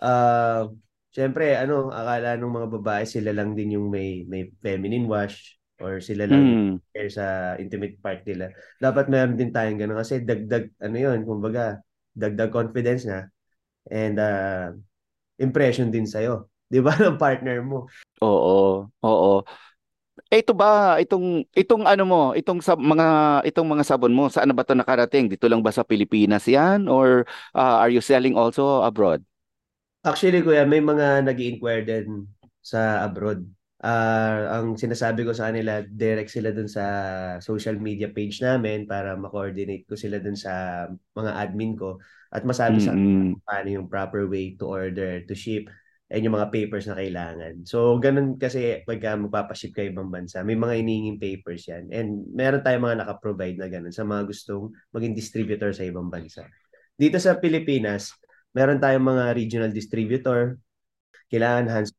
ah, 0.00 0.64
syempre, 1.12 1.56
ano, 1.56 1.92
akala 1.92 2.36
ng 2.40 2.52
mga 2.56 2.68
babae, 2.80 3.04
sila 3.04 3.30
lang 3.36 3.52
din 3.52 3.76
yung 3.76 3.88
may, 3.92 4.24
may 4.28 4.48
feminine 4.64 5.04
wash 5.08 5.60
or 5.80 6.00
sila 6.00 6.24
lang 6.24 6.56
Mm. 6.56 6.80
care 6.96 7.12
sa 7.12 7.56
intimate 7.60 8.00
part 8.00 8.24
nila. 8.24 8.48
Dapat 8.80 9.12
meron 9.12 9.36
din 9.36 9.52
tayong 9.52 9.76
gano'n 9.76 10.00
kasi 10.00 10.24
dagdag, 10.24 10.72
ano 10.80 10.96
yun, 10.96 11.20
kumbaga, 11.28 11.80
dagdag 12.16 12.48
confidence 12.48 13.04
na 13.04 13.28
and 13.92 14.16
uh, 14.20 14.72
impression 15.40 15.90
din 15.92 16.06
sa'yo. 16.08 16.48
Di 16.72 16.78
ba, 16.82 16.92
ng 16.98 17.18
partner 17.20 17.58
mo? 17.62 17.86
Oo. 18.24 18.88
Oo. 19.04 19.32
Eh, 20.32 20.42
ito 20.42 20.52
ba, 20.56 20.98
itong, 21.02 21.46
itong 21.54 21.84
ano 21.86 22.02
mo, 22.08 22.20
itong 22.34 22.58
sa 22.64 22.74
mga, 22.74 23.06
itong 23.48 23.68
mga 23.68 23.84
sabon 23.86 24.14
mo, 24.16 24.26
saan 24.32 24.50
na 24.50 24.56
ba 24.56 24.66
ito 24.66 24.74
nakarating? 24.74 25.30
Dito 25.30 25.46
lang 25.46 25.62
ba 25.62 25.70
sa 25.74 25.86
Pilipinas 25.86 26.44
yan? 26.50 26.88
Or 26.90 27.24
ah, 27.54 27.78
are 27.84 27.92
you 27.92 28.02
selling 28.02 28.34
also 28.38 28.82
abroad? 28.82 29.22
Actually, 30.06 30.40
kuya, 30.46 30.62
may 30.68 30.78
mga 30.78 31.26
nag 31.26 31.38
inquire 31.42 31.82
din 31.82 32.30
sa 32.62 33.02
abroad. 33.02 33.42
Ah, 33.82 34.58
ang 34.62 34.78
sinasabi 34.78 35.26
ko 35.26 35.34
sa 35.34 35.50
kanila, 35.50 35.82
direct 35.84 36.30
sila 36.32 36.54
dun 36.54 36.70
sa 36.70 36.84
social 37.42 37.76
media 37.82 38.08
page 38.08 38.38
namin 38.40 38.86
para 38.86 39.18
ma-coordinate 39.18 39.84
ko 39.84 39.98
sila 39.98 40.22
dun 40.22 40.38
sa 40.38 40.86
mga 41.12 41.32
admin 41.42 41.74
ko 41.76 41.98
at 42.30 42.46
masabi 42.46 42.78
sa 42.80 42.94
Mm-mm. 42.94 43.40
paano 43.46 43.68
yung 43.70 43.86
proper 43.90 44.30
way 44.30 44.54
to 44.58 44.64
order, 44.70 45.22
to 45.26 45.34
ship, 45.34 45.66
and 46.12 46.22
yung 46.22 46.38
mga 46.38 46.50
papers 46.54 46.86
na 46.86 46.94
kailangan. 46.98 47.66
So, 47.66 47.98
ganun 47.98 48.38
kasi 48.38 48.82
pagka 48.86 49.18
magpapaship 49.18 49.74
ka 49.74 49.82
ibang 49.82 50.06
bansa, 50.10 50.46
may 50.46 50.54
mga 50.54 50.78
ininging 50.82 51.18
papers 51.18 51.66
yan. 51.66 51.90
And 51.90 52.30
meron 52.30 52.62
tayong 52.62 52.86
mga 52.86 52.98
nakaprovide 53.02 53.58
na 53.58 53.66
ganun 53.66 53.90
sa 53.94 54.06
mga 54.06 54.30
gustong 54.30 54.70
maging 54.94 55.14
distributor 55.18 55.74
sa 55.74 55.82
ibang 55.82 56.06
bansa. 56.08 56.46
Dito 56.94 57.18
sa 57.18 57.36
Pilipinas, 57.42 58.14
meron 58.54 58.78
tayong 58.78 59.02
mga 59.02 59.24
regional 59.34 59.72
distributor. 59.74 60.58
Kailangan 61.30 61.66
hands 61.70 61.92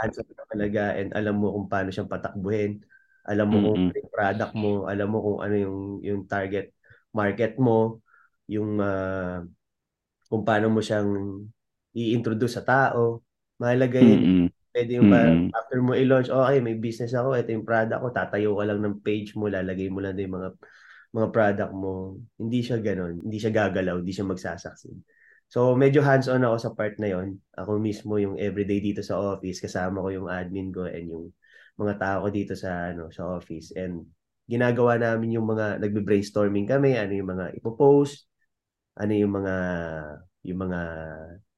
hands-on 0.00 0.28
ka 0.32 0.44
talaga 0.48 0.96
and 0.96 1.12
alam 1.12 1.36
mo 1.36 1.52
kung 1.52 1.68
paano 1.68 1.88
siyang 1.92 2.08
patakbuhin. 2.08 2.80
Alam 3.28 3.46
mo 3.52 3.56
kung 3.66 3.78
Mm-mm. 3.78 3.92
ano 3.92 4.00
product 4.08 4.52
mo, 4.56 4.70
alam 4.88 5.08
mo 5.12 5.18
kung 5.20 5.38
ano 5.44 5.54
yung 5.60 5.78
yung 6.00 6.20
target 6.24 6.72
market 7.12 7.60
mo, 7.60 8.00
yung 8.48 8.80
ah, 8.80 9.44
kung 10.30 10.42
paano 10.46 10.70
mo 10.72 10.80
siyang 10.84 11.10
i-introduce 11.96 12.60
sa 12.60 12.64
tao. 12.66 13.22
Mahalaga 13.60 14.00
yun. 14.00 14.20
Mm-mm. 14.24 14.46
Pwede 14.72 14.90
yung 14.96 15.12
Mm-mm. 15.12 15.52
after 15.52 15.78
mo 15.84 15.92
i-launch, 15.92 16.32
okay, 16.32 16.58
may 16.64 16.80
business 16.80 17.12
ako, 17.12 17.36
ito 17.36 17.52
yung 17.52 17.68
product 17.68 18.00
ko, 18.00 18.08
tatayo 18.08 18.56
ka 18.56 18.64
lang 18.64 18.80
ng 18.80 18.96
page 19.04 19.36
mo, 19.36 19.52
lalagay 19.52 19.92
mo 19.92 20.00
lang 20.00 20.16
yung 20.16 20.40
mga 20.40 20.48
mga 21.10 21.28
product 21.34 21.72
mo. 21.74 22.16
Hindi 22.38 22.62
siya 22.62 22.78
gano'n. 22.78 23.26
Hindi 23.26 23.36
siya 23.42 23.50
gagalaw, 23.52 23.98
hindi 24.00 24.14
siya 24.14 24.30
magsasucceed. 24.30 24.98
So, 25.50 25.74
medyo 25.74 26.00
hands-on 26.06 26.46
ako 26.46 26.56
sa 26.62 26.70
part 26.70 26.94
na 27.02 27.10
yon. 27.10 27.42
Ako 27.58 27.82
mismo 27.82 28.14
yung 28.22 28.38
everyday 28.38 28.78
dito 28.78 29.02
sa 29.02 29.18
office, 29.18 29.58
kasama 29.58 29.98
ko 29.98 30.08
yung 30.14 30.28
admin 30.30 30.70
ko 30.70 30.86
and 30.86 31.10
yung 31.10 31.34
mga 31.74 31.98
tao 31.98 32.18
ko 32.24 32.28
dito 32.30 32.54
sa 32.54 32.94
ano 32.94 33.10
sa 33.10 33.26
office. 33.26 33.74
And 33.74 34.06
ginagawa 34.46 35.02
namin 35.02 35.34
yung 35.34 35.50
mga 35.50 35.82
nagbe-brainstorming 35.82 36.70
kami, 36.70 36.94
ano 36.94 37.12
yung 37.18 37.30
mga 37.34 37.46
ipopost, 37.58 38.30
ano 38.94 39.10
yung 39.10 39.34
mga 39.34 39.54
yung 40.46 40.58
mga 40.70 40.80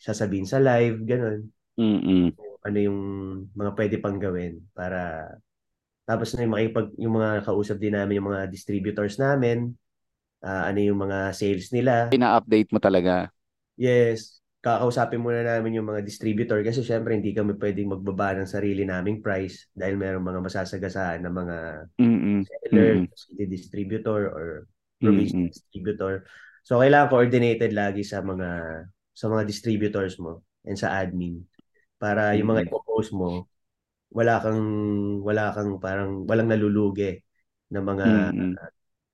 sasabihin 0.01 0.49
sa 0.49 0.59
live, 0.59 1.05
ganun 1.05 1.53
Mm-mm. 1.79 2.33
ano 2.63 2.79
yung 2.79 2.99
mga 3.59 3.71
pwede 3.75 3.97
pang 3.99 4.19
gawin 4.23 4.63
para 4.75 5.27
tapos 6.09 6.35
na 6.35 6.45
yung 6.45 6.55
makipag 6.57 6.87
yung 6.99 7.15
mga 7.19 7.31
kausap 7.47 7.79
din 7.79 7.95
namin 7.95 8.19
yung 8.21 8.29
mga 8.35 8.51
distributors 8.51 9.17
namin 9.19 9.73
ah, 10.45 10.69
ano 10.71 10.81
yung 10.83 10.99
mga 11.01 11.33
sales 11.37 11.71
nila 11.75 12.15
Ina-update 12.15 12.71
mo 12.73 12.79
talaga. 12.79 13.33
yes 13.77 14.39
kakausapin 14.63 15.19
muna 15.19 15.43
namin 15.43 15.83
yung 15.83 15.91
mga 15.91 16.07
distributor 16.07 16.63
kasi 16.63 16.87
syempre 16.87 17.19
hindi 17.19 17.35
kami 17.35 17.59
pwedeng 17.59 17.91
magbaba 17.99 18.39
ng 18.39 18.47
sarili 18.47 18.87
naming 18.87 19.19
price 19.19 19.67
dahil 19.75 19.99
mayroong 19.99 20.23
mga 20.23 20.41
masasagasaan 20.47 21.19
na 21.27 21.33
mga 21.35 21.57
Mm-mm. 22.01 22.47
seller, 22.47 22.93
Mm-mm. 22.95 23.09
city 23.15 23.47
distributor 23.47 24.31
or 24.33 24.47
provincial 25.03 25.39
Mm-mm. 25.39 25.53
distributor. 25.53 26.15
So 26.67 26.79
kailangan 26.83 27.11
coordinated 27.11 27.73
lagi 27.75 28.03
sa 28.07 28.23
mga 28.23 28.49
sa 29.13 29.27
mga 29.29 29.45
distributors 29.49 30.17
mo 30.23 30.43
and 30.67 30.79
sa 30.79 30.95
admin 31.03 31.43
para 32.03 32.35
yung 32.39 32.51
mga 32.53 32.63
Mm-mm. 32.63 32.69
ipopost 32.69 33.11
mo 33.21 33.47
wala 34.19 34.35
kang 34.45 34.63
wala 35.29 35.45
kang 35.57 35.71
parang 35.85 36.11
walang 36.29 36.49
nalulugi 36.51 37.21
na 37.73 37.81
mga 37.91 38.07
Mm-mm. 38.07 38.59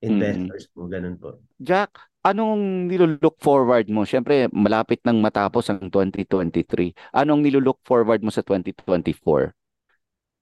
investors 0.09 0.65
mo 0.75 0.83
ganun 0.93 1.17
po. 1.23 1.31
Jack, 1.69 1.91
anong 2.31 2.63
nilulook 2.91 3.37
forward 3.47 3.87
mo? 3.95 4.03
Siyempre, 4.11 4.37
malapit 4.65 4.99
nang 5.07 5.19
matapos 5.23 5.65
ang 5.71 5.87
2023. 5.95 6.91
Anong 7.21 7.41
nilulook 7.47 7.79
forward 7.89 8.21
mo 8.27 8.31
sa 8.35 8.43
2024? 8.49 9.55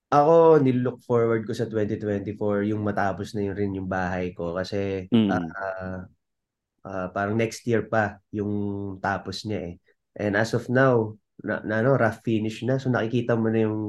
Ako, 0.07 0.63
nilook 0.63 1.03
forward 1.03 1.43
ko 1.43 1.51
sa 1.51 1.67
2024 1.67 2.63
yung 2.63 2.79
matapos 2.79 3.35
na 3.35 3.43
yun 3.43 3.55
rin 3.59 3.71
yung 3.75 3.91
bahay 3.91 4.31
ko 4.31 4.55
kasi 4.55 5.03
Mm. 5.13 5.55
ah, 5.59 6.07
ah, 6.87 7.07
parang 7.15 7.35
next 7.39 7.63
year 7.69 7.85
pa 7.87 8.19
yung 8.33 8.51
tapos 9.03 9.43
niya 9.47 9.59
eh. 9.71 9.75
And 10.19 10.33
as 10.39 10.55
of 10.57 10.67
now, 10.71 11.15
na, 11.43 11.61
na 11.61 11.75
ano, 11.85 11.93
rough 11.97 12.21
finish 12.25 12.63
na. 12.65 12.77
So 12.81 12.89
nakikita 12.89 13.37
mo 13.37 13.49
na 13.51 13.65
yung 13.65 13.81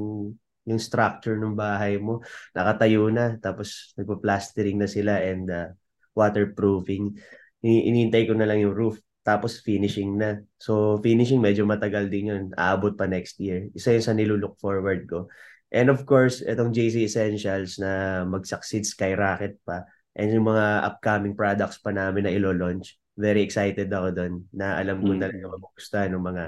yung 0.68 0.80
structure 0.80 1.40
ng 1.40 1.56
bahay 1.56 1.96
mo. 1.96 2.20
Nakatayo 2.52 3.08
na. 3.08 3.40
Tapos 3.40 3.96
nagpa-plastering 3.96 4.76
na 4.76 4.88
sila 4.88 5.16
and 5.16 5.48
ah, 5.48 5.72
waterproofing. 6.12 7.16
Ini- 7.64 7.88
Inihintay 7.88 8.28
ko 8.28 8.36
na 8.36 8.44
lang 8.44 8.60
yung 8.60 8.76
roof. 8.76 9.00
Tapos 9.24 9.60
finishing 9.64 10.16
na. 10.20 10.40
So 10.60 11.00
finishing 11.00 11.40
medyo 11.40 11.64
matagal 11.64 12.12
din 12.12 12.32
yun. 12.32 12.44
Aabot 12.52 12.92
pa 12.92 13.08
next 13.08 13.40
year. 13.40 13.72
Isa 13.72 13.96
yun 13.96 14.04
sa 14.04 14.12
nilulook 14.12 14.60
forward 14.60 15.08
ko. 15.08 15.28
And 15.68 15.92
of 15.92 16.04
course, 16.08 16.40
itong 16.40 16.72
JC 16.72 17.04
Essentials 17.04 17.76
na 17.76 18.24
mag-succeed 18.24 18.88
skyrocket 18.88 19.60
pa. 19.64 19.84
And 20.16 20.32
yung 20.32 20.48
mga 20.48 20.84
upcoming 20.84 21.36
products 21.36 21.80
pa 21.80 21.92
namin 21.92 22.24
na 22.24 22.32
ilo-launch. 22.32 22.96
Very 23.16 23.44
excited 23.44 23.88
ako 23.92 24.08
doon 24.12 24.34
na 24.52 24.80
alam 24.80 25.00
ko 25.00 25.12
Mm. 25.12 25.20
talaga 25.20 25.44
magugustuhan 25.48 26.10
ng 26.12 26.24
mga 26.24 26.44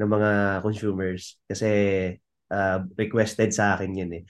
ng 0.00 0.08
mga 0.08 0.30
consumers 0.64 1.36
kasi 1.44 1.68
uh, 2.48 2.78
requested 2.96 3.52
sa 3.52 3.76
akin 3.76 3.92
yun 3.92 4.12
eh. 4.16 4.24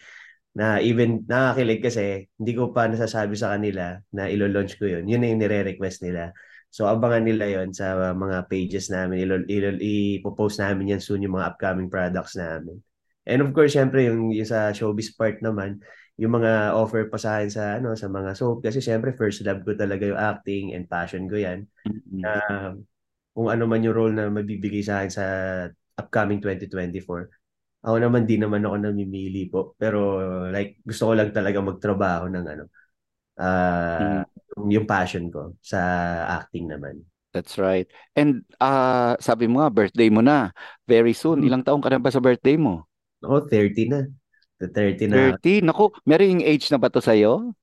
Na 0.50 0.82
even 0.82 1.22
nakakilig 1.30 1.78
kasi 1.78 2.26
hindi 2.34 2.52
ko 2.58 2.74
pa 2.74 2.90
nasasabi 2.90 3.38
sa 3.38 3.54
kanila 3.54 4.02
na 4.10 4.26
ilo-launch 4.26 4.82
ko 4.82 4.90
yun. 4.90 5.06
Yun 5.06 5.22
na 5.22 5.30
yung 5.30 5.40
nire-request 5.46 6.02
nila. 6.02 6.34
So 6.74 6.90
abangan 6.90 7.22
nila 7.22 7.46
yon 7.50 7.70
sa 7.70 8.14
mga 8.14 8.50
pages 8.50 8.90
namin. 8.90 9.26
Ilo, 9.26 9.42
ilo, 9.46 9.78
ipopost 9.78 10.58
namin 10.58 10.98
yan 10.98 11.02
soon 11.02 11.22
yung 11.22 11.38
mga 11.38 11.54
upcoming 11.54 11.86
products 11.86 12.34
namin. 12.34 12.82
And 13.30 13.46
of 13.46 13.54
course, 13.54 13.78
syempre 13.78 14.10
yung, 14.10 14.34
yung 14.34 14.48
sa 14.48 14.74
showbiz 14.74 15.14
part 15.14 15.38
naman, 15.38 15.78
yung 16.20 16.36
mga 16.36 16.76
offer 16.76 17.08
pa 17.08 17.16
sa 17.16 17.40
akin 17.40 17.50
sa 17.50 17.64
ano 17.80 17.96
sa 17.96 18.10
mga 18.12 18.36
soap 18.36 18.60
kasi 18.60 18.84
syempre 18.84 19.16
first 19.16 19.40
love 19.40 19.64
ko 19.64 19.72
talaga 19.72 20.04
yung 20.04 20.20
acting 20.20 20.76
and 20.76 20.84
passion 20.84 21.24
ko 21.30 21.40
yan. 21.40 21.64
Mm-mm. 21.88 22.20
Na 22.20 22.32
kung 23.34 23.48
ano 23.48 23.64
man 23.66 23.82
yung 23.84 23.96
role 23.96 24.14
na 24.14 24.28
mabibigay 24.28 24.82
sa 24.82 25.02
akin 25.02 25.12
sa 25.12 25.24
upcoming 25.96 26.40
2024. 26.42 27.30
Ako 27.80 27.96
naman 27.96 28.28
di 28.28 28.36
naman 28.36 28.64
ako 28.64 28.76
namimili 28.76 29.48
po, 29.48 29.72
pero 29.80 30.20
like 30.52 30.80
gusto 30.84 31.08
ko 31.08 31.12
lang 31.16 31.32
talaga 31.32 31.64
magtrabaho 31.64 32.28
ng 32.28 32.46
ano 32.46 32.64
ah 33.40 34.20
yung, 34.56 34.68
yung 34.68 34.86
passion 34.86 35.32
ko 35.32 35.56
sa 35.64 35.80
acting 36.42 36.68
naman. 36.68 37.00
That's 37.32 37.56
right. 37.56 37.86
And 38.18 38.44
ah 38.60 39.16
sabi 39.22 39.46
mo 39.46 39.62
nga, 39.64 39.70
birthday 39.72 40.10
mo 40.12 40.20
na. 40.20 40.52
Very 40.84 41.14
soon. 41.14 41.40
Hmm. 41.40 41.46
Ilang 41.48 41.62
taong 41.64 41.80
ka 41.80 41.88
na 41.88 42.02
ba 42.02 42.10
sa 42.12 42.20
birthday 42.20 42.58
mo? 42.58 42.84
Ako 43.24 43.48
30 43.48 43.88
na. 43.88 44.00
The 44.60 44.68
30 44.68 45.08
na. 45.08 45.16
30? 45.40 45.64
Naku, 45.64 45.88
meron 46.04 46.44
age 46.44 46.68
na 46.68 46.76
ba 46.76 46.92
to 46.92 47.00
sa'yo? 47.00 47.56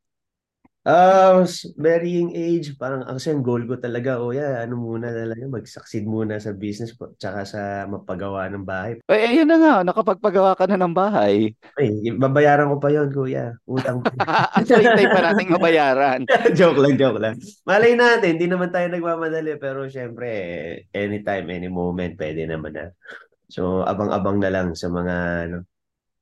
Ah, 0.88 1.44
s- 1.44 1.68
varying 1.76 2.32
age, 2.32 2.80
parang 2.80 3.04
ang 3.04 3.20
kasi 3.20 3.36
ang 3.36 3.44
goal 3.44 3.68
ko 3.68 3.76
talaga, 3.76 4.24
kuya, 4.24 4.64
ano 4.64 4.80
muna 4.80 5.12
talaga, 5.12 5.44
mag-succeed 5.44 6.08
muna 6.08 6.40
sa 6.40 6.56
business 6.56 6.96
po, 6.96 7.12
tsaka 7.20 7.44
sa 7.44 7.84
mapagawa 7.92 8.48
ng 8.48 8.64
bahay. 8.64 8.96
Eh, 9.12 9.36
ayun 9.36 9.52
na 9.52 9.60
nga, 9.60 9.74
nakapagpagawa 9.84 10.56
ka 10.56 10.64
na 10.64 10.80
ng 10.80 10.96
bahay. 10.96 11.52
Ay, 11.76 11.92
babayaran 12.16 12.72
ko 12.72 12.80
pa 12.80 12.88
yon 12.88 13.12
kuya. 13.12 13.60
Utang 13.68 14.00
pa. 14.00 14.48
so, 14.64 14.80
hintay 14.80 15.12
pa 15.12 15.20
nating 15.28 15.52
mabayaran. 15.52 16.24
joke 16.58 16.80
lang, 16.80 16.96
joke 16.96 17.20
lang. 17.20 17.36
Malay 17.68 17.92
natin, 18.00 18.40
hindi 18.40 18.48
naman 18.48 18.72
tayo 18.72 18.88
nagmamadali, 18.88 19.60
pero 19.60 19.92
syempre, 19.92 20.32
anytime, 20.96 21.52
any 21.52 21.68
moment, 21.68 22.16
pwede 22.16 22.48
naman 22.48 22.72
na. 22.72 22.86
So, 23.52 23.84
abang-abang 23.84 24.40
na 24.40 24.56
lang 24.56 24.72
sa 24.72 24.88
mga, 24.88 25.16
ano, 25.52 25.68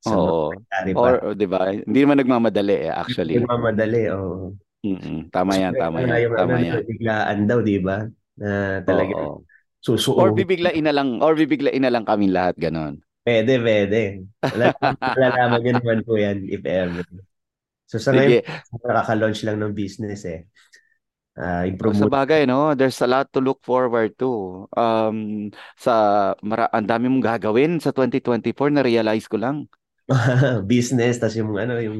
sa 0.05 0.13
Oo. 0.13 0.53
nangyari 0.53 0.91
pa. 0.93 0.99
Or, 1.01 1.13
or, 1.25 1.33
di 1.33 1.47
ba? 1.49 1.73
Hindi 1.73 1.99
naman 2.05 2.17
nagmamadali 2.21 2.75
eh, 2.85 2.93
actually. 2.93 3.41
Nagmamadali, 3.41 4.01
oo. 4.13 4.53
Mm-mm. 4.85 5.33
Tama 5.33 5.57
yan, 5.57 5.73
tama 5.73 6.05
yan, 6.05 6.29
tama 6.29 6.61
yan. 6.61 6.85
biglaan 6.85 7.39
daw, 7.49 7.59
di 7.65 7.81
ba? 7.81 8.05
Na 8.37 8.85
talaga 8.85 9.17
Oo. 9.17 9.41
susuo. 9.81 10.21
Or 10.21 10.29
bibiglain 10.29 10.85
na 10.85 10.93
lang, 10.93 11.25
or 11.25 11.33
bibiglain 11.33 11.81
na 11.81 11.89
lang 11.89 12.05
kami 12.05 12.29
lahat, 12.29 12.53
ganon. 12.61 13.01
Pwede, 13.25 13.57
pwede. 13.57 14.29
Wala, 14.45 14.77
malalaman 15.01 15.59
nyo 15.65 15.71
naman 15.81 15.99
po 16.05 16.13
yan, 16.21 16.45
if 16.45 16.61
ever. 16.61 17.01
So 17.89 17.97
sa 17.97 18.13
ngayon, 18.13 18.45
nakaka-launch 18.85 19.41
lang 19.41 19.57
ng 19.57 19.73
business 19.73 20.21
eh. 20.29 20.45
O, 21.35 21.67
improve 21.67 21.99
Sa 21.99 22.07
bagay, 22.07 22.47
no? 22.47 22.71
There's 22.79 23.01
a 23.03 23.09
lot 23.11 23.27
to 23.35 23.43
look 23.43 23.59
forward 23.59 24.15
to. 24.23 24.63
Um, 24.71 25.51
sa 25.75 26.31
mara 26.39 26.71
ang 26.71 26.87
dami 26.87 27.11
mong 27.11 27.25
gagawin 27.35 27.83
sa 27.83 27.91
2024 27.91 28.71
na 28.71 28.85
realize 28.85 29.27
ko 29.27 29.35
lang. 29.35 29.67
business, 30.69 31.17
tas 31.17 31.33
yung 31.33 31.55
ano, 31.57 31.81
yung 31.81 31.99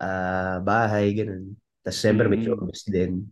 ah, 0.00 0.58
bahay, 0.60 1.12
ganun. 1.12 1.54
Tas 1.82 1.98
siyempre 1.98 2.30
may 2.30 2.40
Mm. 2.40 2.46
showbiz 2.46 2.82
din. 2.86 3.26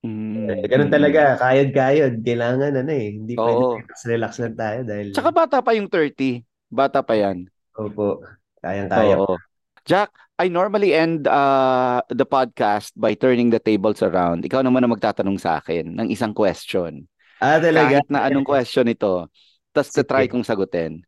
Mm, 0.00 0.48
Eh, 0.48 0.64
ganun 0.64 0.88
talaga, 0.88 1.36
kayod-kayod. 1.36 2.24
Kailangan 2.24 2.72
ano 2.72 2.92
eh. 2.92 3.20
Hindi 3.20 3.36
pwede 3.36 3.60
Oo. 3.60 3.76
relax-relax 3.84 4.32
lang 4.40 4.54
tayo 4.56 4.78
dahil 4.80 5.06
Tsaka 5.12 5.28
bata 5.28 5.60
pa 5.60 5.76
yung 5.76 5.92
30. 5.92 6.40
Bata 6.72 7.04
pa 7.04 7.14
yan. 7.14 7.44
opo, 7.76 8.20
kayang-kaya. 8.64 9.20
Oo. 9.20 9.36
Jack, 9.84 10.12
I 10.40 10.48
normally 10.48 10.96
end 10.96 11.28
uh, 11.28 12.00
the 12.08 12.24
podcast 12.24 12.96
by 12.96 13.12
turning 13.12 13.52
the 13.52 13.60
tables 13.60 14.00
around. 14.00 14.40
Ikaw 14.44 14.64
naman 14.64 14.80
ang 14.84 14.92
magtatanong 14.96 15.36
sa 15.36 15.60
akin 15.60 15.92
ng 15.92 16.08
isang 16.08 16.32
question. 16.32 17.04
Ah, 17.36 17.60
talaga? 17.60 18.00
Kahit 18.00 18.08
na 18.08 18.24
anong 18.24 18.48
question 18.56 18.88
ito. 18.88 19.28
Tapos 19.72 19.92
try 19.92 20.28
kong 20.28 20.44
sagutin. 20.44 21.04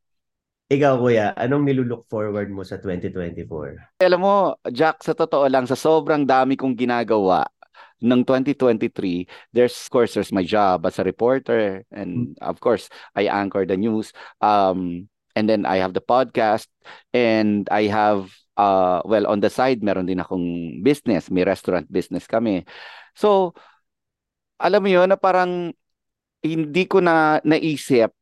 Ikaw, 0.72 0.94
kuya, 0.96 1.36
anong 1.36 1.68
nilulook 1.68 2.08
forward 2.08 2.48
mo 2.48 2.64
sa 2.64 2.80
2024? 2.80 4.00
Alam 4.00 4.20
mo, 4.24 4.36
Jack, 4.72 5.04
sa 5.04 5.12
totoo 5.12 5.44
lang, 5.44 5.68
sa 5.68 5.76
sobrang 5.76 6.24
dami 6.24 6.56
kong 6.56 6.72
ginagawa 6.72 7.44
ng 8.00 8.24
2023, 8.24 9.28
there's, 9.52 9.76
of 9.76 9.88
course, 9.92 10.16
there's 10.16 10.32
my 10.32 10.40
job 10.40 10.88
as 10.88 10.96
a 10.96 11.04
reporter. 11.04 11.84
And 11.92 12.40
of 12.40 12.56
course, 12.64 12.88
I 13.12 13.28
anchor 13.28 13.68
the 13.68 13.76
news. 13.76 14.16
Um, 14.40 15.12
and 15.36 15.44
then 15.44 15.68
I 15.68 15.76
have 15.84 15.92
the 15.92 16.00
podcast. 16.00 16.72
And 17.12 17.68
I 17.68 17.92
have, 17.92 18.32
uh, 18.56 19.04
well, 19.04 19.28
on 19.28 19.44
the 19.44 19.52
side, 19.52 19.84
meron 19.84 20.08
din 20.08 20.24
akong 20.24 20.80
business. 20.80 21.28
May 21.28 21.44
restaurant 21.44 21.84
business 21.92 22.24
kami. 22.24 22.64
So, 23.12 23.52
alam 24.56 24.80
mo 24.80 24.88
yun, 24.88 25.12
na 25.12 25.20
parang 25.20 25.76
hindi 26.40 26.84
ko 26.88 27.04
na 27.04 27.44
naisip 27.44 28.16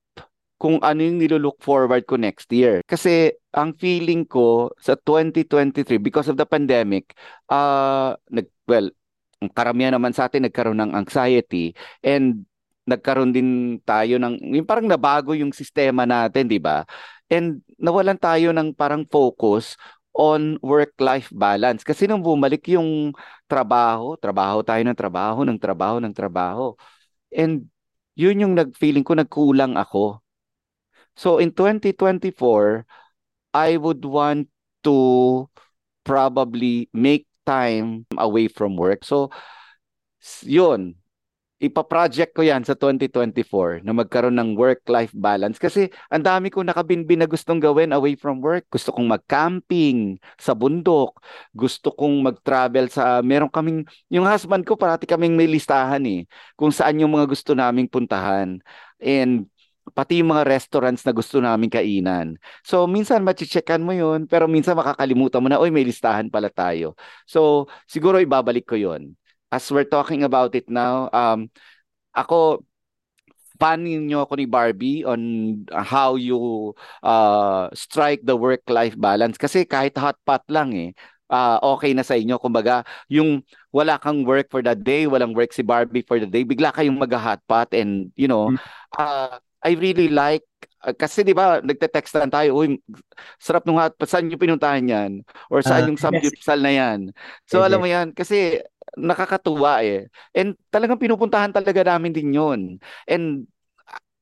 kung 0.61 0.77
ano 0.85 1.01
yung 1.01 1.17
nilulook 1.17 1.57
forward 1.65 2.05
ko 2.05 2.21
next 2.21 2.53
year. 2.53 2.85
Kasi 2.85 3.33
ang 3.57 3.73
feeling 3.81 4.29
ko 4.29 4.69
sa 4.77 4.93
2023, 4.93 5.97
because 5.97 6.29
of 6.29 6.37
the 6.37 6.45
pandemic, 6.45 7.17
uh, 7.49 8.13
nag, 8.29 8.45
well, 8.69 8.93
ang 9.41 9.51
karamihan 9.57 9.97
naman 9.97 10.13
sa 10.13 10.29
atin 10.29 10.45
nagkaroon 10.45 10.77
ng 10.77 10.93
anxiety 10.93 11.73
and 12.05 12.45
nagkaroon 12.85 13.33
din 13.33 13.81
tayo 13.89 14.21
ng, 14.21 14.37
yung 14.61 14.69
parang 14.69 14.85
nabago 14.85 15.33
yung 15.33 15.49
sistema 15.57 16.05
natin, 16.05 16.45
di 16.45 16.61
ba? 16.61 16.85
And 17.33 17.65
nawalan 17.81 18.21
tayo 18.21 18.53
ng 18.53 18.77
parang 18.77 19.09
focus 19.09 19.81
on 20.13 20.61
work-life 20.61 21.33
balance. 21.33 21.81
Kasi 21.87 22.05
nung 22.05 22.21
bumalik 22.21 22.69
yung 22.69 23.17
trabaho, 23.49 24.19
trabaho 24.21 24.61
tayo 24.61 24.83
ng 24.85 24.99
trabaho, 24.99 25.41
ng 25.47 25.57
trabaho, 25.57 25.97
ng 26.03 26.13
trabaho. 26.13 26.77
And 27.33 27.71
yun 28.19 28.43
yung 28.45 28.55
nag-feeling 28.59 29.07
ko, 29.07 29.17
nagkulang 29.17 29.79
ako. 29.81 30.21
So 31.17 31.39
in 31.39 31.53
2024, 31.53 32.87
I 33.55 33.77
would 33.77 34.05
want 34.05 34.49
to 34.85 35.49
probably 36.05 36.89
make 36.93 37.27
time 37.47 38.07
away 38.17 38.49
from 38.49 38.77
work. 38.77 39.05
So 39.05 39.31
yun, 40.45 41.01
ipa-project 41.61 42.33
ko 42.33 42.41
yan 42.41 42.65
sa 42.65 42.73
2024 42.73 43.85
na 43.85 43.93
magkaroon 43.93 44.33
ng 44.41 44.57
work-life 44.57 45.13
balance 45.13 45.61
kasi 45.61 45.93
ang 46.09 46.25
dami 46.25 46.49
kong 46.49 46.73
nakabinbin 46.73 47.21
na 47.21 47.29
gustong 47.29 47.61
gawin 47.61 47.93
away 47.93 48.17
from 48.17 48.41
work. 48.41 48.65
Gusto 48.73 48.97
kong 48.97 49.05
mag-camping 49.05 50.17
sa 50.41 50.57
bundok. 50.57 51.21
Gusto 51.53 51.93
kong 51.93 52.25
mag-travel 52.25 52.89
sa 52.89 53.21
meron 53.21 53.53
kaming 53.53 53.85
yung 54.09 54.25
husband 54.25 54.65
ko 54.65 54.73
parati 54.73 55.05
kaming 55.05 55.37
may 55.37 55.45
listahan 55.45 56.01
eh 56.09 56.25
kung 56.57 56.73
saan 56.73 56.97
yung 56.97 57.13
mga 57.13 57.29
gusto 57.29 57.53
naming 57.53 57.93
puntahan. 57.93 58.57
And 58.97 59.45
pati 59.97 60.23
yung 60.23 60.31
mga 60.33 60.47
restaurants 60.47 61.03
na 61.03 61.13
gusto 61.13 61.41
naming 61.43 61.73
kainan. 61.73 62.37
So, 62.63 62.87
minsan 62.87 63.25
machi-checkan 63.27 63.83
mo 63.83 63.91
yun, 63.97 64.29
pero 64.31 64.47
minsan 64.47 64.79
makakalimutan 64.79 65.41
mo 65.43 65.49
na, 65.51 65.59
oy, 65.59 65.73
may 65.73 65.85
listahan 65.85 66.31
pala 66.31 66.53
tayo. 66.53 66.95
So, 67.27 67.67
siguro 67.91 68.21
ibabalik 68.23 68.69
ko 68.71 68.77
yun 68.79 69.17
as 69.51 69.67
we're 69.71 69.87
talking 69.87 70.23
about 70.23 70.55
it 70.55 70.71
now, 70.71 71.11
um, 71.11 71.51
ako, 72.15 72.63
fan 73.61 73.85
niyo 73.85 74.25
ako 74.25 74.39
ni 74.39 74.47
Barbie 74.47 75.03
on 75.05 75.21
how 75.69 76.15
you 76.17 76.73
uh, 77.03 77.69
strike 77.77 78.23
the 78.25 78.33
work-life 78.39 78.97
balance. 78.97 79.37
Kasi 79.37 79.67
kahit 79.67 79.99
hot 79.99 80.17
pot 80.25 80.41
lang 80.49 80.73
eh, 80.73 80.91
uh, 81.29 81.59
okay 81.77 81.93
na 81.93 82.07
sa 82.07 82.17
inyo. 82.17 82.41
Kumbaga, 82.41 82.87
yung 83.11 83.43
wala 83.75 84.01
kang 84.01 84.25
work 84.25 84.49
for 84.49 84.65
the 84.65 84.73
day, 84.73 85.05
walang 85.05 85.37
work 85.37 85.53
si 85.53 85.61
Barbie 85.61 86.07
for 86.07 86.17
the 86.17 86.31
day, 86.31 86.47
bigla 86.47 86.73
kayong 86.73 86.97
mag-hot 86.97 87.43
pot 87.45 87.69
and, 87.77 88.15
you 88.17 88.31
know, 88.31 88.55
uh, 88.97 89.37
I 89.61 89.77
really 89.77 90.09
like 90.09 90.45
kasi 90.97 91.21
di 91.21 91.37
ba 91.37 91.61
nagte-textan 91.61 92.33
tayo, 92.33 92.57
uy, 92.57 92.81
sarap 93.37 93.69
nung 93.69 93.77
hot 93.77 93.93
saan 94.09 94.33
yung 94.33 94.41
pinuntahan 94.41 94.81
yan? 94.81 95.11
Or 95.53 95.61
saan 95.61 95.85
uh, 95.85 95.89
yung 95.93 96.01
samgyupsal 96.01 96.57
yes. 96.57 96.65
na 96.65 96.73
yan? 96.73 96.99
So, 97.45 97.61
yes, 97.61 97.69
alam 97.69 97.79
mo 97.85 97.89
yan, 97.89 98.17
kasi 98.17 98.65
nakakatuwa 98.97 99.85
eh. 99.85 100.09
And 100.33 100.57
talagang 100.73 100.97
pinupuntahan 100.97 101.53
talaga 101.53 101.85
namin 101.85 102.17
din 102.17 102.33
yun. 102.33 102.61
And 103.05 103.45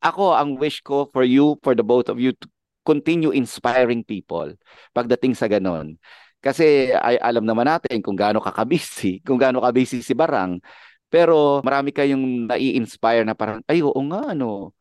ako, 0.02 0.34
ang 0.34 0.58
wish 0.58 0.82
ko 0.82 1.06
for 1.14 1.22
you, 1.22 1.62
for 1.62 1.78
the 1.78 1.86
both 1.86 2.10
of 2.10 2.18
you, 2.18 2.34
to 2.34 2.46
continue 2.82 3.30
inspiring 3.30 4.02
people 4.02 4.50
pagdating 4.96 5.38
sa 5.38 5.46
ganon. 5.46 5.94
Kasi 6.42 6.90
ay, 6.90 7.22
alam 7.22 7.46
naman 7.46 7.70
natin 7.70 8.02
kung 8.02 8.18
gaano 8.18 8.42
ka 8.42 8.50
kabisi, 8.50 9.18
kung 9.26 9.38
gaano 9.38 9.62
ka 9.62 9.70
busy 9.70 10.02
si 10.02 10.14
Barang. 10.14 10.58
Pero 11.06 11.62
marami 11.62 11.94
kayong 11.94 12.50
nai-inspire 12.50 13.22
na 13.24 13.32
parang, 13.38 13.62
ay 13.70 13.80
oo 13.80 14.00
nga, 14.10 14.34
ano, 14.34 14.74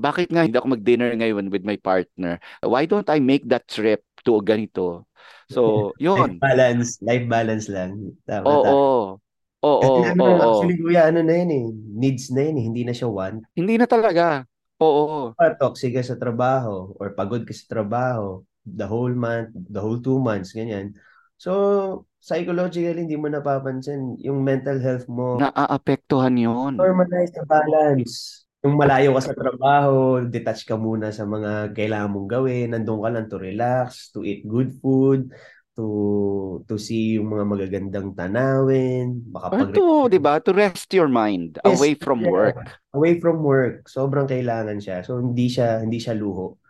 bakit 0.00 0.28
nga 0.32 0.42
hindi 0.48 0.56
ako 0.56 0.74
mag-dinner 0.76 1.12
ngayon 1.14 1.52
with 1.52 1.64
my 1.68 1.76
partner? 1.76 2.40
Why 2.64 2.88
don't 2.88 3.08
I 3.12 3.20
make 3.20 3.44
that 3.52 3.68
trip 3.68 4.02
to 4.24 4.40
ganito? 4.40 5.04
So, 5.52 5.92
yun. 6.00 6.30
Life 6.30 6.40
balance, 6.40 6.90
life 7.04 7.26
balance 7.28 7.66
lang. 7.68 8.16
Tama, 8.26 8.48
oo, 8.50 8.62
tama. 8.62 8.82
oo. 8.82 9.20
Oo, 9.64 9.76
Kasi 9.80 10.00
ano, 10.04 10.24
oo. 10.24 10.40
actually, 10.40 10.76
kuya, 10.80 11.08
ano 11.08 11.20
na 11.24 11.34
yun 11.40 11.50
eh. 11.52 11.66
Needs 12.00 12.32
na 12.32 12.42
yun 12.48 12.56
eh. 12.60 12.64
Hindi 12.68 12.82
na 12.84 12.94
siya 12.96 13.08
want. 13.12 13.44
Hindi 13.56 13.74
na 13.78 13.86
talaga. 13.86 14.44
Oo. 14.80 15.36
Pa, 15.38 15.56
toxic 15.56 15.96
ka 15.96 16.02
sa 16.04 16.16
trabaho 16.20 16.92
or 17.00 17.16
pagod 17.16 17.42
ka 17.48 17.54
sa 17.56 17.64
trabaho 17.68 18.44
the 18.64 18.84
whole 18.84 19.12
month, 19.12 19.56
the 19.56 19.80
whole 19.80 19.96
two 20.00 20.20
months, 20.20 20.52
ganyan. 20.52 20.92
So, 21.40 22.04
psychologically, 22.20 23.08
hindi 23.08 23.16
mo 23.16 23.32
napapansin 23.32 24.20
yung 24.20 24.44
mental 24.44 24.76
health 24.84 25.08
mo. 25.08 25.40
Naaapektuhan 25.40 26.36
yun. 26.44 26.74
Normalize 26.76 27.32
the 27.32 27.44
balance 27.48 28.44
yung 28.60 28.76
malayo 28.76 29.16
ka 29.16 29.32
sa 29.32 29.34
trabaho, 29.36 30.20
detach 30.20 30.68
ka 30.68 30.76
muna 30.76 31.08
sa 31.08 31.24
mga 31.24 31.72
kailangan 31.72 32.12
mong 32.12 32.28
gawin, 32.28 32.76
nandun 32.76 33.00
ka 33.00 33.08
lang 33.08 33.26
to 33.32 33.40
relax, 33.40 34.12
to 34.12 34.20
eat 34.20 34.44
good 34.44 34.76
food, 34.84 35.32
to 35.72 36.60
to 36.68 36.76
see 36.76 37.16
yung 37.16 37.32
mga 37.32 37.44
magagandang 37.48 38.12
tanawin, 38.12 39.24
makapag 39.32 39.72
to, 39.72 40.12
'di 40.12 40.20
ba? 40.20 40.36
To 40.44 40.52
rest 40.52 40.92
your 40.92 41.08
mind 41.08 41.56
yes, 41.64 41.72
away 41.72 41.96
from 41.96 42.20
yeah. 42.20 42.32
work. 42.32 42.60
Away 42.92 43.16
from 43.16 43.40
work, 43.40 43.88
sobrang 43.88 44.28
kailangan 44.28 44.76
siya. 44.76 45.00
So 45.08 45.16
hindi 45.16 45.48
siya 45.48 45.80
hindi 45.80 45.96
siya 45.96 46.12
luho. 46.12 46.60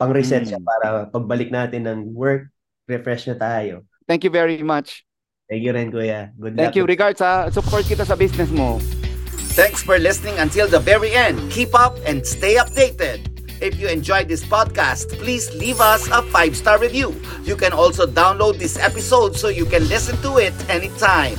Pang-reset 0.00 0.48
mm. 0.48 0.48
siya 0.48 0.60
hmm. 0.64 0.66
para 0.66 0.88
pagbalik 1.12 1.52
natin 1.52 1.84
ng 1.84 2.00
work, 2.16 2.48
refresh 2.88 3.28
na 3.30 3.36
tayo. 3.36 3.84
Thank 4.08 4.24
you 4.26 4.32
very 4.32 4.64
much. 4.64 5.04
Thank 5.46 5.66
you 5.66 5.74
rin, 5.76 5.92
Kuya. 5.92 6.32
Good 6.38 6.56
Thank 6.56 6.72
luck. 6.72 6.76
you. 6.78 6.84
Regards, 6.86 7.20
ha. 7.20 7.50
Support 7.50 7.84
kita 7.84 8.06
sa 8.06 8.14
business 8.14 8.48
mo. 8.54 8.78
Thanks 9.60 9.82
for 9.82 9.98
listening 9.98 10.38
until 10.38 10.66
the 10.66 10.80
very 10.80 11.12
end. 11.12 11.52
Keep 11.52 11.74
up 11.74 11.98
and 12.06 12.26
stay 12.26 12.54
updated. 12.54 13.28
If 13.60 13.78
you 13.78 13.88
enjoyed 13.88 14.26
this 14.26 14.42
podcast, 14.42 15.12
please 15.20 15.52
leave 15.52 15.82
us 15.82 16.08
a 16.08 16.22
five 16.32 16.56
star 16.56 16.78
review. 16.78 17.12
You 17.44 17.56
can 17.56 17.74
also 17.74 18.06
download 18.06 18.56
this 18.56 18.78
episode 18.78 19.36
so 19.36 19.48
you 19.48 19.66
can 19.66 19.86
listen 19.86 20.16
to 20.22 20.38
it 20.38 20.56
anytime. 20.70 21.36